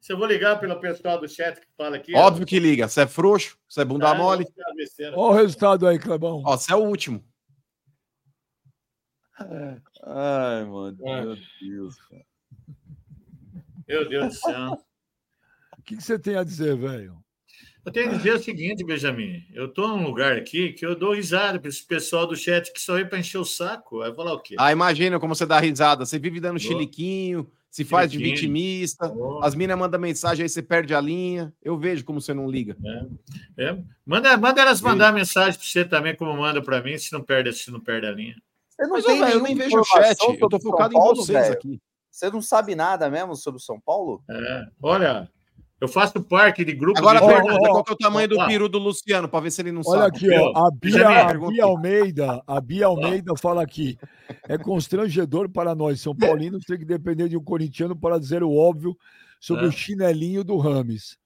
[0.00, 2.14] Se eu vou ligar pelo pessoal do chat que fala aqui.
[2.14, 2.86] Óbvio que liga.
[2.86, 4.44] Você é frouxo, você é bunda Ah, mole.
[5.00, 6.42] Olha o resultado aí, Clebão.
[6.44, 7.24] Ó, você é o último.
[10.04, 10.96] Ai, mano.
[11.02, 11.24] É.
[11.24, 12.26] Meu Deus, cara.
[13.88, 14.84] Meu Deus do céu.
[15.78, 17.22] O que, que você tem a dizer, velho?
[17.84, 19.46] Eu tenho que dizer o seguinte, Benjamin.
[19.52, 22.80] Eu estou num lugar aqui que eu dou risada para esse pessoal do chat que
[22.80, 23.98] só vem para encher o saco.
[23.98, 24.54] Vai falar o quê?
[24.58, 26.06] Ah, imagina como você dá risada.
[26.06, 26.60] Você vive dando Boa.
[26.60, 29.12] chiliquinho, se faz de vitimista.
[29.12, 31.52] Oh, As minas mandam mensagem aí, você perde a linha.
[31.60, 32.76] Eu vejo como você não liga.
[33.58, 33.76] é.
[34.06, 37.52] manda, manda elas mandar mensagem para você também, como manda para mim, se não perde,
[37.52, 38.36] se não perde a linha.
[38.68, 40.16] Você não Mas, tem velho, eu nem vejo o chat.
[40.40, 41.52] Eu tô focado Paulo, em vocês velho?
[41.52, 41.82] aqui.
[42.12, 44.22] Você não sabe nada mesmo sobre o São Paulo?
[44.30, 44.66] É.
[44.80, 45.28] Olha,
[45.84, 48.46] eu faço parte de grupo Agora de pergunta ó, qual que é o tamanho do
[48.46, 50.16] peru do Luciano, pra ver se ele não Olha sabe.
[50.16, 50.66] aqui, ó.
[50.66, 51.64] A Bia, a Bia.
[51.64, 53.98] Almeida, a Bia Almeida fala aqui.
[54.48, 58.52] É constrangedor para nós, São Paulinos, ter que depender de um corintiano para dizer o
[58.54, 58.96] óbvio
[59.38, 59.68] sobre É.
[59.68, 61.16] o chinelinho do Rames.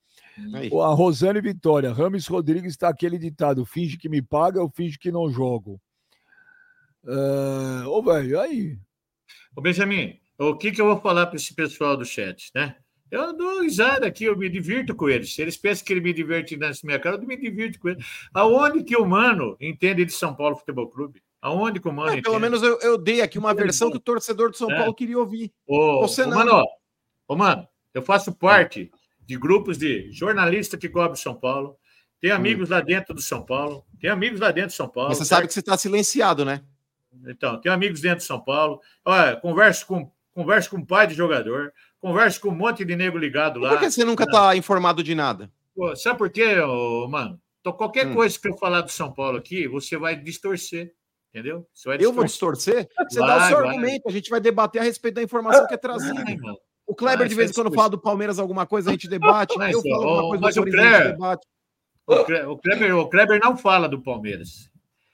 [0.54, 0.70] Aí.
[0.72, 5.10] A Rosane Vitória, Rames Rodrigues está aquele ditado: finge que me paga, eu finge que
[5.10, 5.80] não jogo.
[7.06, 8.76] É, Ô, velho, aí.
[9.56, 12.76] Ô, Benjamin, o que, que eu vou falar para esse pessoal do chat, né?
[13.10, 15.34] Eu dou risada aqui, eu me divirto com eles.
[15.34, 18.04] Se eles pensam que ele me diverte nessa minha cara, eu me divirto com eles.
[18.34, 21.22] Aonde que o Mano entende de São Paulo Futebol Clube?
[21.40, 24.00] Aonde que o Mano É, pelo menos eu, eu dei aqui uma versão que o
[24.00, 24.76] torcedor de São É.
[24.78, 25.52] Paulo queria ouvir.
[25.66, 26.36] Ô, Você ô, não.
[26.36, 26.64] Mano,
[27.26, 28.90] ô, mano, eu faço parte
[29.24, 31.76] de grupos de jornalistas que cobrem São Paulo.
[32.20, 33.84] Tem amigos lá dentro do São Paulo.
[34.00, 35.10] Tem amigos lá dentro de São Paulo.
[35.10, 35.38] Mas você certo?
[35.38, 36.62] sabe que você está silenciado, né?
[37.26, 38.80] Então, tem amigos dentro de São Paulo.
[39.04, 41.72] Olha, converso com, converso com um pai de jogador.
[42.00, 43.70] Converso com um monte de nego ligado lá.
[43.70, 45.50] Por que você nunca está informado de nada?
[45.74, 47.40] Pô, sabe por quê, ô, mano?
[47.60, 48.14] Então, qualquer Hum.
[48.14, 50.94] coisa que eu falar do São Paulo aqui, você vai distorcer.
[51.34, 51.66] Entendeu?
[51.74, 52.86] Você vai Eu vou distorcer.
[52.86, 53.06] distorcer?
[53.10, 53.66] Você dá o Vai, seu vai.
[53.68, 56.24] argumento, a gente vai debater a respeito da informação que é trazida.
[56.26, 56.56] Ai, mano.
[56.86, 59.06] O Kleber, Ah, de vez em é quando, fala do Palmeiras alguma coisa, a gente
[59.08, 59.54] debate.
[59.58, 61.46] Mas, eu falo ó, alguma coisa mas do a gente debate.
[62.06, 64.70] O Kle- o Kleber, o Kleber não fala do Palmeiras.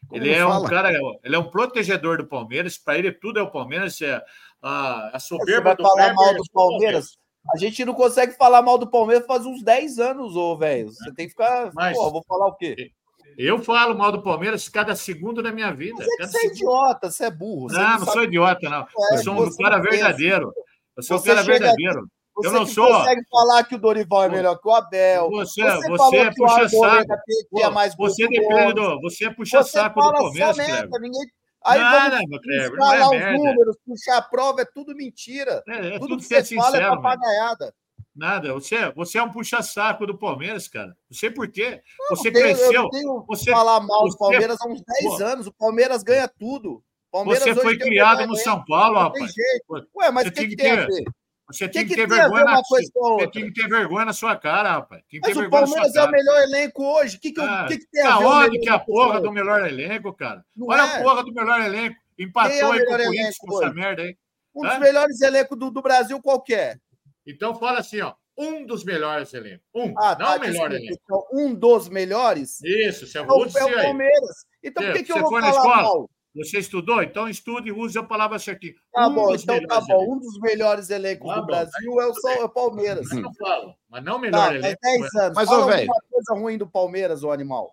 [0.08, 0.68] Como Ele é um fala?
[0.70, 0.92] cara,
[1.24, 2.78] ele é um protegedor do Palmeiras.
[2.78, 4.00] Para ele, tudo é o Palmeiras.
[4.00, 4.22] É
[4.64, 7.16] a, a Você soberba vai do falar Kleber mal é do Palmeiras?
[7.54, 10.88] A gente não consegue falar mal do Palmeiras faz uns 10 anos, ô, velho.
[10.90, 11.70] Você tem que ficar.
[11.74, 12.90] Mas- Pô, vou falar o quê?
[13.36, 15.96] Eu falo mal do Palmeiras cada segundo da minha vida.
[15.98, 16.56] Mas é Cada você é segundo.
[16.56, 17.68] idiota, você é burro.
[17.68, 18.80] Você Não, não sou idiota, não.
[18.82, 20.52] É, Eu sou um cara não verdadeiro.
[20.96, 22.06] Eu sou um cara verdadeiro.
[22.36, 25.30] Você não que sou- consegue falar que o Dorival é melhor que o Abel.
[25.30, 26.84] Você, Você, você, é que o puxa saco.
[26.84, 27.22] Arboleda
[27.54, 29.00] tinha mais gol Você depende do.
[29.02, 31.20] Você é puxa Você saco do Palmeiras, merda, ninguém...
[31.64, 33.32] Aí não, vamos não, não escalar é os merda.
[33.38, 35.62] números, puxar a prova, é tudo mentira.
[35.66, 37.02] É, é tudo tudo que ser você fala é sincero, velho.
[37.02, 37.74] papagaiada.
[38.14, 38.52] Nada.
[38.52, 40.88] Você, você é um puxa-saco do Palmeiras, cara.
[41.10, 41.82] Não sei por quê.
[42.10, 42.82] Você Eu tenho- Eu cresceu.
[42.82, 45.24] não tenho Você, falar mal do você- Palmeiras há uns 10 Pô.
[45.24, 45.46] anos.
[45.46, 46.82] O Palmeiras ganha tudo.
[47.10, 49.32] Palmeiras você foi criado no São Paulo, Não tem rapaz.
[49.34, 49.88] jeito.
[49.96, 51.04] Ué, mas você o que, que que tem a ver?
[51.46, 53.68] Você que tinha que que ter tem ver vergonha na coisa Você tinha que ter
[53.68, 55.02] vergonha na sua cara, rapaz.
[55.08, 57.16] Tinha que Mas o Palmeiras é o melhor elenco hoje.
[57.16, 58.24] O que, que, eu- Ah, que, que tem a ver?
[58.24, 60.44] o Aonde que é a porra do melhor elenco, cara?
[60.56, 60.96] Não Olha é.
[60.98, 61.96] a porra do melhor elenco.
[62.18, 64.16] Empatou é aí com o Corinthians com essa merda aí.
[64.54, 66.80] Um dos melhores elencos do, do Brasil qualquer.
[67.26, 68.14] Então fala assim, ó.
[68.36, 69.64] Um dos melhores elencos.
[69.74, 69.94] Um.
[69.98, 70.74] Ah, não tá, o melhor desculpa.
[70.74, 71.00] elenco.
[71.04, 73.44] Então, um dos melhores Isso, você é é o
[73.78, 73.84] aí.
[73.84, 74.46] Palmeiras.
[74.62, 75.76] Então por que, que eu vou falar escola?
[75.76, 76.10] mal?
[76.34, 77.00] Você estudou?
[77.02, 78.72] Então estude e use a palavra certinha.
[78.92, 79.92] Tá Um bom, então tá bom.
[79.92, 80.08] elencos.
[80.16, 83.10] Um dos melhores elencos Tá do bom, Brasil é o, São- é o Palmeiras.
[83.12, 84.78] Eu não falo, mas não o melhor Tá, elenco.
[84.82, 85.36] 10 anos.
[85.36, 85.80] Mas, Fala ô, velho.
[85.82, 87.72] alguma coisa ruim do Palmeiras, ô animal.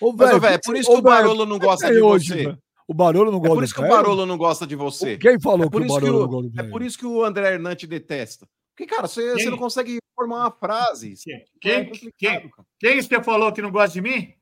[0.00, 2.58] Ô, Mas, ô, velho, é por isso que o Barolo não gosta de hoje, você.
[2.88, 3.88] O Barolo não É gosta por do isso que o?
[3.88, 5.18] Barolo não gosta de você.
[5.18, 6.72] Quem falou É por que o isso que Barolo o- não gosta do É velho?
[6.72, 8.48] por isso que o André Hernan te detesta.
[8.74, 11.12] Porque, cara, você, você não consegue formar uma frase.
[11.60, 14.32] Quem, É quem, quem, quem você falou que não gosta de mim?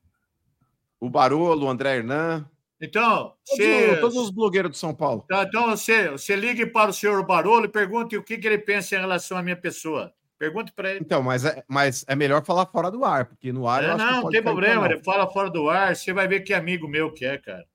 [1.01, 2.49] O Barolo, o André Hernan,
[2.81, 5.25] Então, todos, você, todos os blogueiros de São Paulo.
[5.31, 8.95] Então, você, você ligue para o senhor Barolo e pergunte o que, que ele pensa
[8.95, 10.13] em relação à minha pessoa.
[10.39, 10.99] Pergunte para ele.
[11.01, 14.21] Então, mas é, mas é melhor falar fora do ar, porque no ar É, não,
[14.21, 14.85] não tem problema.
[14.85, 17.65] Ele fala fora do ar, você vai ver que amigo meu que é, cara.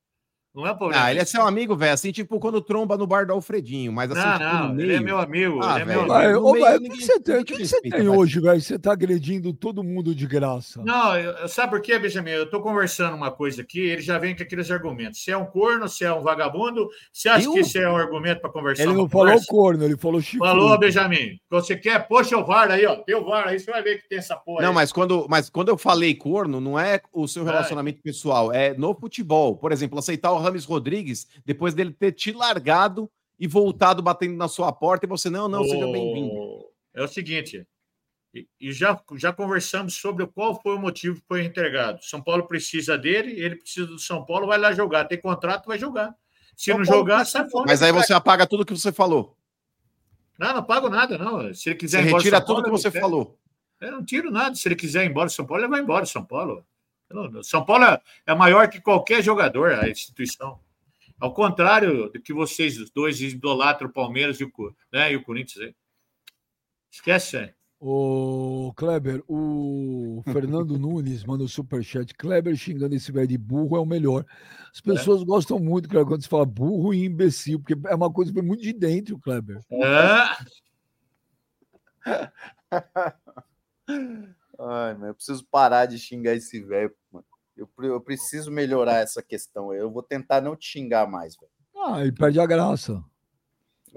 [0.54, 1.04] Não é problema.
[1.04, 1.92] Ah, ele é seu amigo, velho.
[1.92, 3.92] Assim, tipo, quando tromba no bar do Alfredinho.
[3.92, 4.86] Mas assim, Não, tipo, no não, meio.
[4.86, 5.60] ele é meu amigo.
[5.62, 6.12] Ah, ele é meu velho.
[6.12, 6.40] amigo.
[6.48, 8.06] Ô, meio velho, o que, ninguém- que você tem, o que que você respeita, tem
[8.08, 8.16] vai.
[8.16, 8.60] hoje, velho?
[8.60, 10.80] Você tá agredindo todo mundo de graça.
[10.84, 12.30] Não, eu- sabe por quê, Benjamin?
[12.30, 15.24] Eu tô conversando uma coisa aqui, ele já vem com aqueles argumentos.
[15.24, 17.52] Se é um corno, se é um vagabundo, você acha Eu?
[17.52, 18.84] que isso é um argumento para conversar?
[18.84, 19.46] Ele não falou conversa?
[19.48, 20.38] corno, ele falou chifre.
[20.38, 21.38] Falou, Benjamin.
[21.50, 22.06] Você quer?
[22.06, 22.94] Poxa, o VAR aí, ó.
[22.96, 24.74] Tem o VAR aí, você vai ver que tem essa porra Não, aí.
[24.76, 28.94] mas quando, mas quando eu falei corno, não é o seu relacionamento pessoal, é no
[28.94, 29.56] futebol.
[29.56, 34.46] Por exemplo, aceitar o Rames Rodrigues depois dele ter te largado e voltado batendo na
[34.48, 36.64] sua porta e você, não, não, seja O- bem-vindo.
[36.94, 37.66] É o seguinte,
[38.60, 42.04] e, já, já conversamos sobre qual foi o motivo que foi entregado.
[42.04, 45.04] São Paulo precisa dele, ele precisa do São Paulo, vai lá jogar.
[45.04, 46.14] Tem contrato, vai jogar.
[46.56, 47.64] Se São não Paulo jogar, sai fora.
[47.66, 49.36] Mas aí você apaga tudo que você falou.
[50.38, 51.54] Não, não pago nada, não.
[51.54, 53.38] Se ele quiser Você ir embora retira São Paulo, tudo que ele você falou.
[53.80, 54.54] Eu não tiro nada.
[54.56, 56.64] Se ele quiser ir embora de São Paulo, ele vai embora de São Paulo.
[57.42, 60.58] São Paulo é- é maior que qualquer jogador, a instituição.
[61.18, 64.52] Ao contrário do que vocês dois idolatram o Palmeiras e o,
[64.92, 65.72] né, e o Corinthians.
[66.90, 67.54] Esquece, é.
[67.80, 72.14] Ô, Kleber, o Fernando Nunes mandou superchat.
[72.14, 74.24] Kleber xingando esse velho de burro é o melhor.
[74.72, 78.32] As pessoas gostam muito, Kleber, quando você fala burro e imbecil, porque é uma coisa
[78.32, 79.60] que vem muito de dentro, Kleber.
[79.70, 80.36] É,
[84.58, 87.26] Ai, mas eu preciso parar de xingar esse velho, mano.
[87.56, 89.72] Eu, eu preciso melhorar essa questão.
[89.72, 91.52] Eu vou tentar não te xingar mais, velho.
[91.76, 93.02] Ah, e perde a graça.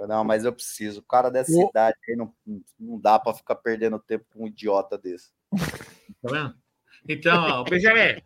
[0.08, 1.00] Não, mas eu preciso.
[1.00, 1.70] O cara dessa Ô.
[1.70, 2.32] idade aí não,
[2.80, 5.32] não dá pra ficar perdendo tempo com um idiota desse.
[6.22, 6.56] tá vendo?
[7.08, 8.22] Então, ó, Benjamin,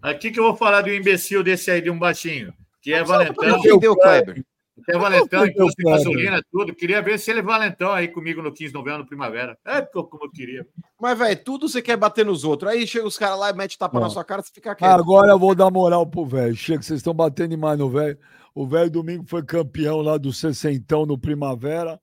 [0.00, 3.02] aqui que eu vou falar de um imbecil desse aí, de um baixinho, que é
[3.02, 3.58] Valentão.
[3.58, 4.44] Entendeu, Kleber?
[4.86, 5.74] Tem Valentão, Kleber.
[5.84, 6.74] gasolina, tudo.
[6.74, 9.56] Queria ver se ele é Valentão aí comigo no 15 de novembro, no Primavera.
[9.66, 10.66] É co- como eu queria.
[11.00, 12.70] Mas, velho, tudo você quer bater nos outros.
[12.72, 14.06] Aí chega os caras lá e mete tapa Não.
[14.06, 14.90] na sua cara, você fica quieto.
[14.90, 16.56] Agora eu vou dar moral pro velho.
[16.56, 18.18] Chega, vocês estão batendo demais no velho.
[18.54, 22.00] O velho domingo foi campeão lá do Sessentão no Primavera.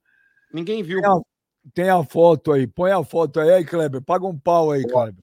[0.54, 1.00] Ninguém viu.
[1.00, 1.20] Tem a,
[1.74, 2.66] tem a foto aí.
[2.68, 4.00] Põe a foto aí, aí, Kleber.
[4.00, 5.22] Paga um pau aí, Kleber.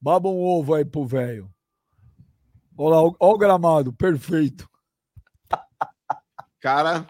[0.00, 1.48] Baba um ovo aí pro velho.
[2.76, 4.68] Olha lá, ó o gramado, perfeito.
[6.64, 7.06] Cara,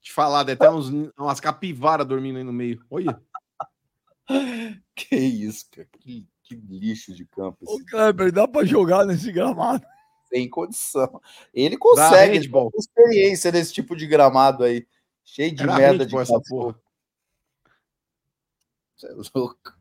[0.00, 2.84] te falar, deve ter uns, umas capivaras dormindo aí no meio.
[2.90, 3.22] Olha.
[4.94, 5.88] Que isso, cara.
[6.00, 7.58] Que, que lixo de campo.
[7.62, 7.78] Ô.
[7.88, 9.86] Kleber, dá pra jogar nesse gramado?
[10.28, 11.18] Sem condição.
[11.54, 12.70] Ele consegue, ele handball.
[12.70, 14.86] tem experiência nesse tipo de gramado aí.
[15.24, 16.78] Cheio de Era merda de essa porra.
[18.96, 19.72] Cê é louco.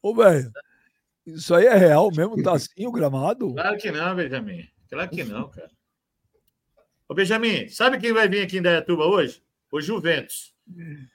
[0.00, 0.50] Ô, velho,
[1.26, 2.42] isso aí é real mesmo?
[2.42, 3.52] Tá assim o gramado?
[3.52, 4.66] Claro que não, Benjamin.
[4.88, 5.75] Claro que não, cara.
[7.08, 9.42] Ô, Benjamin, sabe quem vai vir aqui em Dayatuba hoje?
[9.70, 10.54] O Juventus.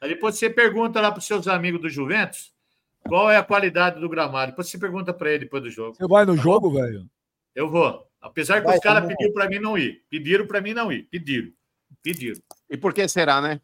[0.01, 2.53] Aí depois você pergunta lá para os seus amigos do Juventus
[3.07, 4.51] qual é a qualidade do gramado.
[4.51, 5.95] Depois você pergunta para ele depois do jogo.
[5.95, 7.09] Você vai no jogo, velho?
[7.55, 8.07] Eu vou.
[8.21, 9.15] Apesar que Vai, os caras vamos.
[9.17, 10.03] pediram para mim não ir.
[10.09, 11.03] Pediram para mim não ir.
[11.09, 11.51] Pediram.
[12.03, 12.39] Pediram.
[12.69, 13.59] E por que será, né?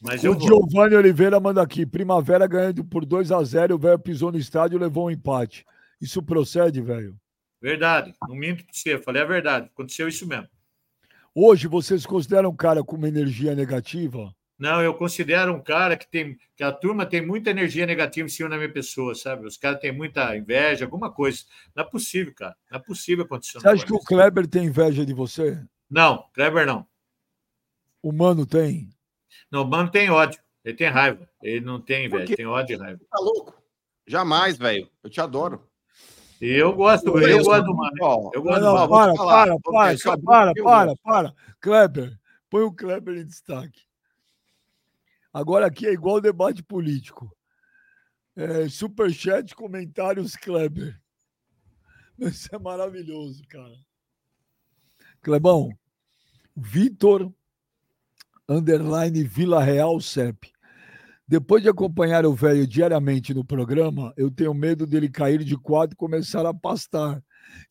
[0.00, 0.40] Mas eu O.
[0.40, 1.84] Giovanni Oliveira manda aqui.
[1.84, 5.66] Primavera ganhando por 2 a 0 O velho pisou no estádio e levou um empate.
[6.00, 7.16] Isso procede, velho?
[7.60, 8.14] Verdade.
[8.28, 8.98] Não minto para você.
[8.98, 9.66] Falei a verdade.
[9.66, 10.48] Aconteceu isso mesmo.
[11.38, 14.34] Hoje vocês consideram um cara com uma energia negativa?
[14.58, 16.38] Não, eu considero um cara que tem.
[16.56, 19.46] que a turma tem muita energia negativa em cima da minha pessoa, sabe?
[19.46, 21.40] Os caras têm muita inveja, alguma coisa.
[21.74, 22.56] Não é possível, cara.
[22.70, 23.60] Não é possível acontecer.
[23.60, 23.98] Você acha que o.
[23.98, 25.62] Kleber tem inveja de você?
[25.90, 26.86] Não, Kleber não.
[28.02, 28.88] O Mano tem?
[29.50, 30.40] Não, o mano tem ódio.
[30.64, 31.28] Ele tem raiva.
[31.42, 33.00] Ele não tem inveja, tem ódio e raiva.
[33.10, 33.62] Tá louco?
[34.06, 34.88] Jamais, velho.
[35.04, 35.68] Eu te adoro.
[36.40, 37.96] Eu gosto, eu, Eu gosto do mano.
[38.02, 38.88] Ó, Eu Não, gosto do não, mano.
[38.88, 39.46] vou te para, falar.
[39.46, 41.02] para, para, para, para, gosto.
[41.02, 41.34] para.
[41.60, 42.18] Kleber,
[42.50, 43.80] põe o Kleber em destaque.
[45.32, 47.30] Agora aqui é igual debate político.
[48.34, 51.00] É, superchat, comentários, Kleber.
[52.18, 53.74] Isso é maravilhoso, cara.
[55.22, 55.70] Clebão,
[56.54, 57.32] Vitor,
[58.48, 60.52] underline Vila Real CEP.
[61.28, 65.94] Depois de acompanhar o velho diariamente no programa, eu tenho medo dele cair de quadro
[65.94, 67.20] e começar a pastar.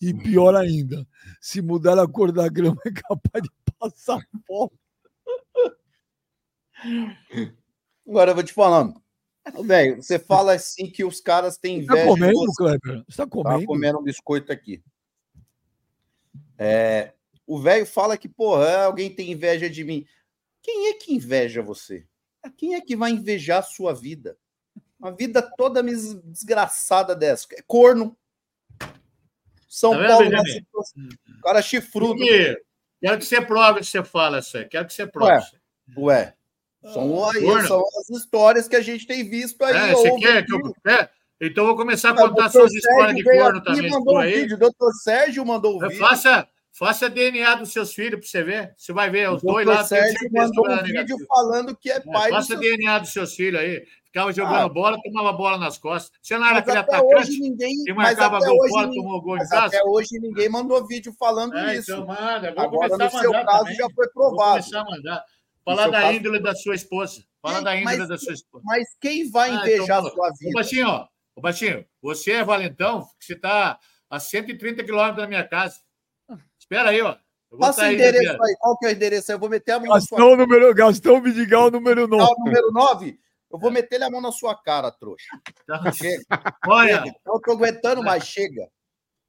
[0.02, 1.08] E pior ainda,
[1.40, 3.50] se mudar a cor da grama é capaz de
[3.80, 4.72] passar fome.
[8.06, 9.02] Agora eu vou te falando.
[9.64, 12.56] Velho, você fala assim que os caras têm Você tá inveja de comendo, você.
[12.58, 13.04] Kleber?
[13.08, 13.66] Você tá comendo?
[13.66, 14.84] comendo um biscoito aqui.
[16.58, 17.14] É,
[17.46, 20.06] o velho fala que, porra, alguém tem inveja de mim.
[20.62, 22.06] Quem é que inveja você?
[22.50, 24.38] Quem é que vai invejar a sua vida?
[25.00, 27.48] Uma vida toda desgraçada dessa.
[27.54, 28.18] É corno.
[29.68, 31.10] São Tá vendo, Paulo, na situação-
[31.44, 32.24] cara chifrudo.
[32.24, 32.58] E
[33.02, 34.66] Quero que você prove que você fala aí.
[34.66, 35.32] Quero que você prove.
[35.98, 36.34] Ué.
[36.84, 39.76] Ué, são, aí, são as histórias que a gente tem visto aí.
[39.76, 40.68] É, você ouve quer que aqui.
[40.86, 40.92] eu.
[40.92, 41.10] É,
[41.42, 43.90] então eu vou começar a Ah, contar suas histórias de corno aqui, também.
[43.92, 44.34] mandou um aí.
[44.42, 44.58] vídeo.
[44.58, 46.00] Doutor Sérgio mandou o É, vídeo.
[46.00, 46.48] Faça,
[46.78, 48.74] faça DNA dos seus filhos para você ver.
[48.78, 49.84] Você vai ver os dois lá.
[49.84, 53.34] Sérgio mandou um vídeo falando que é É, pai do faça seu DNA dos seus
[53.36, 53.86] filhos aí.
[54.06, 54.70] Ficava jogando Ah.
[54.70, 56.12] bola, tomava bola nas costas.
[56.22, 59.02] Você não era aquele até atacante hoje ninguém, que marcava até gol hoje, fora, ninguém-
[59.04, 59.66] tomou gol em casa?
[59.66, 61.92] até hoje ninguém mandou vídeo falando É, isso.
[61.92, 62.54] então manda.
[62.54, 63.76] Vou Agora, começar no a seu mandar caso, também.
[63.76, 64.50] já foi Vou provado.
[64.64, 65.24] começar a mandar.
[65.66, 67.24] Falar seu da caso- índole da sua esposa.
[67.42, 68.64] Fala Quem- da índole mas- da sua esposa.
[68.66, 70.52] Mas quem vai Ah, invejar então, a sua Ô, vida?
[70.54, 71.08] Baixinho, ó.
[71.36, 73.78] Ô, Baixinho, você é valentão, que você está
[74.10, 75.76] a 130 quilômetros da minha casa.
[76.70, 77.12] Espera aí, ó.
[77.52, 78.44] Eu vou Passa o endereço ó.
[78.46, 78.56] aí.
[78.60, 79.32] Qual que é o endereço?
[79.32, 82.26] Eu vou meter a mão na sua Gastão, número, Gastão Vidigal, número 9.
[82.26, 82.36] cara.
[82.46, 83.20] número 9.
[83.52, 85.28] Eu vou meter a mão na sua cara, trouxa.
[85.68, 85.92] Tá.
[85.92, 86.24] Chega.
[86.68, 87.16] Olha, chega.
[87.26, 88.68] Eu tô aguentando mais, chega.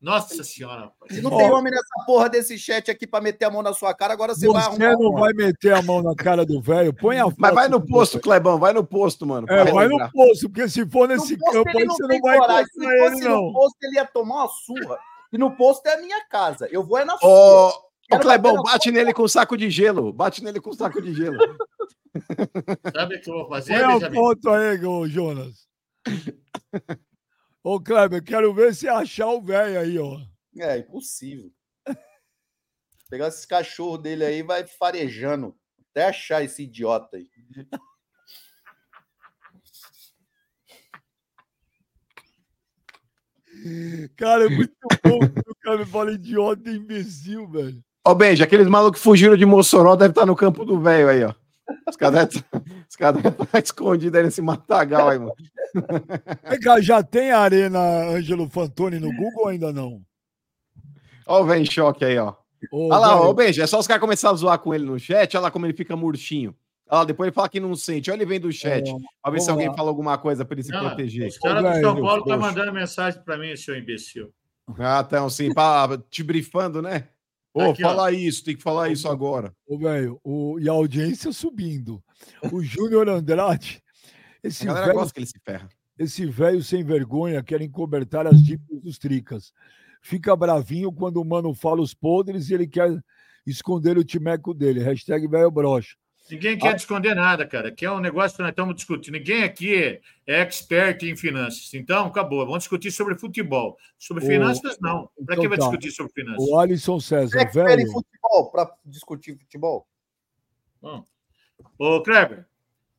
[0.00, 0.80] nossa senhora.
[0.86, 1.14] rapaz.
[1.14, 3.94] Se não tem homem nessa porra desse chat aqui pra meter a mão na sua
[3.94, 5.20] cara, agora você, vai Você arrumar não uma.
[5.20, 6.92] vai meter a mão na cara do velho?
[6.94, 7.36] Põe a foto.
[7.38, 9.46] Mas vai no posto, Clebão, vai no posto, mano.
[9.48, 12.64] É, vai no posto, porque se for nesse campo aí, não você não vai coragem.
[12.66, 13.52] Se encontrar ele, fosse no não.
[13.52, 14.98] posto, ele ia tomar uma surra.
[15.32, 16.68] E no posto é a minha casa.
[16.70, 17.68] Eu vou é na sua.
[18.10, 20.12] Ô, Clebão, bate nele com um saco de gelo.
[20.12, 21.38] Bate nele com um saco de gelo.
[22.96, 24.16] Sabe o que eu vou fazer, Põe a Benjamin?
[24.16, 25.68] foto aí, ô Jonas.
[27.62, 30.20] Ô, Kleber, quero ver se achar o velho aí, ó.
[30.56, 31.50] É impossível.
[33.10, 35.54] Pegar esses cachorros dele aí vai farejando.
[35.90, 37.28] Até achar esse idiota aí.
[44.16, 44.72] Cara, é muito
[45.04, 47.82] bom que o cara me fala idiota e imbecil, velho.
[48.06, 51.24] Ô, Benji, aqueles malucos que fugiram de Mossoró devem estar no campo do velho aí,
[51.24, 51.34] ó.
[51.88, 52.54] Os caras devem
[52.88, 55.34] os estar escondidos aí nesse matagal aí, mano.
[56.80, 57.80] Já tem a Arena
[58.10, 60.00] Ângelo Fantoni no Google ou ainda não?
[61.26, 62.34] Ó o velho em choque aí, ó.
[62.70, 64.84] Ô, Olha lá, velho, ô Benja, é só os caras começarem a zoar com ele
[64.84, 66.54] no chat, olha lá como ele fica murchinho.
[66.90, 68.10] Lá, depois ele fala que não sente.
[68.10, 68.88] Olha ele vem do chat.
[68.88, 69.74] Ó, Pra ver se vamos alguém lá.
[69.76, 71.28] fala alguma coisa pra ele se Não, proteger.
[71.28, 72.36] Os caras do São Paulo estão poxa.
[72.38, 74.32] mandando mensagem para mim, seu imbecil.
[74.78, 77.08] Ah, então, sim, pra, te brifando, né?
[77.52, 77.74] Ô, ó.
[77.74, 79.52] fala isso, tem que falar isso agora.
[79.66, 82.02] Ô, velho, o- e a audiência subindo.
[82.52, 83.82] O Júnior Andrade,
[84.44, 85.68] A esse galera velho, gosta que ele se ferra.
[85.98, 89.52] esse velho sem vergonha quer encobertar as dívidas dos tricas.
[90.02, 92.96] Fica bravinho quando o mano fala os podres e ele quer
[93.46, 94.80] esconder o timeco dele.
[94.80, 95.96] Hashtag velho brocha.
[96.30, 97.70] Ninguém quer esconder nada, cara.
[97.70, 99.14] Que é um negócio que nós estamos discutindo.
[99.14, 99.74] Ninguém aqui
[100.26, 101.72] é expert em finanças.
[101.74, 102.44] Então, acabou.
[102.44, 103.78] Vamos discutir sobre futebol.
[103.98, 105.08] Sobre Ô, finanças, não.
[105.24, 105.64] Para então que vai tá.
[105.64, 106.48] discutir sobre finanças?
[106.48, 107.92] O Alisson César, Expert em velho.
[107.92, 109.86] futebol, para discutir futebol.
[110.82, 111.02] Hum.
[111.78, 112.46] Ô, Kleber,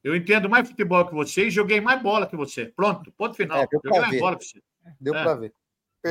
[0.04, 2.66] eu entendo mais futebol que você e joguei mais bola que você.
[2.66, 3.60] Pronto, ponto final.
[3.62, 4.20] É, deu pra joguei mais ver.
[4.20, 4.62] bola que você.
[5.02, 5.24] Deu É.
[5.24, 5.54] para ver.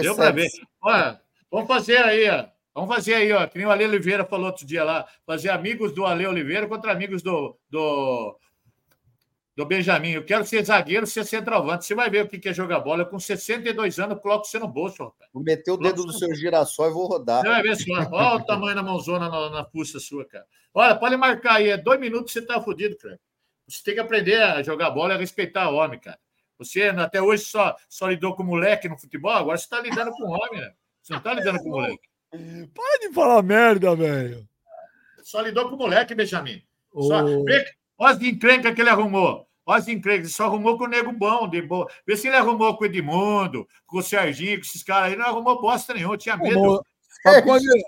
[0.02, 0.48] Deu para ver.
[0.82, 1.20] Olha,
[1.50, 2.46] vamos fazer aí, ó.
[2.76, 3.46] Vamos fazer aí, ó.
[3.46, 5.08] Que nem o Ale Oliveira falou outro dia lá.
[5.24, 8.38] Fazer amigos do Ale Oliveira contra amigos do, do,
[9.56, 10.10] do Benjamin.
[10.10, 11.86] Eu quero ser zagueiro, ser centroavante.
[11.86, 13.00] Você vai ver o que é jogar bola.
[13.00, 15.30] Eu, com 62 anos, coloco você no bolso, rapaz.
[15.32, 17.40] Vou meter o dedo no seu girassol e vou rodar.
[17.40, 17.92] Você vai ver só.
[18.12, 20.44] Olha o tamanho da mãozona na, na fuça sua, cara.
[20.74, 21.70] Olha, pode marcar aí.
[21.70, 23.18] É dois minutos você tá fudido, cara.
[23.66, 26.18] Você tem que aprender a jogar bola e a respeitar o homem, cara.
[26.58, 30.24] Você até hoje só, só lidou com moleque no futebol, agora você está lidando com
[30.24, 30.72] homem, né?
[31.02, 32.08] Você não está lidando com moleque.
[32.30, 34.46] Para de falar merda, velho.
[35.22, 36.62] Só lidou com moleque, Benjamin.
[36.92, 37.64] Só, Ô, vê,
[37.98, 39.46] olha as encrencas que ele arrumou.
[39.66, 40.26] Olha as encrencas.
[40.26, 41.48] Ele só arrumou com o nego bom.
[41.48, 41.86] De boa.
[42.06, 45.16] Vê se ele arrumou com o Edmundo, com o Serginho, com esses caras aí.
[45.16, 46.16] Não arrumou bosta nenhuma.
[46.16, 46.80] Tinha medo.
[47.24, 47.82] Ele-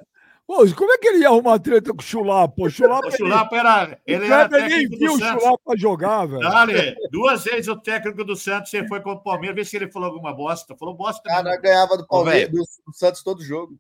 [0.51, 2.55] Ô, como é que ele ia arrumar treta com o Chulapa?
[2.57, 5.43] Pô, Chulapa, O Chulapa era, ele, ele o era nem técnico viu do o Santos.
[5.43, 6.41] Chulapa jogar, velho.
[6.41, 9.93] Dale, duas vezes o técnico do Santos, você foi contra o Palmeiras, vê se ele
[9.93, 10.75] falou alguma bosta.
[10.75, 11.23] Falou bosta.
[11.23, 13.79] Cara, ganhava do Palmeiras, do Santos todo jogo.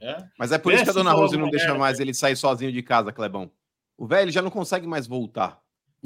[0.00, 0.24] É?
[0.38, 2.82] Mas é por isso que a dona Rose não deixa mais ele sair sozinho de
[2.82, 3.50] casa, Clebão.
[3.96, 5.60] O velho já não consegue mais voltar.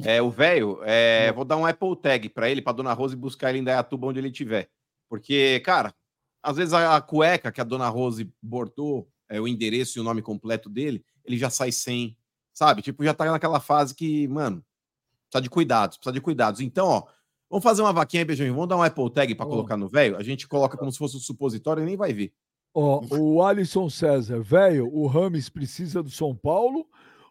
[0.05, 3.51] É, o velho, é, vou dar um Apple Tag pra ele, pra dona Rose buscar
[3.51, 4.71] ele em Dayatuba onde ele estiver.
[5.09, 5.95] Porque, cara,
[6.43, 10.05] às vezes a, a cueca que a dona Rose bordou, é, o endereço e o
[10.05, 12.17] nome completo dele, ele já sai sem,
[12.53, 12.83] sabe?
[12.83, 14.65] Tipo, já tá naquela fase que, mano,
[15.29, 16.61] precisa de cuidados, precisa de cuidados.
[16.61, 17.07] Então, ó,
[17.49, 19.49] vamos fazer uma vaquinha aí, Beijão, vamos dar um Apple Tag pra Ó.
[19.49, 22.33] colocar no velho, a gente coloca como se fosse um supositório e nem vai ver.
[22.73, 26.87] Ó, o Alisson César, velho, o Rames precisa do São Paulo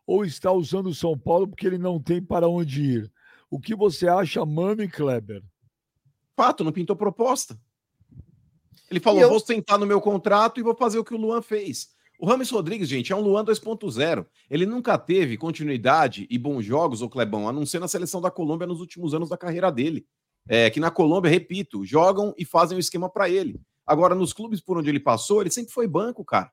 [0.05, 3.11] ou está usando o São Paulo porque ele não tem para onde ir?
[3.49, 5.41] O que você acha, Mano e Kleber?
[6.35, 7.57] Fato, não pintou proposta.
[8.89, 11.41] Ele falou: eu- vou sentar no meu contrato e vou fazer o que o Luan
[11.41, 11.87] fez.
[12.19, 14.25] O Rames Rodrigues, gente, é um Luan 2.0.
[14.49, 18.29] Ele nunca teve continuidade e bons jogos, o Clebão, a não ser na seleção da
[18.29, 20.05] Colômbia nos últimos anos da carreira dele.
[20.47, 23.61] É que na Colômbia, repito, jogam e fazem o esquema para ele.
[23.89, 26.51] Agora, nos clubes por onde ele passou, ele sempre foi banco, cara.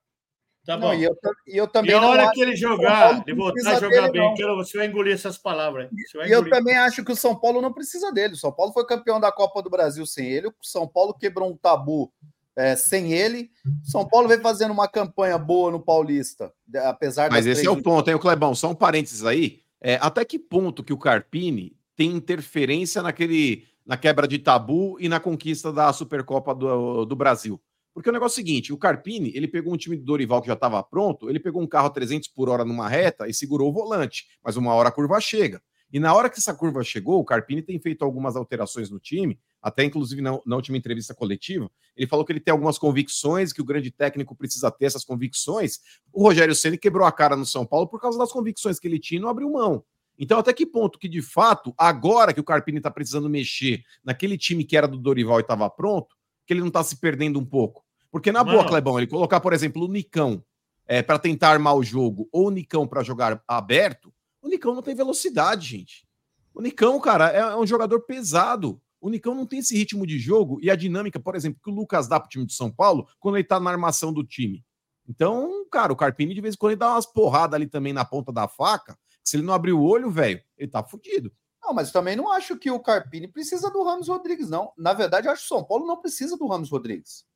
[0.64, 0.94] Tá Não, bom.
[0.94, 3.24] e, eu, e eu E também a não hora acho que ele São jogar, Paulo
[3.26, 4.34] ele voltar a jogar dele, bem, não.
[4.34, 5.84] quero, você vai engolir essas palavras.
[5.84, 5.90] hein?
[6.06, 8.34] Você vai E eu também acho que o São Paulo não precisa dele.
[8.34, 10.48] O São Paulo foi campeão da Copa do Brasil sem ele.
[10.48, 12.12] O São Paulo quebrou um tabu
[12.56, 13.50] é, sem ele.
[13.86, 17.70] O São Paulo vem fazendo uma campanha boa no Paulista, de- apesar Mas esse é
[17.70, 18.52] o ponto, hein, o Clebão?
[18.54, 19.60] Só um parênteses aí.
[19.80, 25.08] É, até que ponto que o Carpini tem interferência naquele, na quebra de tabu e
[25.08, 27.60] na conquista da Supercopa do, do Brasil?
[27.94, 30.48] Porque o negócio é o seguinte: o Carpini ele pegou um time do Dorival que
[30.48, 33.70] já estava pronto, ele pegou um carro a 300 por hora numa reta e segurou
[33.70, 35.62] o volante, mas uma hora a curva chega.
[35.92, 39.38] E na hora que essa curva chegou, o Carpini tem feito algumas alterações no time,
[39.62, 43.62] até inclusive na, na última entrevista coletiva, ele falou que ele tem algumas convicções, que
[43.62, 45.78] o grande técnico precisa ter essas convicções.
[46.12, 48.98] O Rogério Ceni quebrou a cara no São Paulo por causa das convicções que ele
[48.98, 49.82] tinha e não abriu mão.
[50.18, 54.38] Então, até que ponto que, de fato, agora que o Carpini está precisando mexer naquele
[54.38, 56.16] time que era do Dorival e estava pronto,
[56.46, 57.84] que ele não está se perdendo um pouco?
[58.10, 58.68] Porque, na boa, Não.
[58.68, 60.42] Clebão, ele colocar, por exemplo, o Nicão
[60.86, 64.82] é, para tentar armar o jogo ou o Nicão para jogar aberto, o Nicão não
[64.82, 66.06] tem velocidade, gente.
[66.54, 68.80] O Nicão, cara, é, é um jogador pesado.
[69.00, 71.74] O Nicão não tem esse ritmo de jogo e a dinâmica, por exemplo, que o
[71.74, 74.64] Lucas dá pro time de São Paulo quando ele tá na armação do time.
[75.08, 78.04] Então, cara, o Carpini de vez em quando ele dá umas porradas ali também na
[78.04, 78.98] ponta da faca.
[79.26, 81.32] Se ele não abrir o olho, velho, ele tá fudido.
[81.60, 84.72] Não, mas também não acho que o Carpini precisa do Ramos Rodrigues, não.
[84.78, 87.26] Na verdade, eu acho que o São Paulo não precisa do Ramos Rodrigues.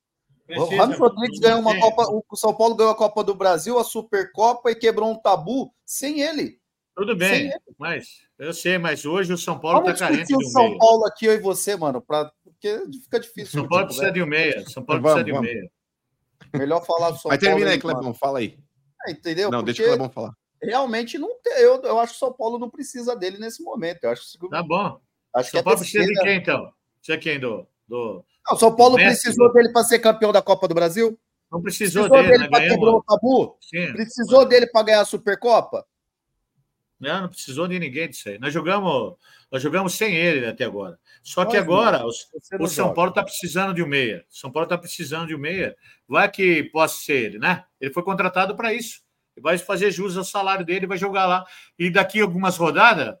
[0.47, 1.77] o Ramos Rodrigues ganhou uma.
[1.77, 2.05] Copa.
[2.29, 6.21] O São Paulo ganhou a Copa do Brasil, a Supercopa e quebrou um tabu sem
[6.21, 6.61] ele.
[6.95, 7.59] Tudo bem, ele.
[7.77, 10.51] mas eu sei, mas hoje o São Paulo Vamos está carente discutir de o um
[10.51, 10.77] São meia.
[10.77, 12.31] Paulo aqui, eu e você, mano, pra...
[12.43, 13.59] porque fica difícil.
[13.59, 14.69] São Paulo discutir, precisa de um meia.
[14.69, 15.51] São Paulo Vamos, precisa de um vamos.
[15.51, 15.63] meia.
[15.63, 16.59] né?
[16.59, 17.55] Melhor falar do São Mas Paulo.
[17.55, 17.79] termina aí.
[17.79, 18.57] Clebão, fala aí.
[19.07, 19.51] É, entendeu?
[19.51, 20.33] não, Porque deixa o Clebão falar.
[20.61, 21.53] Realmente não tem.
[21.59, 24.03] Eu, eu acho que o São Paulo não precisa dele nesse momento.
[24.03, 24.99] Eu acho, que- Tá bom.
[25.33, 26.71] acho que São é Paulo precisa de quem, então?
[26.97, 27.39] Precisa de quem?
[27.39, 28.23] Do, do...
[28.47, 29.53] Não, o São Paulo Messi, precisou né?
[29.53, 31.17] dele para ser campeão da Copa do Brasil?
[31.51, 32.49] Não precisou, Precisou dele, dele né?
[32.49, 33.57] para quebrar o tabu?
[33.59, 33.91] Sim.
[33.93, 35.85] Precisou dele para ganhar a Supercopa?
[36.99, 38.37] Não, não precisou de ninguém disso aí.
[38.37, 39.15] Nós jogamos,
[39.51, 40.99] nós jogamos sem ele até agora.
[41.23, 42.95] Só que agora os- Você o São joga.
[42.95, 44.23] Paulo está precisando de um meia.
[44.29, 45.75] São Paulo está precisando de um meia.
[46.07, 47.65] Vai que possa ser ele, né?
[47.81, 49.01] Ele foi contratado para isso.
[49.35, 51.45] Ele vai fazer jus ao salário dele, vai jogar lá.
[51.79, 53.15] E daqui a algumas rodadas,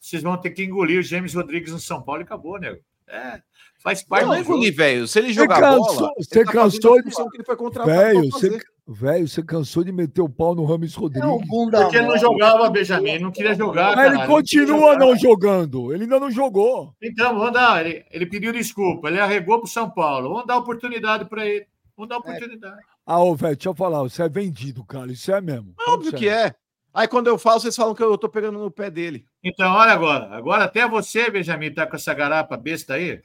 [0.00, 2.78] vocês vão ter que engolir o James Rodrigues no São Paulo e acabou, nego.
[3.10, 3.40] É,
[3.82, 5.08] faz parte Não é engolir, velho.
[5.08, 7.56] Se ele Você jogar cansou- bola, você tá cansou a de- função que ele foi
[7.56, 8.64] contratado Velho, você, fazer.
[8.86, 11.48] velho, você cansou de meter o pau no Rames É um Rodrigues.
[11.48, 13.96] bunda Porque ele não jogava, Benjamin, ele não queria jogar.
[13.96, 14.98] Mas ele não continua jogar.
[14.98, 15.92] não jogando.
[15.94, 16.94] Ele ainda não jogou.
[17.02, 17.84] Então, vamos dar.
[17.86, 20.28] Ele, ele pediu desculpa, ele arregou para o São Paulo.
[20.28, 21.66] Vamos dar oportunidade para ele.
[21.98, 22.80] Vamos dar oportunidade.
[23.04, 24.04] Ah, ô, velho, deixa eu falar.
[24.04, 25.10] Você é vendido, cara.
[25.10, 25.74] Isso é mesmo.
[25.80, 26.54] É óbvio que é.
[26.94, 29.26] Aí quando eu falo, vocês falam que eu tô pegando no pé dele.
[29.42, 30.26] Então, olha agora.
[30.30, 33.20] Agora até você, Benjamin, tá com essa garapa besta aí.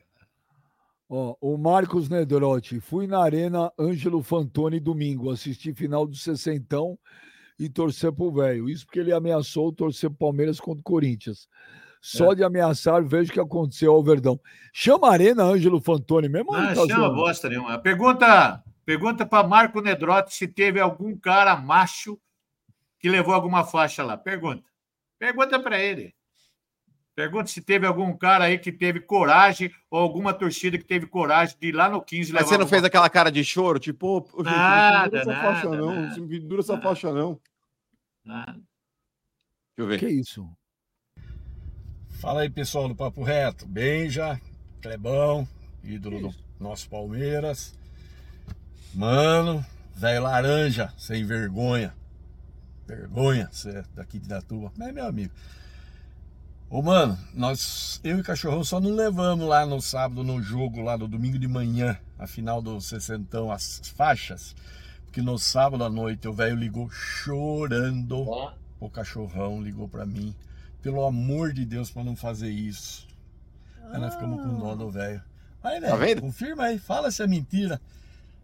[1.07, 2.79] Ó, o Marcos Nedrotti.
[2.79, 5.29] Fui na Arena Ângelo Fantoni domingo.
[5.29, 6.97] Assisti final do Sessentão
[7.59, 8.67] e torcer pro velho.
[8.67, 11.47] Isso porque ele ameaçou torcer pro Palmeiras contra o Corinthians.
[12.05, 12.35] Só É.
[12.35, 14.37] de ameaçar, vejo o que aconteceu ao Verdão.
[14.73, 16.51] Chama a Arena Ângelo Fantoni mesmo?
[16.51, 17.15] Não, ele tá chama zoando?
[17.15, 17.79] bosta nenhuma.
[17.79, 22.19] Pergunta, pergunta para Marco Nedrotti se teve algum cara macho
[22.99, 24.17] que levou alguma faixa lá.
[24.17, 24.63] Pergunta.
[25.17, 26.13] Pergunta para ele.
[27.15, 31.55] Pergunta se teve algum cara aí que teve coragem ou alguma torcida que teve coragem
[31.57, 33.79] de ir lá no 15 Mas você não alguma fez aquela cara de choro?
[33.79, 35.95] Tipo, gente, Nada, não essa nada, faixa não.
[35.95, 36.17] nada.
[36.17, 36.83] Não pendura essa Nada.
[36.83, 37.39] faixa não.
[38.25, 38.51] Nada.
[38.53, 38.63] Deixa
[39.77, 39.99] eu ver.
[39.99, 40.49] Que isso?
[42.23, 43.65] Fala aí, pessoal do Papo Reto.
[43.67, 44.39] Benja,
[44.81, 45.45] Clebão,
[45.83, 47.75] ídolo do nosso Palmeiras.
[48.93, 49.63] Mano,
[49.93, 51.93] velho laranja, sem vergonha.
[52.87, 54.71] Vergonha, você é daqui de Datuba.
[54.77, 55.33] Mas é meu amigo.
[56.69, 60.97] Ô, mano, nós, eu e Cachorrão só não levamos lá no sábado, no jogo lá
[60.97, 64.55] no domingo de manhã, a final do sessentão, as faixas.
[65.03, 68.25] Porque no sábado à noite o velho ligou chorando.
[68.79, 70.33] O cachorrão ligou pra mim.
[70.83, 73.07] Pelo amor de Deus, pra não fazer isso.
[73.91, 75.21] Aí nós ficamos com dó do velho.
[75.63, 76.21] Aí, velho, Tá vendo?
[76.21, 77.79] confirma aí, fala se é mentira.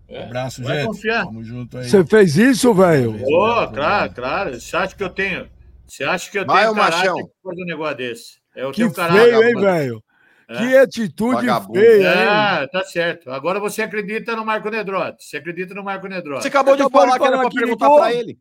[0.09, 0.87] Um abraço, Vai gente.
[0.87, 1.25] confiar.
[1.25, 1.87] Tamo junto aí.
[1.89, 3.15] Você fez isso, velho?
[3.23, 4.59] Ô, claro, claro.
[4.59, 5.47] Você acha que eu tenho.
[5.85, 7.15] Você acha que eu Vai, tenho caráter machão.
[7.15, 8.39] pra fazer um negócio desse?
[8.55, 9.19] Eu Que tenho caráter.
[9.21, 10.03] feio, hein, velho?
[10.47, 10.57] É.
[10.57, 11.79] Que atitude Vagabundo.
[11.79, 12.27] feia, hein?
[12.27, 13.29] Ah, tá certo.
[13.29, 15.23] Agora você acredita no Marco Nedrotti.
[15.23, 16.41] Você acredita no Marco Nedrotti.
[16.41, 18.39] Você acabou de de falar que era falar pra perguntar pra ele.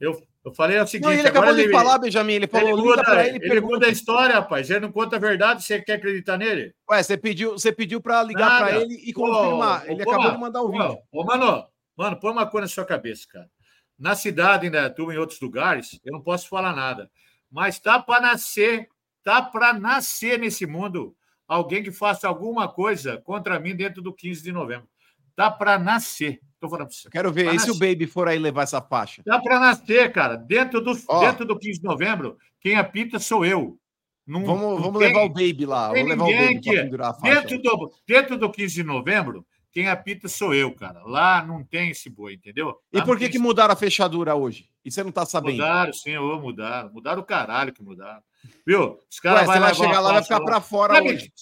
[0.00, 0.16] Eu,
[0.48, 1.06] eu falei o seguinte.
[1.06, 2.34] Não, ele acabou de falar, Benjamin.
[2.34, 4.68] Ele falou, Ele, muda, ele ele muda a história, rapaz.
[4.70, 5.62] Ele não conta a verdade.
[5.62, 6.74] Você quer acreditar nele?
[6.90, 9.82] Ué, você pediu, você pediu pra ligar pra ele e confirmar.
[9.82, 10.98] ô, ele ô, acabou mano, de mandar o Ô, vídeo.
[11.12, 11.66] Ô, mano,
[11.96, 13.50] mano, põe uma coisa na sua cabeça, cara.
[13.98, 17.10] Na cidade, em Dayatuba, em outros lugares, eu não posso falar nada.
[17.50, 18.88] Mas tá para nascer,
[19.24, 21.16] tá para nascer nesse mundo
[21.46, 24.88] alguém que faça alguma coisa contra mim dentro do 15 de novembro.
[25.34, 26.40] Tá para nascer.
[26.60, 27.08] Tô falando para você.
[27.10, 27.44] Quero ver.
[27.46, 27.92] Tá E se o nascer.
[27.94, 29.22] Baby for aí levar essa faixa?
[29.24, 30.36] Dá para nascer, cara.
[30.36, 31.20] Dentro do, Ó.
[31.20, 33.78] dentro do 15 de novembro, quem apita sou eu.
[34.26, 35.88] Não- Vamos, não vamos tem- levar o Baby lá.
[35.88, 37.40] Vamos levar o Baby pra que- pendurar a faixa.
[37.40, 41.02] Dentro do, dentro do 15 de novembro, quem apita sou eu, cara.
[41.04, 42.76] Lá não tem esse boi, entendeu?
[42.92, 44.68] E Lá por não que que mudaram a fechadura hoje?
[44.84, 45.52] E você não tá sabendo?
[45.58, 46.92] Mudaram, sim, ô, mudaram.
[46.92, 48.20] Mudaram o caralho que mudaram.
[48.66, 48.98] Viu?
[49.10, 51.32] Os caras você vai chegar lá e vai ficar pra fora Sabe, hoje.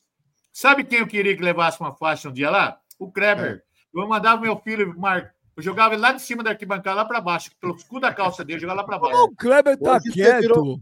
[0.53, 2.79] sabe quem eu queria que levasse uma faixa um dia lá?
[2.99, 3.63] O Kleber.
[3.97, 5.31] Eu mandava meu filho, Marco.
[5.57, 7.51] Eu jogava ele lá de cima da arquibancada, lá pra baixo.
[7.61, 9.23] Pelo escudo da calça dele, jogava lá pra baixo.
[9.23, 10.41] O Kleber tá Hoje quieto.
[10.43, 10.79] virou-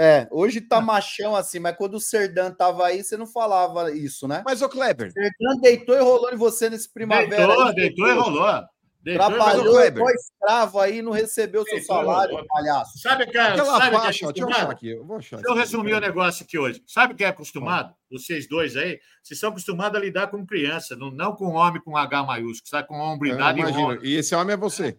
[0.00, 4.28] É, hoje tá machão assim, mas quando o Serdan tava aí, você não falava isso,
[4.28, 4.42] né?
[4.44, 7.28] Mas, ô Kleber, Serdan deitou e rolou em você nesse primavera.
[7.46, 8.62] Deitou, aí, deitou e rolou.
[9.08, 12.98] Deitou e Trabalhou, igual escravo aí, não recebeu seu Deitou e salário, palhaço.
[12.98, 14.70] Sabe, cara, aquela sabe que é faixa, ó, deixa eu achar acostumado?
[14.72, 14.88] aqui.
[14.90, 15.36] Eu vou achar.
[15.36, 16.82] Deixa eu aqui, resumir o negócio aqui hoje.
[16.86, 17.94] Sabe quem é acostumado?
[18.10, 21.96] Vocês dois aí, vocês são acostumados a lidar com criança, não, não com homem com
[21.96, 22.86] H maiúsculo, sabe?
[22.86, 23.98] Com Eu hombridade e honra.
[24.02, 24.98] E esse homem é você.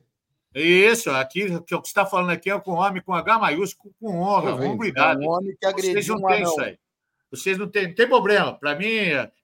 [0.55, 4.19] Isso, aqui, o que você está falando aqui é com homem com H maiúsculo, com
[4.21, 4.63] honra, vendo.
[4.63, 5.23] É hombridade.
[5.23, 6.79] um homem que Vocês agrediu não um têm isso aí.
[7.29, 8.57] Vocês não têm, não tem problema.
[8.57, 8.87] Para mim,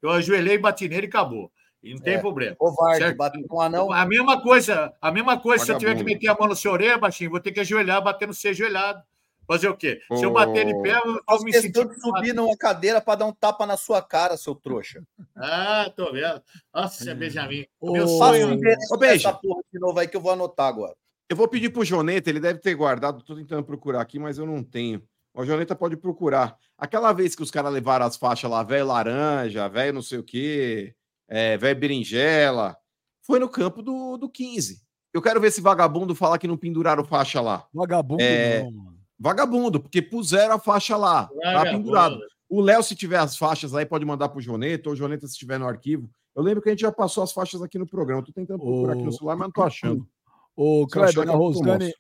[0.02, 1.52] eu ajoelhei, bati nele e acabou.
[1.86, 2.20] E não tem É.
[2.20, 2.56] problema.
[2.56, 3.92] Covarde, bateu com um anão.
[3.92, 6.72] A mesma coisa, a mesma coisa, se eu tiver que meter a mão no seu
[6.72, 9.04] orelha, baixinho, vou ter que ajoelhar, bater no seu ajoelhado.
[9.48, 10.02] Fazer o quê?
[10.16, 11.88] Se eu bater de pé, eu vou me sentir.
[11.88, 15.04] de subir numa cadeira para dar um tapa na sua cara, seu trouxa.
[15.36, 16.42] Ah, tô vendo.
[16.74, 17.68] Nossa, Benjamin.
[17.80, 18.56] Ô, Meu sonho.
[18.92, 19.14] Ô, Benja.
[19.30, 20.96] dessa porra de novo aí que eu vou anotar agora.
[21.30, 24.48] Eu vou pedir pro Joneta, ele deve ter guardado, tô tentando procurar aqui, mas eu
[24.48, 25.04] não tenho.
[25.32, 26.58] O Joneta pode procurar.
[26.76, 30.24] Aquela vez que os caras levaram as faixas lá, velho laranja, velho não sei o
[30.24, 30.96] quê,
[31.28, 32.76] é, velho berinjela,
[33.22, 34.82] foi no campo do, do 15.
[35.14, 37.66] Eu quero ver esse vagabundo falar que não penduraram faixa lá.
[37.74, 38.96] Vagabundo, É, não, mano.
[39.18, 42.20] Vagabundo, porque puseram a faixa lá, tá pendurado.
[42.50, 45.34] O Léo, se tiver as faixas aí, pode mandar pro Joneta, ou o Joneta, se
[45.34, 48.22] estiver no arquivo, Eu lembro que a gente já passou as faixas aqui no programa.
[48.22, 50.06] Tô tentando procurar aqui no celular, mas não tô achando.
[50.54, 51.94] Ô, Kleber, a Rosane,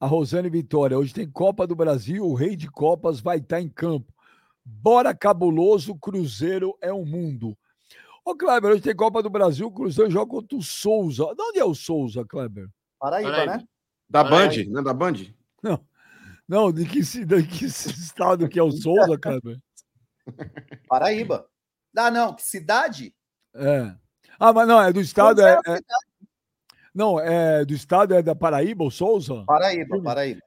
[0.00, 3.68] a Rosane Vitória, hoje tem Copa do Brasil, o rei de Copas vai estar em
[3.68, 4.12] campo.
[4.64, 7.56] Bora cabuloso, Cruzeiro é um mundo.
[8.28, 11.34] Ô, Kleber, hoje tem Copa do Brasil, o Cruzeiro joga contra o Souza.
[11.34, 12.68] De onde é o Souza, Kleber?
[12.98, 13.56] Paraíba, Paraíba.
[13.56, 13.64] né?
[14.06, 15.14] Da Band, não é da Band?
[16.46, 19.58] Não, de que, de que estado que é o Souza, Kleber?
[20.90, 21.48] Paraíba.
[21.96, 23.14] Ah, não, que cidade?
[23.54, 23.94] É.
[24.38, 25.82] Ah, mas não, é do estado, é, Pois é-
[26.94, 29.42] não, é do estado, é da Paraíba, o Souza?
[29.46, 30.42] Paraíba, Paraíba.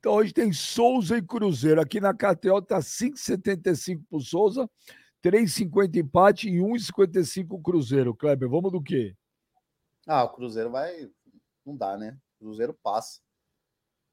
[0.00, 1.80] Então hoje tem Souza e Cruzeiro.
[1.80, 4.68] Aqui na KTO tá 5,75 pro Souza,
[5.22, 8.14] 3,50 empate e 1,55 Cruzeiro.
[8.14, 9.14] Kleber, vamos do quê?
[10.06, 11.08] Ah, o Cruzeiro vai.
[11.64, 12.18] Não dá, né?
[12.40, 13.20] O Cruzeiro passa.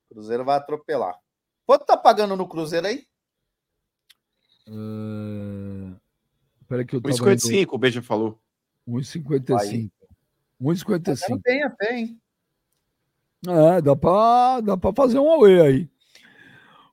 [0.09, 1.17] O Cruzeiro vai atropelar.
[1.65, 3.05] Quanto tá pagando no Cruzeiro aí?
[4.67, 5.95] Uh...
[6.67, 8.39] Peraí que eu tava 1,55, o Beija falou.
[8.87, 9.91] indo- 1,55.
[10.61, 11.29] 1,55.
[11.29, 12.21] Não tem a pé, hein?
[13.47, 15.89] É, dá pra, dá pra fazer um away aí.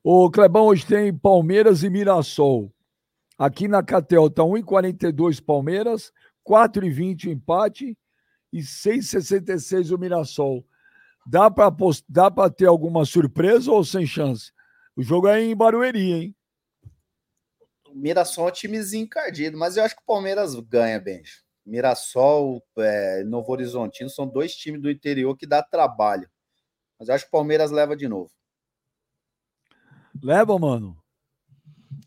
[0.03, 2.73] O Clebão hoje tem Palmeiras e Mirassol.
[3.39, 6.13] Aqui na Catel tá 1,42 Palmeiras,
[6.49, 7.99] 4,20 o empate
[8.53, 10.67] e 6,66 o Mirassol.
[11.27, 14.53] Dá apost- dá pra ter alguma surpresa ou sem chance?
[14.95, 16.37] O jogo é em Barueri, hein?
[17.89, 21.43] O Mirassol é um timezinho encardido, mas eu acho que o Palmeiras ganha, Benjo.
[21.67, 26.31] Mirassol, é, Novo Horizontino são dois times do interior que dá trabalho.
[26.99, 28.31] Mas eu acho que o Palmeiras leva de novo.
[30.23, 30.97] Leva, mano.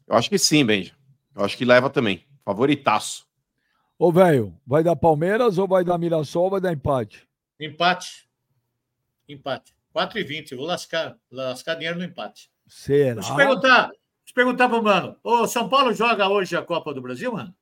[0.08, 0.96] Eu acho que sim, Benja.
[1.40, 2.26] Eu acho que leva também.
[2.44, 3.26] Favoritaço.
[3.98, 7.26] Ô, velho, vai dar Palmeiras ou vai dar Mirassol ou vai dar empate?
[7.58, 8.30] Empate.
[9.28, 9.74] Empate.
[9.96, 10.52] 4,20.
[10.52, 12.52] Eu vou lascar, lascar dinheiro no empate.
[12.68, 13.16] Será?
[13.16, 13.88] Deixa eu perguntar.
[13.88, 15.16] Deixa eu perguntar pro mano.
[15.24, 17.56] Ô, São Paulo joga hoje a Copa do Brasil, mano?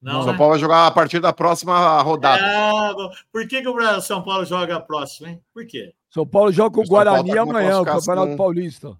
[0.00, 0.22] Não.
[0.22, 0.38] São né?
[0.38, 2.42] Paulo vai jogar a partir da próxima rodada.
[2.42, 2.94] Ah,
[3.30, 5.42] por que, que o São Paulo joga a próxima, hein?
[5.52, 5.92] Por quê?
[6.08, 8.98] São Paulo joga com o O Guarani tá com amanhã, o Campeonato Paulista.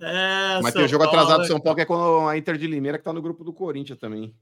[0.00, 2.36] É, Mas São tem o jogo Paulo- atrasado do São Paulo, que é com a
[2.38, 4.34] Inter de Limeira, que tá no grupo do Corinthians também.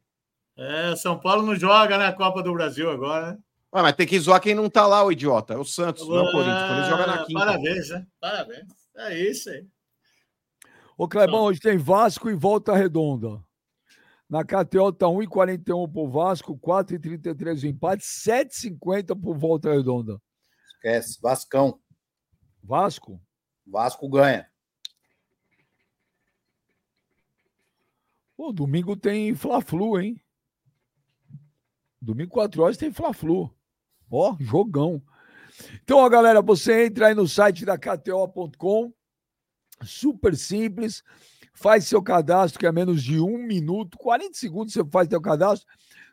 [0.56, 3.38] É, São Paulo não joga na Copa do Brasil agora, né?
[3.74, 5.54] Ué, mas tem que zoar quem não tá lá, o idiota.
[5.54, 6.62] É o Santos, não é o Corinthians.
[6.62, 7.40] O Corinthians joga na Ah, quinta.
[7.40, 8.06] Parabéns, né?
[8.20, 8.66] Parabéns.
[8.96, 9.66] É isso aí.
[10.96, 13.42] Ô, Clebão, hoje tem Vasco e Volta Redonda.
[14.28, 20.18] Na KTO tá 1,41 pro Vasco, 4,33 o empate, 7,50 pro Volta Redonda.
[20.76, 21.18] Esquece.
[21.20, 21.78] Vascão.
[22.62, 23.20] Vasco?
[23.66, 24.48] Vasco ganha.
[28.36, 30.20] Pô, domingo tem Fla-Flu, hein?
[32.00, 33.50] Domingo, 4 horas, tem Fla-Flu.
[34.10, 35.02] Ó, jogão.
[35.82, 38.92] Então, ó, galera, você entra aí no site da KTO.com,
[39.82, 41.02] super simples,
[41.54, 45.66] faz seu cadastro, que é menos de um minuto, 40 segundos você faz seu cadastro,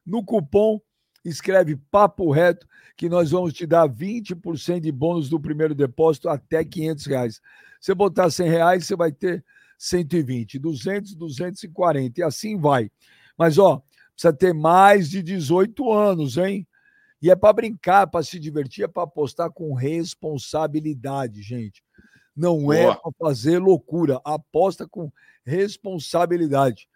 [0.05, 0.79] no cupom
[1.25, 2.67] escreve Papo Reto,
[2.97, 7.41] que nós vamos te dar 20% de bônus do primeiro depósito até 500 reais.
[7.79, 9.43] Você botar 100 reais, você vai ter
[9.85, 12.89] 120, 200, 240 e assim vai.
[13.37, 13.81] Mas, ó,
[14.13, 16.65] precisa ter mais de 18 anos, hein?
[17.21, 21.83] E é para brincar, para se divertir, é para apostar com responsabilidade, gente.
[22.35, 22.95] Não é Boa.
[22.95, 24.19] para fazer loucura.
[24.23, 25.11] Aposta com
[25.45, 26.87] responsabilidade.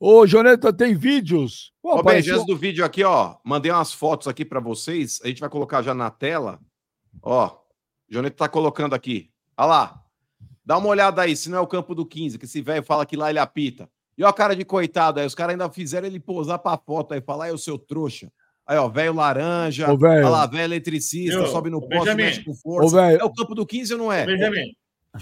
[0.00, 1.72] Ô, Joneta, tem vídeos?
[1.82, 5.20] Pô, Benja, apareceu- antes do vídeo aqui, ó, mandei umas fotos aqui pra vocês.
[5.24, 6.60] A gente vai colocar já na tela.
[7.20, 9.30] Ó, o Joneta tá colocando aqui.
[9.56, 10.04] Olha lá.
[10.68, 13.06] Dá uma olhada aí, se não é o campo do 15, que esse velho fala
[13.06, 13.88] que lá ele apita.
[14.18, 17.14] E ó a cara de coitado aí, os caras ainda fizeram ele posar pra foto
[17.14, 18.30] aí, falar, aí, o seu trouxa.
[18.66, 19.90] Aí, ó, velho laranja.
[19.90, 20.26] Ô, velho.
[20.26, 21.46] Olha lá, velho eletricista, Viu?
[21.46, 22.96] sobe no Ô, poste, mexe com Ô, força.
[22.96, 24.26] velho, É o campo do 15 ou não é?
[24.26, 24.74] Benjamin.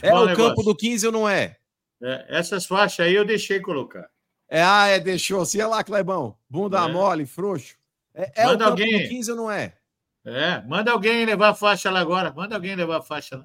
[0.03, 1.55] É fala o campo do 15 ou não é?
[2.03, 4.05] É, essas faixas aí eu deixei colocar.
[4.51, 5.47] É, ah, é, deixou.
[5.47, 6.37] Se é lá, Clebão.
[6.51, 6.93] Bunda É.
[6.93, 7.77] mole, frouxo.
[8.13, 9.03] É, é o Manda campo alguém.
[9.05, 9.75] do 15 ou não é?
[10.25, 12.33] É, manda alguém levar a faixa lá agora.
[12.33, 13.45] Manda alguém levar a faixa lá.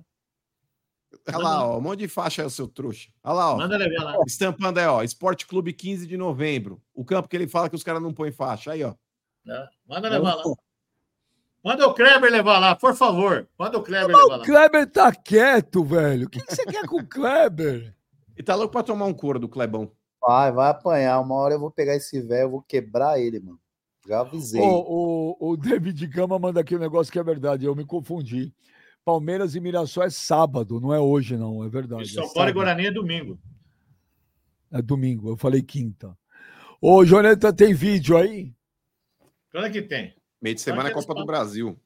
[1.27, 3.09] Olha lá, ó, um monte de faixa aí, o seu trouxa.
[3.23, 3.57] Olha lá, ó.
[3.57, 4.17] Manda levar lá.
[4.25, 5.03] Estampando aí, ó.
[5.03, 6.81] Esporte Clube 15 de novembro.
[6.93, 8.71] O campo que ele fala que os caras não põem faixa.
[8.71, 8.93] Aí, ó.
[9.45, 9.69] Tá?
[9.87, 10.43] Manda levar lá.
[11.63, 13.47] Manda o Kleber levar lá, por favor.
[13.57, 14.45] Manda o Kleber levar o lá.
[14.45, 16.25] Kleber tá quieto, velho.
[16.25, 17.95] O que, que você quer com o Kleber?
[18.37, 19.91] E tá louco pra tomar um couro do Clebão.
[20.19, 21.19] Vai, vai apanhar.
[21.19, 23.59] Uma hora eu vou pegar esse velho, eu vou quebrar ele, mano.
[24.07, 24.59] Já avisei.
[24.59, 28.51] O, o, o David Gama manda aqui um negócio que é verdade, eu me confundi.
[29.03, 32.03] Palmeiras e Mirassol é sábado, não é hoje, não, é verdade.
[32.03, 32.53] E é São Paulo e sábado.
[32.53, 33.39] Guarani é domingo.
[34.71, 36.17] É domingo, eu falei quinta.
[36.79, 38.53] Ô, Joneta, tem vídeo aí?
[39.51, 40.15] Quando é que tem?
[40.41, 41.77] Meio de semana é Copa do Brasil.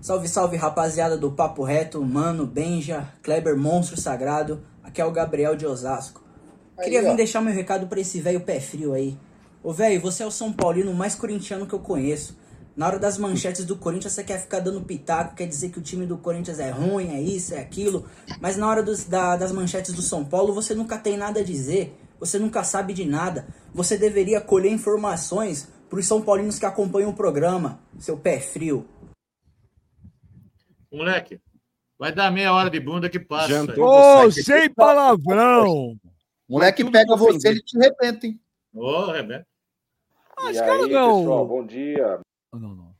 [0.00, 4.62] Salve, salve rapaziada do Papo Reto, Mano, Benja, Kleber Monstro Sagrado.
[4.82, 6.22] Aqui é o Gabriel de Osasco.
[6.80, 7.16] Queria Aí, vir ó.
[7.16, 9.18] deixar meu recado pra esse velho pé frio aí.
[9.62, 12.38] Ô, velho, você é o São Paulino mais corintiano que eu conheço.
[12.78, 15.82] Na hora das manchetes do Corinthians, você quer ficar dando pitaco, quer dizer que o
[15.82, 18.08] time do Corinthians é ruim, é isso, é aquilo.
[18.40, 21.42] Mas na hora dos- da- das manchetes do São Paulo, você nunca tem nada a
[21.44, 21.92] dizer.
[22.20, 23.48] Você nunca sabe de nada.
[23.74, 28.86] Você deveria colher informações pros São Paulinos que acompanham o programa, seu pé frio.
[30.92, 31.40] Moleque,
[31.98, 33.48] vai dar meia hora de bunda que passa.
[33.48, 33.84] Jantou.
[33.88, 35.96] Ô, Você- sem palavrão!
[36.48, 38.40] Moleque pega você, ele te arrebenta, hein?
[38.72, 39.44] Ô, Rebeca.
[40.38, 41.18] Ah, E aí, não.
[41.22, 42.20] pessoal, bom dia.
[42.52, 42.94] Não, não.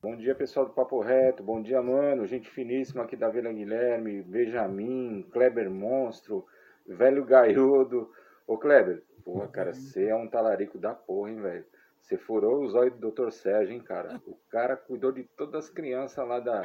[0.00, 1.42] Bom dia, pessoal do Papo Reto.
[1.42, 2.26] Bom dia, mano.
[2.26, 6.46] Gente finíssima aqui da Vila Guilherme, Benjamin, Kleber Monstro,
[6.86, 8.10] Velho Gaiudo.
[8.46, 11.64] Ô, Kleber, porra, cara, você é um talarico da porra, hein, velho?
[12.00, 13.30] Você furou os olhos do Dr.
[13.30, 14.22] Sérgio, hein, cara?
[14.26, 16.62] O cara cuidou de todas as crianças lá da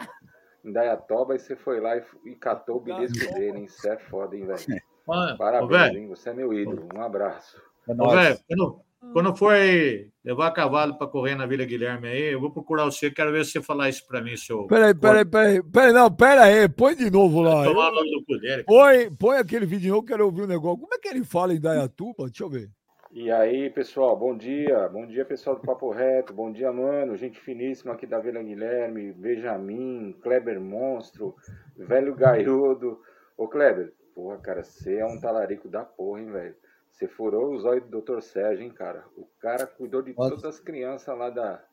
[0.63, 3.67] Indaiatoba e você foi lá e, e catou o belisco dele, hein?
[3.67, 4.81] Você é foda, hein, velho?
[5.07, 6.07] Mano, ô, Parabéns, velho, hein?
[6.09, 6.87] Você é meu ídolo.
[6.95, 7.61] Um abraço.
[7.87, 8.13] É ô, nóis.
[8.13, 8.81] velho, quando,
[9.13, 13.09] quando for aí levar cavalo pra correr na Vila Guilherme aí, eu vou procurar você,
[13.09, 14.67] quero ver se você falar isso pra mim, seu.
[14.67, 15.63] Peraí, peraí, peraí.
[15.63, 16.69] Peraí, não, pera aí.
[16.69, 17.65] Põe de novo lá.
[17.65, 18.63] Cu dele.
[18.63, 20.79] Põe, põe aquele vídeo de novo, quero ouvir o negócio.
[20.79, 22.25] Como é que ele fala em Dayatuba?
[22.25, 22.69] Deixa eu ver.
[23.13, 24.87] E aí, pessoal, bom dia.
[24.87, 26.33] Bom dia, pessoal do Papo Reto.
[26.33, 27.17] Bom dia, mano.
[27.17, 31.35] Gente finíssima aqui da Vila Guilherme, Benjamin, Kleber Monstro,
[31.75, 33.01] Velho Gaiudo.
[33.35, 36.55] Ô, Kleber, porra, cara, você é um talarico da porra, hein, velho?
[36.91, 38.21] Você furou os olhos do Dr.
[38.21, 39.05] Sérgio, hein, cara?
[39.15, 40.29] O cara cuidou de Nossa.
[40.29, 41.63] todas as crianças lá da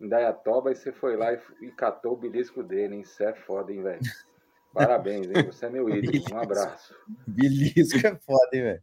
[0.00, 3.04] Indaiatoba e você foi lá e, e catou o belisco dele, hein?
[3.04, 4.00] Você é foda, hein, velho?
[4.72, 5.44] Parabéns, hein?
[5.46, 6.24] Você é meu ídolo.
[6.32, 6.94] Um abraço.
[7.26, 8.82] Belisco é foda, hein, velho?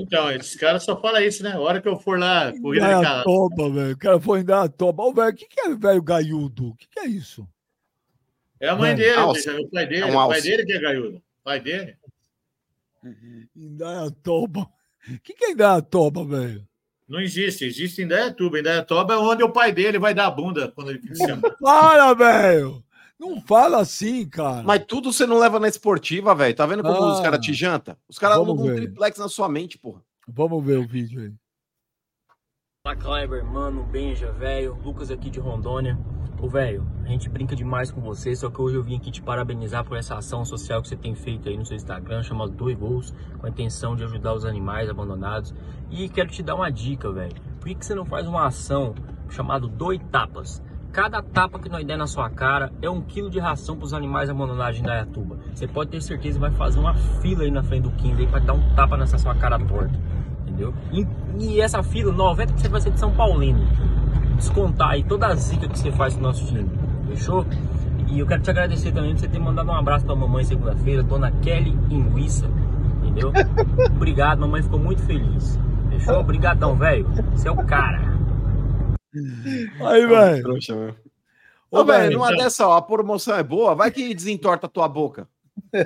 [0.00, 1.52] Então, esses caras só falam isso, né?
[1.52, 3.00] A hora que eu for lá, corrida de carro.
[3.00, 3.94] Indaiatoba, velho.
[3.94, 5.02] O cara foi em Indaiatoba.
[5.02, 6.68] Ô, velho, o que, que é velho gaiudo?
[6.68, 7.48] O que, que é isso?
[8.60, 9.16] É a mãe dele.
[9.16, 10.02] Benjamin, o pai dele.
[10.02, 11.16] É um o pai dele que é gaiudo.
[11.16, 11.96] O pai dele.
[13.56, 14.60] Indaiatoba.
[14.60, 16.66] O que, que é Indaiatoba, velho?
[17.08, 18.58] Não existe, existe Indaiatuba.
[18.60, 21.42] Indaiatuba é onde o pai dele vai dar a bunda quando ele se chama.
[21.60, 22.84] Para, velho!
[23.18, 24.62] Não fala assim, cara.
[24.62, 26.54] Mas tudo você não leva na esportiva, velho.
[26.54, 27.14] Tá vendo como Ah.
[27.14, 27.96] os caras te jantam?
[28.08, 30.02] Os caras alugam um triplex na sua mente, porra.
[30.28, 31.32] Vamos ver o vídeo aí.
[32.88, 35.98] Fala Kleber, mano, Benja, velho, Lucas aqui de Rondônia.
[36.40, 39.20] Ô, velho, a gente brinca demais com você, só que hoje eu vim aqui te
[39.20, 42.78] parabenizar por essa ação social que você tem feito aí no seu Instagram, chamado Dois
[42.78, 45.54] Voos, com a intenção de ajudar os animais abandonados.
[45.90, 47.34] E quero te dar uma dica, velho.
[47.60, 48.94] Por que, que você não faz uma ação
[49.28, 50.62] chamada Dois Tapas?
[50.90, 53.92] Cada tapa que nós der na sua cara é um quilo de ração para os
[53.92, 55.38] animais abandonados em Dayatuba.
[55.52, 58.26] Você pode ter certeza que vai fazer uma fila aí na frente do Kindle aí
[58.26, 60.00] para dar um tapa nessa sua cara torta.
[60.58, 60.74] Entendeu?
[60.92, 61.06] E,
[61.38, 63.60] e essa fila, 90% vai ser de São Paulino.
[64.36, 66.68] Descontar aí toda a zica que você faz com o nosso time.
[67.06, 67.46] Fechou?
[68.08, 71.02] E eu quero te agradecer também por você ter mandado um abraço pra mamãe segunda-feira,
[71.02, 72.46] dona Kelly Inguiça.
[73.02, 73.32] Entendeu?
[73.94, 75.58] Obrigado, mamãe ficou muito feliz.
[75.90, 76.18] Fechou?
[76.18, 77.06] Obrigadão, velho.
[77.32, 78.18] Você é o cara.
[79.80, 80.58] Aí, velho.
[81.70, 85.28] Ô, velho, numa dessa, ó, a promoção é boa, vai que desentorta a tua boca.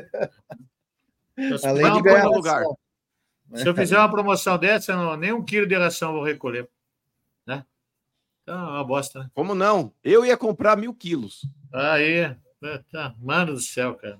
[1.65, 2.77] Além Vai de ganhar coisa no
[3.55, 6.69] Se eu fizer uma promoção dessa, não, nem um quilo de ração eu vou recolher.
[7.47, 7.65] Né?
[8.43, 9.31] Então é uma bosta, né?
[9.35, 9.93] Como não?
[10.03, 11.47] Eu ia comprar mil quilos.
[11.73, 12.35] Aí,
[12.91, 14.19] tá, mano do céu, cara.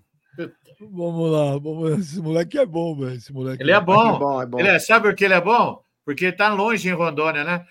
[0.81, 1.97] Vamos lá, vamos lá.
[1.99, 3.15] Esse moleque é bom, velho.
[3.15, 4.17] Esse moleque Ele é bom.
[4.17, 4.59] É bom, é bom.
[4.59, 5.83] Ele é, sabe por que ele é bom?
[6.05, 7.67] Porque ele tá longe em Rondônia, né?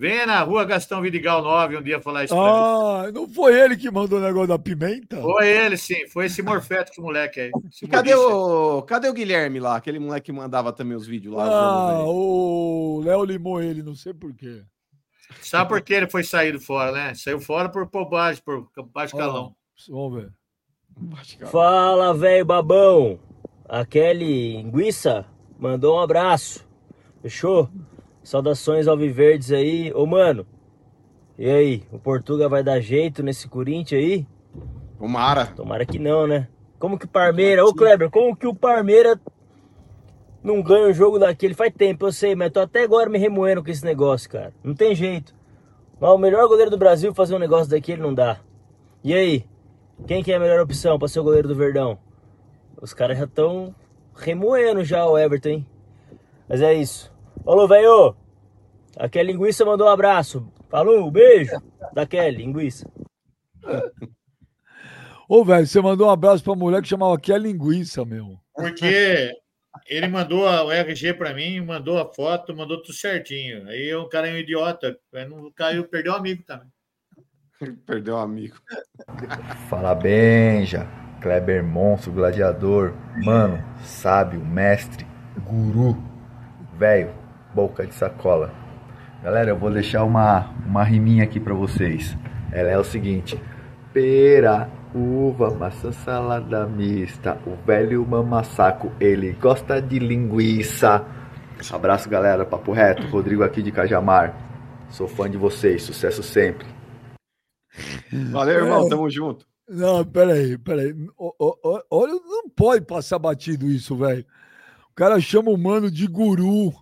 [0.00, 2.34] Venha na rua Gastão Vidigal 9 um dia falar isso.
[2.34, 5.20] Ah, não foi ele que mandou o negócio da pimenta?
[5.20, 6.08] Foi ele, sim.
[6.08, 7.50] Foi esse morfético moleque aí.
[7.90, 9.76] Cadê o, cadê o Guilherme lá?
[9.76, 11.44] Aquele moleque que mandava também os vídeos lá.
[11.44, 14.62] Ah, o Léo limou ele, não sei porquê.
[15.42, 17.12] Sabe por que ele foi saído fora, né?
[17.14, 19.54] Saiu fora por bobagem, por baixo calão.
[19.86, 20.32] Vamos ver.
[21.50, 23.20] Fala, velho babão.
[23.68, 25.26] A Kelly Inguiça
[25.58, 26.66] mandou um abraço.
[27.20, 27.68] Fechou?
[28.22, 29.92] Saudações alviverdes aí.
[29.94, 30.46] Ô, mano.
[31.38, 34.26] E aí, o Portuga vai dar jeito nesse Corinthians aí?
[34.98, 35.46] Tomara.
[35.46, 36.48] Tomara que não, né?
[36.78, 39.18] Como que o Parmeira, ô Kleber, como que o Parmeira
[40.42, 41.54] não ganha um jogo daquele?
[41.54, 44.52] Faz tempo, eu sei, mas tô até agora me remoendo com esse negócio, cara.
[44.62, 45.34] Não tem jeito.
[45.98, 48.40] Mas o melhor goleiro do Brasil fazer um negócio daquele não dá.
[49.02, 49.44] E aí?
[50.06, 51.98] Quem que é a melhor opção pra ser o goleiro do Verdão?
[52.80, 53.74] Os caras já estão
[54.16, 55.66] remoendo já o Everton, hein?
[56.48, 57.12] Mas é isso.
[57.44, 58.16] Falou, velho!
[58.96, 60.46] A Kelly Linguiça mandou um abraço.
[60.68, 61.52] Falou, beijo
[61.92, 62.90] da Kelly Linguiça.
[65.28, 68.36] Ô, velho, você mandou um abraço pra mulher que chamava que é linguiça, meu.
[68.54, 69.32] Porque
[69.88, 73.66] ele mandou a- o RG pra mim, mandou a foto, mandou tudo certinho.
[73.68, 74.98] Aí o cara é um idiota.
[75.14, 76.66] aí Não caiu, perdeu um amigo também.
[77.86, 78.56] Perdeu um amigo.
[79.68, 80.88] Fala Benja,
[81.20, 85.06] Kleber Monstro, gladiador, mano, sábio, mestre.
[85.46, 85.96] guru,
[86.76, 87.14] velho,
[87.54, 88.52] boca de sacola.
[89.22, 92.16] Galera, eu vou deixar uma, uma riminha aqui pra vocês.
[92.52, 93.40] Ela é o seguinte:
[93.92, 97.38] pera, uva, maçã, salada mista.
[97.46, 101.04] O velho mamassaco, ele gosta de linguiça.
[101.70, 102.44] Abraço, galera.
[102.46, 103.06] Papo reto.
[103.08, 104.34] Rodrigo aqui de Cajamar.
[104.88, 105.82] Sou fã de vocês.
[105.82, 106.66] Sucesso sempre.
[108.30, 108.86] Valeu, irmão.
[108.86, 108.88] É.
[108.88, 109.46] Tamo junto.
[109.68, 110.94] Não, peraí, peraí.
[111.90, 114.24] Olha, não pode passar batido isso, velho.
[114.90, 116.72] O cara chama o mano de guru.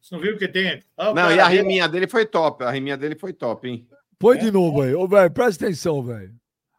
[0.00, 0.82] Você não viu o que tem?
[0.96, 2.64] Ah, o Não, cara e a riminha dele foi top.
[2.64, 3.86] A riminha dele foi top, hein?
[4.18, 4.94] Põe de novo aí.
[4.94, 6.34] Ô, velho, presta atenção, velho.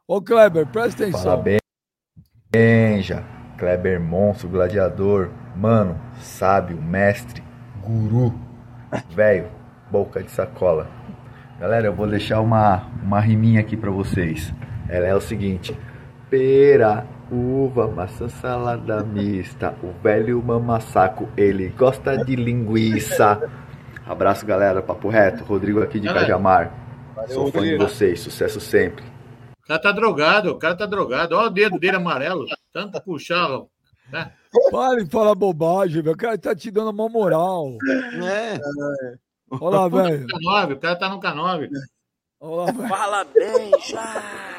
[0.07, 1.23] Ô, Kleber, presta atenção.
[1.23, 1.61] Parabéns,
[2.51, 3.25] Benja.
[3.57, 5.31] Kleber Monstro, gladiador.
[5.55, 7.41] Mano, sábio, mestre,
[7.81, 8.33] guru.
[9.11, 9.49] Velho,
[9.89, 10.89] boca de sacola.
[11.59, 14.53] Galera, eu vou deixar uma, uma riminha aqui pra vocês.
[14.89, 15.77] Ela é o seguinte:
[16.29, 19.75] pera, uva, maçã, salada mista.
[19.81, 23.49] O velho mamassaco, ele gosta de linguiça.
[24.05, 24.81] Abraço, galera.
[24.81, 25.43] Papo reto.
[25.43, 26.25] Rodrigo aqui de Galera.
[26.25, 26.73] Cajamar.
[27.15, 28.19] Valeu, Sou fã de vocês.
[28.19, 29.05] Sucesso sempre.
[29.63, 31.35] O cara tá drogado, o cara tá drogado.
[31.35, 32.45] Olha o dedo dele amarelo.
[32.73, 33.47] Tanto puxar,
[34.11, 34.31] né?
[34.69, 36.13] Para de falar bobagem, velho.
[36.13, 37.77] O cara tá te dando uma moral.
[38.21, 38.59] É.
[39.59, 40.27] Olha lá, velho.
[40.27, 41.69] K9, o cara tá no K9.
[42.41, 42.89] Olha lá, velho.
[42.89, 44.50] Fala bem, já!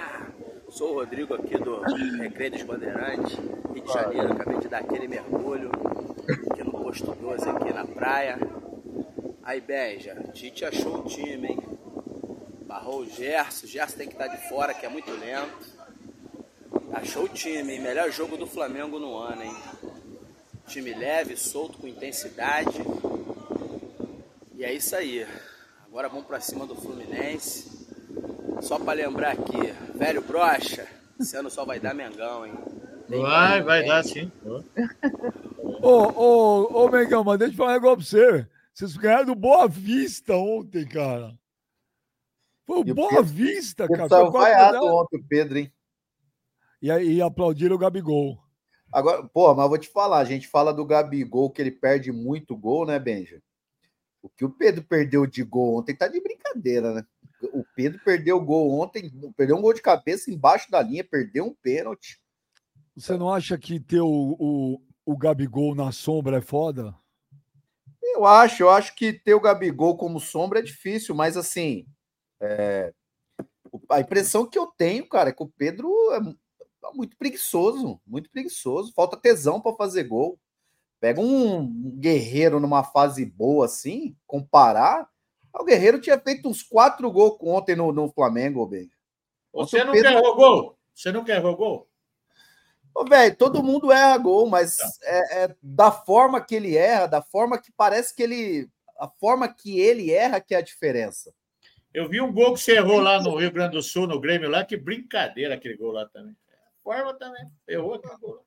[0.82, 1.80] Sou o Rodrigo aqui do
[2.18, 3.38] Recreio dos Bandeirantes,
[3.72, 4.32] Rio de Janeiro.
[4.32, 5.70] Acabei de dar aquele mergulho
[6.50, 8.36] aqui no posto 12, aqui na praia.
[9.44, 11.58] Aí, Benja, Tite achou o time, hein?
[12.66, 15.68] Barrou o Gerson, o Gerson tem que estar de fora, que é muito lento.
[16.92, 17.80] Achou o time, hein?
[17.80, 19.56] Melhor jogo do Flamengo no ano, hein?
[20.66, 22.82] Time leve, solto, com intensidade.
[24.56, 25.24] E é isso aí.
[25.86, 27.70] Agora vamos pra cima do Fluminense.
[28.62, 30.86] Só pra lembrar aqui, velho brocha,
[31.18, 32.54] esse ano só vai dar Mengão, hein?
[33.08, 34.30] Vai, vai dar sim.
[35.82, 38.48] Ô, ô, ô, Mengão, mas deixa eu falar negócio pra você.
[38.72, 41.36] Vocês ganharam do Boa Vista ontem, cara.
[42.64, 44.08] Foi o Boa Pedro- Vista, cara.
[44.08, 45.72] Foi vaiado ontem, o Pedro, hein?
[46.80, 48.38] E aí e aplaudiram o Gabigol.
[48.92, 52.12] Agora, pô, mas eu vou te falar, a gente fala do Gabigol que ele perde
[52.12, 53.42] muito gol, né, Benja?
[54.22, 57.04] O que o Pedro perdeu de gol ontem tá de brincadeira, né?
[57.52, 61.46] O Pedro perdeu o gol ontem, perdeu um gol de cabeça embaixo da linha, perdeu
[61.46, 62.20] um pênalti.
[62.96, 66.94] Você não acha que ter o, o, o Gabigol na sombra é foda?
[68.02, 71.86] Eu acho, eu acho que ter o Gabigol como sombra é difícil, mas assim,
[72.40, 72.92] é,
[73.88, 76.20] a impressão que eu tenho, cara, é que o Pedro é
[76.82, 80.38] tá muito preguiçoso, muito preguiçoso, falta tesão para fazer gol.
[81.00, 85.08] Pega um, um guerreiro numa fase boa assim, comparar,
[85.60, 88.90] o Guerreiro tinha feito uns quatro gols ontem no, no Flamengo, bem.
[89.52, 90.78] Você não quer gol?
[90.94, 91.88] Você não quer gol?
[92.94, 97.22] Ô, velho, todo mundo erra gol, mas é, é da forma que ele erra, da
[97.22, 98.68] forma que parece que ele.
[98.98, 101.34] A forma que ele erra que é a diferença.
[101.92, 104.48] Eu vi um gol que você errou lá no Rio Grande do Sul, no Grêmio
[104.48, 106.36] lá, que brincadeira aquele gol lá também.
[106.82, 108.44] Forma também, errou aquele gol.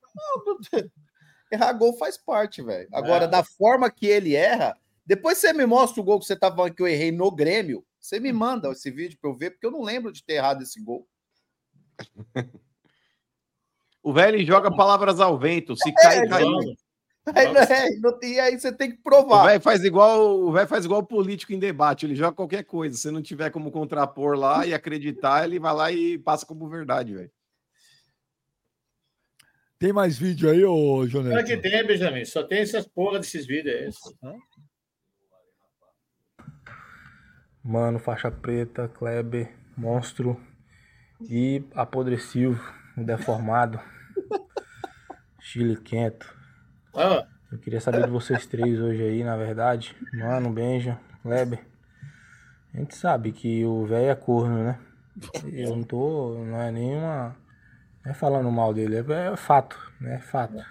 [1.52, 2.88] Errar gol faz parte, velho.
[2.92, 3.28] Agora, É.
[3.28, 4.76] da forma que ele erra,
[5.06, 7.86] depois você me mostra o gol que você tava falando que eu errei no Grêmio.
[8.00, 10.62] Você me manda esse vídeo pra eu ver, porque eu não lembro de ter errado
[10.62, 11.08] esse gol.
[14.04, 15.76] O velho joga palavras ao vento.
[15.76, 16.48] Se cai, caiu.
[17.34, 19.48] Aí, né, não tem- aí você tem que O provar.
[19.48, 22.06] velho faz igual o velho faz igual o político em debate.
[22.06, 22.96] Ele joga qualquer coisa.
[22.96, 27.16] Se não tiver como contrapor lá e acreditar, ele vai lá e passa como verdade,
[27.16, 27.32] velho.
[29.80, 31.44] Tem mais vídeo aí, ô Claro Jonete?
[31.56, 32.26] que tem, Benjamin.
[32.26, 33.76] Só tem essas porra desses vídeos.
[33.76, 34.16] É isso.
[37.68, 40.40] Mano, faixa preta, Kleber, monstro
[41.20, 42.60] e apodrecido,
[42.96, 43.80] deformado,
[45.42, 46.32] Chile quento.
[46.94, 49.96] Ah, Eu queria saber de vocês três hoje aí, na verdade.
[50.14, 51.66] Mano, Benja, Kleber.
[52.72, 54.80] A gente sabe que o velho é corno, né?
[55.52, 56.36] Eu não tô.
[56.46, 57.36] Não é nenhuma.
[58.06, 60.18] Não é falando mal dele, é, é fato, né?
[60.18, 60.64] É fato.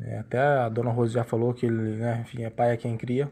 [0.00, 2.22] É, até a dona Rose já falou que ele, né?
[2.22, 3.30] Enfim, é pai é quem cria.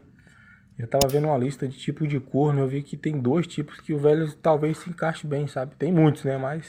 [0.77, 3.79] Eu tava vendo uma lista de tipo de corno, eu vi que tem dois tipos
[3.79, 5.75] que o velho talvez se encaixe bem, sabe?
[5.75, 6.37] Tem muitos, né?
[6.37, 6.67] Mas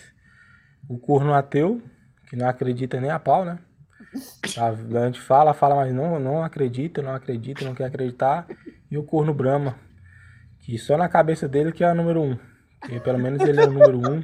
[0.89, 1.83] o corno ateu,
[2.27, 3.59] que não acredita nem a pau, né?
[4.55, 8.47] Tá, A gente fala, fala, mas não, não acredita, não acredita, não quer acreditar.
[8.91, 9.77] E o corno Brahma,
[10.61, 12.39] que só na cabeça dele que é o número um.
[12.87, 14.23] Que pelo menos ele é o número um.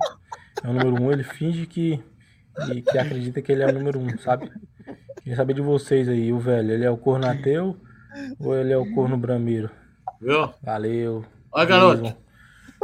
[0.63, 2.03] É o número um, ele finge que,
[2.65, 4.51] que, que acredita que ele é o número um, sabe?
[5.19, 7.79] Queria saber de vocês aí, o velho, ele é o corno ateu
[8.41, 9.71] ou ele é o corno brameiro?
[10.21, 10.51] Viu?
[10.63, 11.25] Valeu.
[11.53, 12.17] Ó, garoto.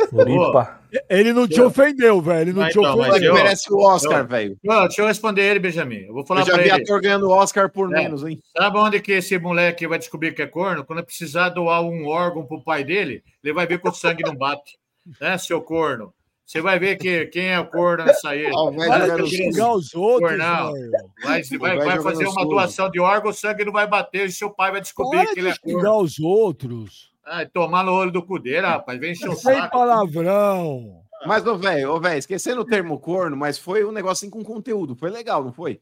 [0.08, 0.80] Floripa.
[1.10, 2.40] Ele não te ofendeu, velho.
[2.40, 3.22] Ele não Mas te então, ofendeu.
[3.30, 4.56] eu- merece o Oscar, eu- velho.
[4.64, 6.06] Não, deixa eu responder ele, Benjamin.
[6.06, 6.82] Eu vou falar Eu já pra vi ele.
[6.82, 7.98] ator ganhando Oscar por É.
[8.02, 8.40] menos, hein?
[8.56, 10.84] Sabe onde que esse moleque vai descobrir que é corno?
[10.84, 14.34] Quando precisar doar um órgão pro pai dele, ele vai ver que o sangue não
[14.34, 14.78] bate.
[15.20, 16.12] Né, seu corno?
[16.50, 18.50] Você vai ver que quem é o corno nessa aí.
[18.52, 20.90] Ó, vai Para de xingar os outros, velho.
[21.22, 24.32] Vai, vai, Vai vai fazer uma doação de órgão, o sangue não vai bater e
[24.32, 26.02] seu pai vai descobrir Para que ele de é xingar corno.
[26.02, 27.12] os outros.
[27.24, 28.98] Ai, tomar no olho do cudeiro, rapaz.
[28.98, 29.70] Vem encher o Sem saco.
[29.70, 31.02] palavrão.
[31.24, 34.96] Mas, ô, velho, ô, velho, esquecendo o termo corno, mas foi um negocinho com conteúdo.
[34.96, 35.80] Foi legal, não foi?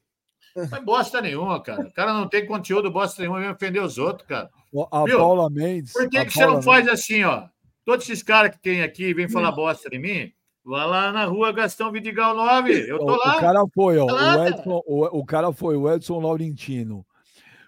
[0.55, 1.81] Não é bosta nenhuma, cara.
[1.81, 4.51] O cara não tem conteúdo, bosta nenhuma, vem ofender os outros, cara.
[4.93, 5.16] A Viu?
[5.16, 5.95] Paula Mendes.
[5.95, 7.45] Por que, que você não Paula faz assim, ó?
[7.86, 10.32] Todos esses caras que tem aqui vêm falar bosta em mim,
[10.69, 12.90] vá lá na rua Gastão Vidigal 9.
[12.90, 13.36] Eu O, tô lá.
[13.39, 14.07] o cara foi, ó.
[14.07, 17.07] Tá O, Edson, o, o cara foi o Edson Laurentino.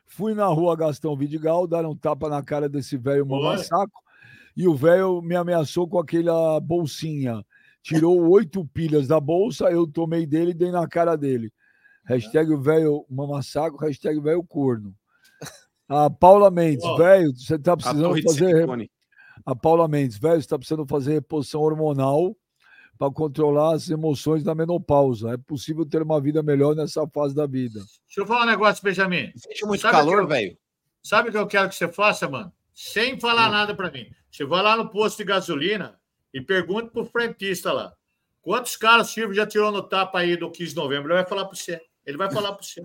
[0.07, 4.03] Fui na rua Gastão Vidigal, deram um tapa na cara desse velho mamassaco
[4.55, 7.43] e o velho me ameaçou com aquela bolsinha.
[7.83, 11.51] Tirou oito pilhas da bolsa, eu tomei dele e dei na cara dele.
[12.05, 14.95] Hashtag o velho mamassaco, hashtag velho corno.
[15.89, 18.67] A Paula Mendes, velho, você tá precisando fazer.
[19.47, 22.37] A Paula Mendes, velho, você está precisando fazer reposição hormonal
[23.01, 25.31] para controlar as emoções da menopausa.
[25.33, 27.81] É possível ter uma vida melhor nessa fase da vida.
[28.07, 29.33] Deixa eu falar um negócio, Benjamin.
[29.35, 30.55] Sente muito Sabe calor, velho.
[31.03, 32.53] Sabe o que eu quero que você faça, mano?
[32.75, 33.53] Sem falar Hum.
[33.53, 34.07] nada pra mim.
[34.31, 35.99] Você vai lá no posto de gasolina
[36.33, 37.95] e pergunta pro frentista lá.
[38.43, 41.09] Quantos caras o Silvio já tirou no tapa aí do 15 de novembro?
[41.11, 41.81] Ele vai falar pra você.
[42.05, 42.85] Ele vai falar pra você.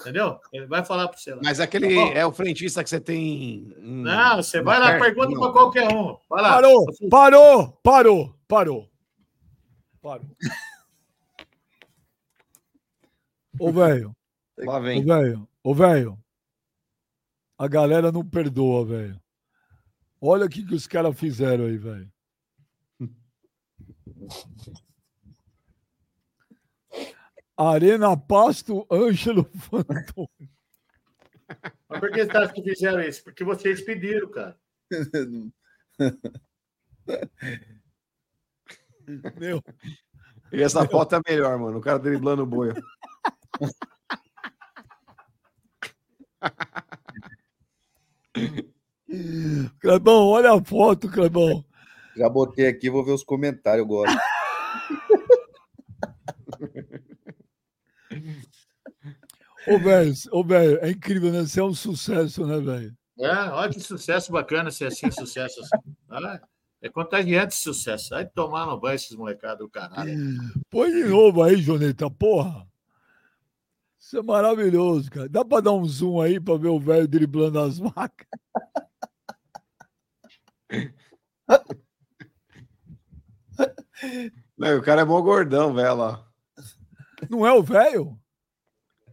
[0.00, 0.40] Entendeu?
[0.52, 1.40] Ele vai falar pra você lá.
[1.44, 3.72] Mas aquele Tá é o frentista que você tem.
[3.78, 5.04] hum, Não, você vai lá, perna?
[5.04, 6.16] pergunta pra qualquer um.
[6.28, 6.48] Vai lá.
[6.54, 8.88] Parou, parou, parou, parou.
[10.06, 10.24] Parou.
[13.58, 14.14] Ô, velho,
[14.58, 15.02] Lá ô, vem.
[15.04, 16.16] velho, ô, velho.
[17.58, 19.20] A galera não perdoa, velho.
[20.20, 22.08] Olha o que, que os caras fizeram aí, velho.
[27.56, 30.28] Arena Pasto Ângelo Fanton.
[31.88, 33.24] Mas por que você acha que fizeram isso?
[33.24, 34.56] Porque vocês pediram, cara.
[39.38, 39.62] Meu,
[40.52, 41.78] E essa foto é melhor, mano.
[41.78, 42.72] O cara driblando o boi.
[49.80, 51.64] Clebão, olha a foto, Clebão.
[52.16, 54.16] Já botei aqui, vou ver os comentários, gosto.
[59.68, 61.40] Ô, velho, ô, velho, é incrível, né?
[61.40, 62.96] Você é um sucesso, né, velho?
[63.18, 65.76] É, olha que sucesso bacana ser assim, sucesso assim.
[66.08, 66.40] Ah,
[66.82, 68.10] é contagiante esse sucesso.
[68.10, 70.12] Vai tomar no banho esses molecados do caralho.
[70.70, 72.66] Põe de novo aí, Joneta, porra.
[73.98, 75.28] Isso é maravilhoso, cara.
[75.28, 78.26] Dá pra dar um zoom aí pra ver o velho driblando as vacas?
[84.56, 86.18] Não, o cara é mó gordão, velho.
[87.30, 88.18] Não é o velho?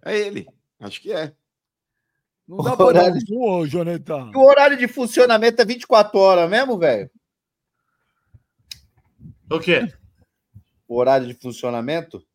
[0.06, 0.48] É ele.
[0.80, 1.34] Acho que é.
[2.48, 4.16] Não dá pra dar um Horário- zoom, Joneta?
[4.36, 7.10] O horário de funcionamento é 24 horas mesmo, velho?
[9.54, 9.88] O quê?
[10.88, 12.26] O horário de funcionamento?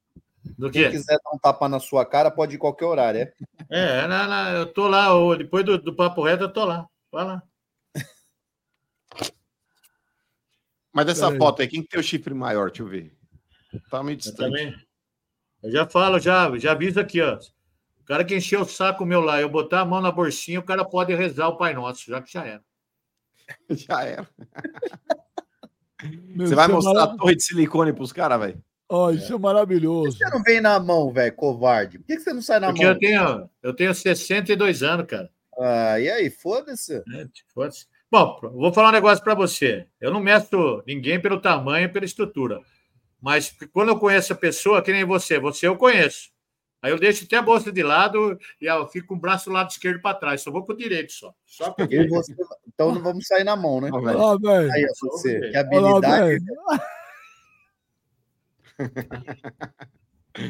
[0.57, 0.91] Do Quem quê?
[0.91, 3.33] quiser dar um tapa na sua cara, pode ir em qualquer horário, é?
[3.69, 6.87] É, na, na- eu tô lá, depois do, do Papo Reto, eu tô lá.
[7.11, 7.43] Vai lá.
[10.93, 11.39] Mas dessa Peraí.
[11.39, 12.69] foto aí, quem que tem o chifre maior?
[12.71, 13.13] Deixa eu ver.
[13.91, 14.39] Tá meio Eu distante.
[14.39, 14.73] também.
[15.63, 17.37] Eu já falo, já, já aviso aqui, ó.
[18.01, 20.65] O cara que encheu o saco meu lá, eu botar a mão na bolsinha, o
[20.65, 22.65] cara pode rezar o Pai Nosso, já que já era.
[23.71, 24.29] Já era.
[26.05, 28.63] Meu, Você vai é mostrar a torre de silicone pros caras, velho?
[28.89, 30.17] Ó, isso é maravilhoso.
[30.17, 31.99] Você não vem na mão, velho, covarde.
[31.99, 32.93] Por que que você não sai na Porque mão?
[32.95, 35.29] eu tenho, eu tenho 62 anos, cara.
[35.59, 37.03] Ah, e aí, foda-se.
[37.07, 37.29] né?
[37.53, 37.87] Foda-se.
[38.11, 39.87] Bom, vou falar um negócio para você.
[40.01, 42.61] Eu não meço ninguém pelo tamanho e pela estrutura.
[43.21, 46.31] Mas quando eu conheço a pessoa, que nem você, você eu conheço.
[46.81, 49.53] Aí eu deixo até a bolsa de lado e eu fico com o braço do
[49.53, 50.43] lado esquerdo para trás.
[50.43, 51.35] Só vou com o direito só.
[51.45, 52.11] Só com e direito.
[52.11, 52.37] você-
[52.67, 53.91] Então não vamos sair na mão, né?
[53.93, 54.19] Ó, velho.
[54.19, 54.73] Olha lá, velho.
[54.73, 56.39] Aí, ó, você, que Olha lá, habilidade.
[56.39, 56.57] velho.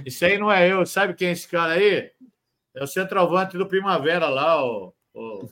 [0.04, 0.84] Isso aí não é eu.
[0.84, 2.12] Sabe quem é esse cara aí?
[2.74, 4.94] É o centroavante do Primavera lá, o.
[5.14, 5.48] o-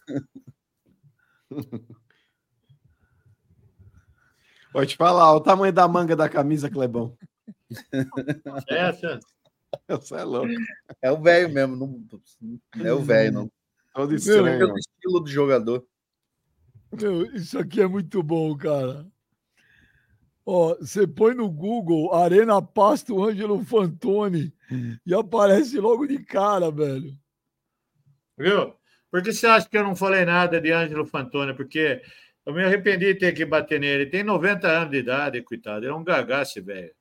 [4.73, 7.17] Vou te falar, olha o tamanho da manga da camisa, Clebão.
[8.69, 9.19] Essa.
[9.89, 10.53] Você é louco.
[11.03, 11.77] É o velho mesmo.
[11.77, 13.53] Não, é o velho, não.
[13.95, 14.73] Todo É estranho.
[14.73, 15.87] o estilo do jogador.
[16.93, 19.07] Meu, isso aqui é muito bom, cara.
[20.45, 24.55] Ó, você põe no Google Arena Pasto Ângelo Fantoni
[25.05, 27.13] e aparece logo de cara, velho.
[28.39, 28.75] Viu?
[29.11, 31.55] Por que você acha que eu não falei nada de Ângelo Fantoni?
[31.55, 32.01] Porque
[32.45, 34.03] Eu me arrependi de ter que bater nele.
[34.05, 35.85] Ele tem 90 anos de idade, coitado.
[35.85, 36.95] Ele é um gagá, esse velho.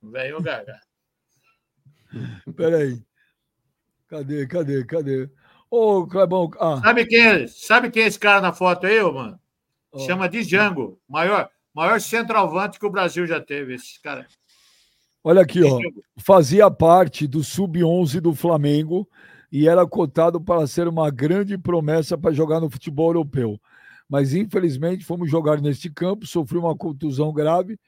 [0.00, 0.80] Um velho é um gagá.
[2.56, 3.02] Peraí.
[4.08, 5.30] Cadê, cadê, cadê?
[5.70, 6.50] Ô, Clebão.
[6.58, 9.38] Ah, Sabe quem, é, sabe quem é esse cara na foto aí, mano?
[9.92, 9.98] Ó.
[10.00, 11.00] Chama de Django.
[11.08, 14.26] Maior, maior centroavante que o Brasil já teve, esse cara.
[15.22, 15.78] olha aqui, ó.
[16.18, 19.08] Fazia parte do sub-11 do Flamengo
[19.52, 23.60] e era cotado para ser uma grande promessa para jogar no futebol europeu.
[24.08, 27.78] Mas infelizmente fomos jogar neste campo, sofri uma contusão grave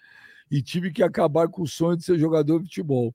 [0.48, 3.12] e tive que acabar com o sonho de ser jogador de futebol.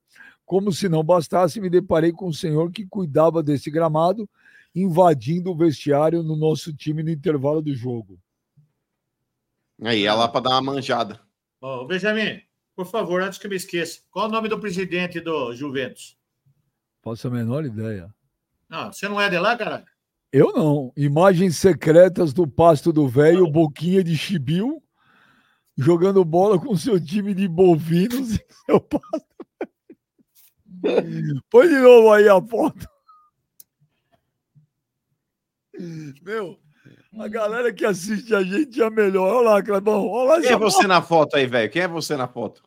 [0.47, 4.29] Como se não bastasse, me deparei com um senhor que cuidava desse gramado,
[4.73, 8.17] invadindo o vestiário no nosso time no intervalo do jogo.
[9.83, 11.19] Aí, é lá pra dar uma manjada.
[11.59, 12.39] Ô, Benjamin,
[12.77, 16.17] por favor, antes que eu me esqueça, qual o nome do presidente do Juventus?
[17.03, 18.09] Faço a menor ideia.
[18.69, 19.85] Não, você não é de lá, caralho?
[20.31, 20.93] Eu não.
[20.95, 24.81] Imagens secretas do pasto do velho, boquinha de chibio,
[25.77, 29.36] jogando bola com seu time de bovinos e seu pasto.
[31.49, 32.87] Põe de novo aí a foto.
[36.23, 36.59] Meu,
[37.19, 39.33] a galera que assiste a gente é melhor.
[39.35, 40.07] Olha lá, Clebão.
[40.07, 40.87] Olha lá Quem é você foto.
[40.87, 41.69] na foto aí, velho?
[41.71, 42.63] Quem é você na foto?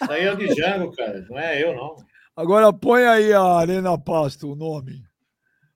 [0.00, 1.26] Isso aí é o de Django, cara.
[1.28, 1.96] Não é eu, não.
[2.34, 5.04] Agora põe aí a Arena Pasto, o nome.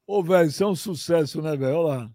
[0.07, 1.77] Ô, velho, isso é um sucesso, né, velho?
[1.77, 2.11] Olha lá.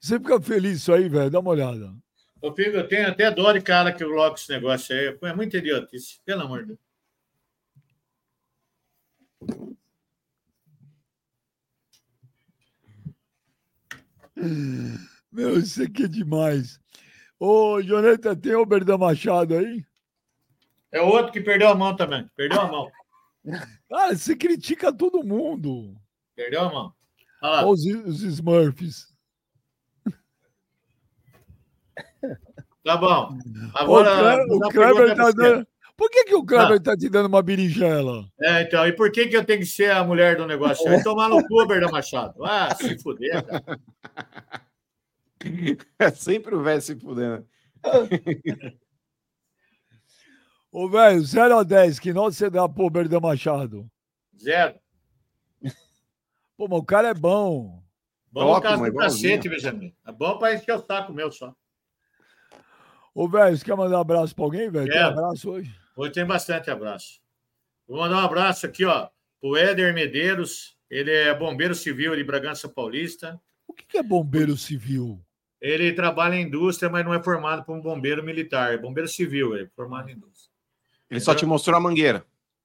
[0.00, 1.30] Você fica feliz isso aí, velho?
[1.30, 1.92] Dá uma olhada.
[2.42, 5.16] Eu, fico, eu tenho até dó de cara que coloca esse negócio aí.
[5.22, 6.78] É muito idiotice, pelo amor de Deus.
[15.30, 16.80] Meu, isso aqui é demais.
[17.38, 19.84] Ô, Joneta, tem o Berdan Machado aí?
[20.90, 22.28] É outro que perdeu a mão também.
[22.36, 22.90] Perdeu a mão.
[23.88, 25.96] Cara, você critica todo mundo.
[26.34, 26.94] Perdeu a mão.
[27.42, 29.12] Olha os, os Smurfs.
[32.84, 33.38] Tá bom.
[33.74, 34.44] Agora.
[34.48, 35.66] o, Kleber tá dando.
[36.02, 36.82] Por que, que o Kleber Ah.
[36.82, 38.28] tá te dando uma berinjela?
[38.40, 40.84] É, então, e por que, que eu tenho que ser a mulher do negócio?
[40.90, 42.44] Vai tomar no cu, Berda Machado.
[42.44, 43.80] Ah, se fuder, cara.
[46.00, 47.46] É sempre o velho se fudendo.
[50.72, 53.88] Ô, velho, 0 a 10, que nota você dá pro Berdan Machado?
[54.36, 54.74] Zero.
[56.56, 57.80] Pô, mas o cara é bom.
[58.32, 59.94] Bom no caso do cacete, Benjamin.
[60.04, 61.54] É bom pra encher o saco meu só.
[63.14, 64.86] Ô, velho, você quer mandar um abraço pra alguém, velho?
[64.86, 65.06] Tem Quero.
[65.10, 65.80] abraço hoje?
[65.96, 67.20] Hoje tem bastante abraço.
[67.86, 69.08] Vou mandar um abraço aqui, ó,
[69.40, 70.76] pro Éder Medeiros.
[70.90, 73.40] Ele é bombeiro civil de Bragança Paulista.
[73.66, 75.20] O que, é bombeiro civil?
[75.60, 78.74] Ele trabalha em indústria, mas não é formado como bombeiro militar.
[78.74, 80.50] É bombeiro civil, é formado em indústria.
[81.10, 82.24] Ele só te mostrou a mangueira.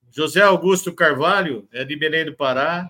[0.10, 2.90] José Augusto Carvalho, é de Belém do Pará.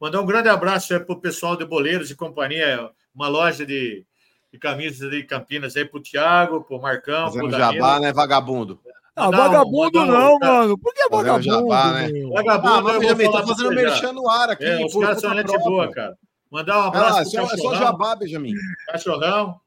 [0.00, 4.04] Mandar um grande abraço para o pessoal de Boleiros e Companhia, uma loja de,
[4.52, 7.72] de camisas de Campinas aí para o Tiago, para o Marcão, pro Fazendo Danilo.
[7.74, 8.80] jabá, né, vagabundo?
[9.18, 10.78] Ah, Não, vagabundo não, mano.
[10.78, 12.08] Por que Fazendo vagabundo, jabá, né?
[12.32, 14.64] Vagabundo, Ah, mas eu falar tá fazendo merchan no ar aqui.
[14.64, 16.18] É, os caras são conta gente boa, cara.
[16.50, 18.54] Mandar um Vai abraço pro só, é só jabá, Benjamin.
[18.86, 19.60] Cachorrão.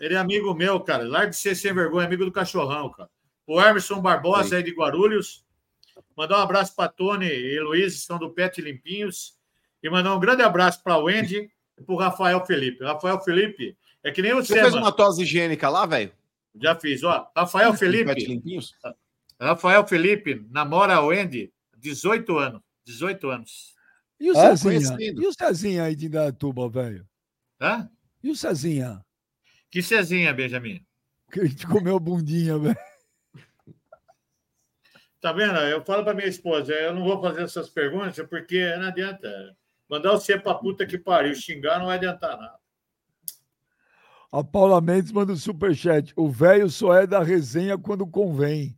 [0.00, 1.04] Ele é amigo meu, cara.
[1.04, 3.08] Larga de ser sem vergonha, amigo do cachorrão, cara.
[3.46, 5.44] O Emerson Barbosa aí de Guarulhos.
[6.16, 9.34] Mandar um abraço para Tony e Luiz, estão do Pet Limpinhos.
[9.82, 11.48] E mandar um grande abraço para o Wendy
[11.78, 12.82] e para o Rafael Felipe.
[12.84, 14.84] Rafael Felipe é que nem Você você, fez mano.
[14.86, 16.10] uma tosse higiênica lá, velho?
[16.60, 17.30] Já fiz, ó.
[17.36, 18.40] Rafael Felipe.
[19.40, 22.62] Rafael Felipe namora a Wendy 18 anos.
[22.84, 23.74] 18 anos.
[24.18, 24.88] E o Ah, Cezinha?
[24.88, 25.22] conhecido.
[25.22, 27.06] E o Cezinha aí de Indatuba, velho?
[27.60, 27.88] Hã?
[28.22, 29.04] E o Cezinha?
[29.70, 30.84] Que Cezinha, Benjamin?
[31.30, 32.76] Que a gente comeu bundinha, velho.
[35.20, 35.58] Tá vendo?
[35.60, 39.56] Eu falo para minha esposa, eu não vou fazer essas perguntas porque não adianta.
[39.88, 42.58] Mandar você pra puta que pariu, xingar não vai adiantar nada.
[44.32, 46.12] A Paula Mendes manda um superchat.
[46.16, 48.76] O velho só é da resenha quando convém.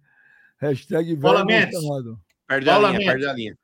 [0.61, 1.79] Hashtag velho Paula Mendes.
[2.47, 3.12] Perde a Paula linha, Mendes.
[3.12, 3.59] perde a linha.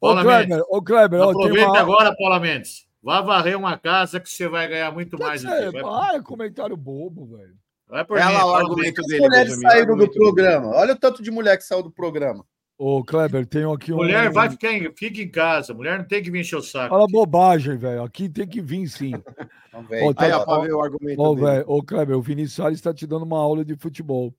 [0.00, 1.80] Ô, Kleber, ô, Kleber, ó, Aproveita uma...
[1.80, 2.86] agora, Paula Mendes.
[3.02, 5.42] Vá varrer uma casa que você vai ganhar muito mais.
[5.42, 7.54] do que- É, Vai, ah, é comentário bobo, velho.
[7.88, 9.66] vai por Ela mim, o argumento dele, mulheres Benjamin.
[9.66, 10.68] o saíram do programa.
[10.76, 12.44] Olha o tanto de mulher que saiu do programa.
[12.78, 13.96] Ô, Kleber, tenho aqui um.
[13.96, 15.74] Mulher vai ficar em, fica em casa.
[15.74, 16.90] Mulher não tem que vir encher o saco.
[16.90, 18.04] Fala bobagem, velho.
[18.04, 19.10] Aqui tem que vir sim.
[19.88, 21.46] Velho, Ó, tá- Aí, ó, pra ó, ver o argumento Ô, dele.
[21.46, 24.34] velho, ô, Kleber, o Vinícius Salles está te dando uma aula de futebol.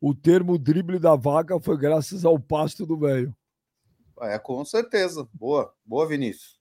[0.00, 3.32] O termo drible da vaca foi graças ao pasto do velho.
[4.20, 5.28] É, com certeza.
[5.32, 5.72] Boa.
[5.84, 6.58] Boa, Vinícius.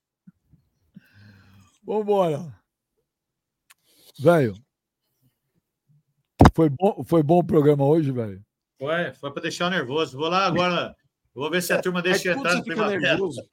[1.84, 2.54] Vambora.
[4.20, 4.54] Velho.
[6.54, 8.44] Foi bom, foi bom o programa hoje, velho?
[8.78, 10.18] Foi, foi para deixar nervoso.
[10.18, 10.96] Vou lá agora.
[11.40, 13.00] Vou ver se a turma deixa eu tudo entrar no primavera.
[13.00, 13.50] nervoso.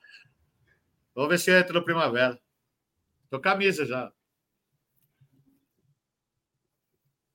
[1.14, 2.36] Vou ver se eu entro no primavera.
[3.30, 4.12] Tô camisa já.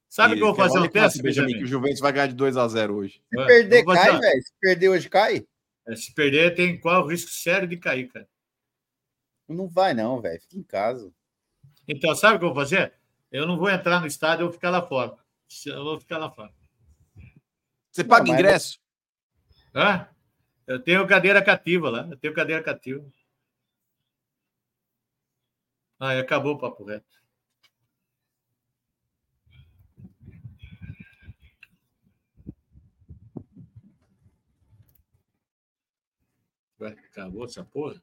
[0.10, 2.34] Sabe o que eu vou fazer um teste, Benjamin, que o Juventus vai ganhar de
[2.36, 3.24] 2 a 0 hoje.
[3.34, 4.44] Se É, perder, eu vou fazer cai, velho.
[4.44, 5.48] Se perder hoje, cai?
[5.88, 8.28] É, Se perder, tem qual o risco sério de cair, cara.
[9.48, 10.42] Não vai, não, velho.
[10.42, 11.14] Fica em casa.
[11.88, 12.94] Então, sabe o que eu vou fazer?
[13.32, 15.16] Eu não vou entrar no estádio, eu vou ficar lá fora.
[15.66, 16.52] Eu vou ficar lá fora.
[17.90, 18.80] Você paga mas- ingresso?
[19.74, 20.10] Hã?
[20.72, 22.08] Eu tenho cadeira cativa lá.
[22.10, 23.06] Eu tenho cadeira cativa.
[26.00, 27.06] Ah, acabou o papo reto.
[36.80, 38.02] Ué, acabou essa porra?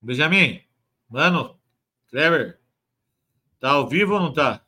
[0.00, 0.64] Benjamin,
[1.08, 1.60] mano,
[2.08, 2.58] Clever,
[3.60, 4.61] tá ao vivo ou não tá?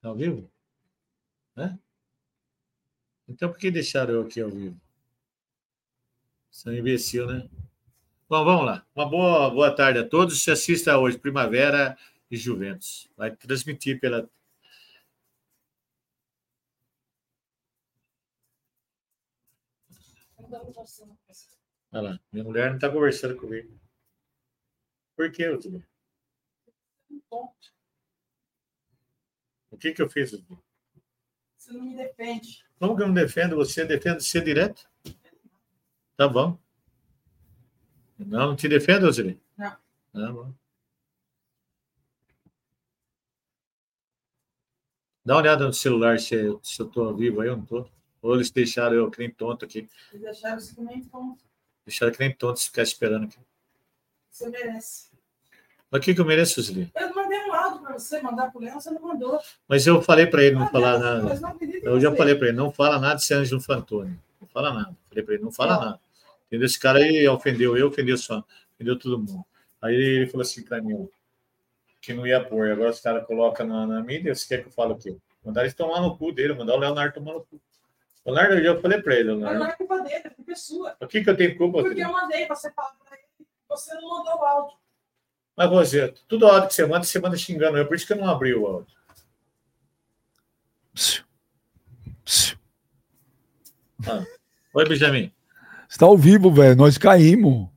[0.00, 0.50] Tá ao vivo?
[1.54, 1.78] Né?
[3.28, 4.80] Então por que deixaram eu aqui ao vivo?
[6.50, 7.46] São imbecil, né?
[8.26, 8.86] Bom, vamos lá.
[8.94, 10.42] Uma boa, boa tarde a todos.
[10.42, 11.98] Se assista hoje Primavera
[12.30, 13.10] e Juventus.
[13.14, 14.28] Vai transmitir pela.
[21.92, 23.78] Olha lá, minha mulher não está conversando comigo.
[25.16, 25.82] Por que, Otto?
[29.70, 30.32] O que, que eu fiz?
[31.56, 32.64] Você não me defende.
[32.78, 33.84] Como que eu não defendo você?
[33.84, 34.88] Defendo você direto?
[36.16, 36.58] Tá bom.
[38.18, 39.36] Não, não te defendo, Osiris?
[39.56, 39.76] Não.
[40.12, 40.54] Tá bom.
[45.24, 47.88] Dá uma olhada no celular se, se eu tô vivo aí ou não tô.
[48.24, 49.86] Ou eles deixaram eu que nem tonto aqui.
[50.10, 51.38] Vocês deixaram isso também ponto.
[51.84, 53.36] Deixaram que nem tonto se ficar esperando aqui.
[54.30, 55.10] Você merece.
[55.90, 56.88] Mas o que, que eu mereço, Osiris?
[56.94, 59.38] Eu mandei um áudio para você mandar pro Leão, você não mandou.
[59.68, 61.22] Mas eu falei para ele não Ah, falar nada.
[61.22, 62.16] não Eu já você.
[62.16, 64.18] falei para ele, não fala nada de Ângelo Fantoni.
[64.40, 64.96] Não fala nada.
[65.10, 66.00] Falei para ele, não fala nada.
[66.46, 66.64] Entendeu?
[66.64, 68.42] Esse cara aí ofendeu eu, ofendeu só,
[68.74, 69.44] ofendeu todo mundo.
[69.82, 71.06] Aí ele falou assim para mim,
[72.00, 72.70] que não ia pôr.
[72.70, 75.14] Agora os caras colocam na, na mídia, você quer que eu fale o quê?
[75.44, 77.60] Mandar eles tomar no cu dele, mandar o Leonardo tomar no cu.
[78.24, 79.72] O Leonardo, eu já falei para ele, Mas não Leonardo.
[79.72, 80.96] é culpa dele, é culpa sua.
[81.00, 81.82] O que, que eu tenho culpa?
[81.82, 84.76] Porque eu mandei você falar para ele, você não mandou o áudio.
[85.56, 88.16] Mas você, tudo áudio que você manda, você manda xingando eu, por isso que eu
[88.16, 88.94] não abri o áudio.
[94.06, 94.24] Ah.
[94.74, 95.32] Oi, Benjamin.
[95.88, 96.76] Você tá ao vivo, velho.
[96.76, 97.68] Nós caímos.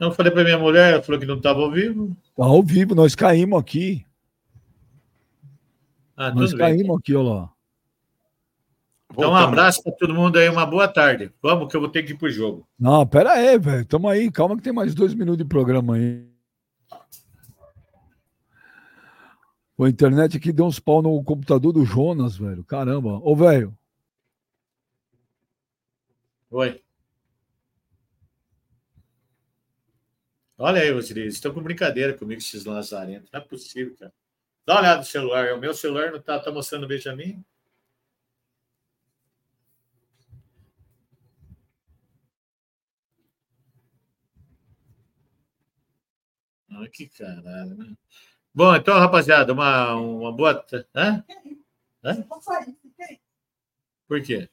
[0.00, 2.16] Eu falei para minha mulher, ela falou que não estava ao vivo.
[2.36, 4.06] Tá ao vivo, nós caímos aqui.
[6.20, 7.52] Ah, nós caímos aqui, ó lá.
[9.12, 11.32] Então, um abraço para todo mundo aí, uma boa tarde.
[11.40, 12.68] Vamos, que eu vou ter que ir pro jogo.
[12.76, 13.86] Não, pera aí, velho.
[13.86, 14.28] Tamo aí.
[14.28, 16.28] Calma que tem mais dois minutos de programa aí.
[19.80, 22.64] A internet aqui deu uns pau no computador do Jonas, velho.
[22.64, 23.20] Caramba.
[23.22, 23.72] Ô, velho.
[26.50, 26.82] Oi.
[30.58, 33.30] Olha aí, vocês estão com brincadeira comigo, esses lazarentos.
[33.32, 34.12] Não é possível, cara.
[34.68, 35.54] Dá uma olhada no celular.
[35.54, 37.42] O meu celular não tá, tá mostrando o Benjamin?
[46.70, 47.96] Ah, que caralho, né?
[48.54, 50.66] Bom, então, rapaziada, uma, uma boa.
[50.94, 51.24] Hã?
[52.04, 52.24] Hã?
[54.06, 54.50] Por quê?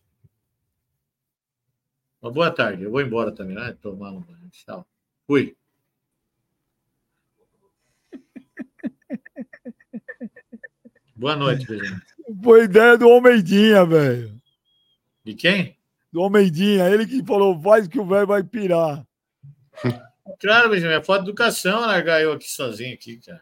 [2.22, 2.84] Uma boa tarde.
[2.84, 3.58] Eu vou embora também.
[3.58, 4.50] Ah, tomar um banho.
[4.50, 4.88] Tchau.
[5.28, 5.58] Fui.
[11.16, 12.02] Boa noite, Benjamin.
[12.44, 14.42] Foi ideia do Almeidinha, velho.
[15.24, 15.78] De quem?
[16.12, 16.90] Do Almeidinha.
[16.90, 19.06] Ele que falou, faz que o velho vai pirar.
[20.40, 20.96] Claro, Benjamin.
[20.96, 23.42] É falta de educação largar eu aqui sozinho aqui, cara.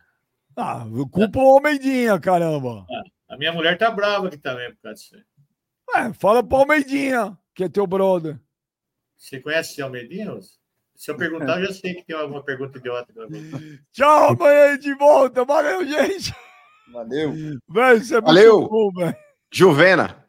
[0.55, 2.85] Ah, culpa o Almeidinha, caramba.
[3.27, 5.15] A minha mulher tá brava aqui também por causa disso.
[5.95, 8.37] É, fala pro Almeidinha, que é teu brother.
[9.17, 10.33] Você conhece o Almedinha?
[10.33, 10.57] Wilson?
[10.95, 13.13] Se eu perguntar, eu já sei que tem alguma pergunta idiota.
[13.91, 15.45] Tchau, amanhã gente volta.
[15.45, 16.33] Valeu, gente.
[16.91, 17.33] Valeu.
[18.11, 18.67] É Valeu.
[18.67, 19.13] bom.
[19.51, 20.22] Juvena.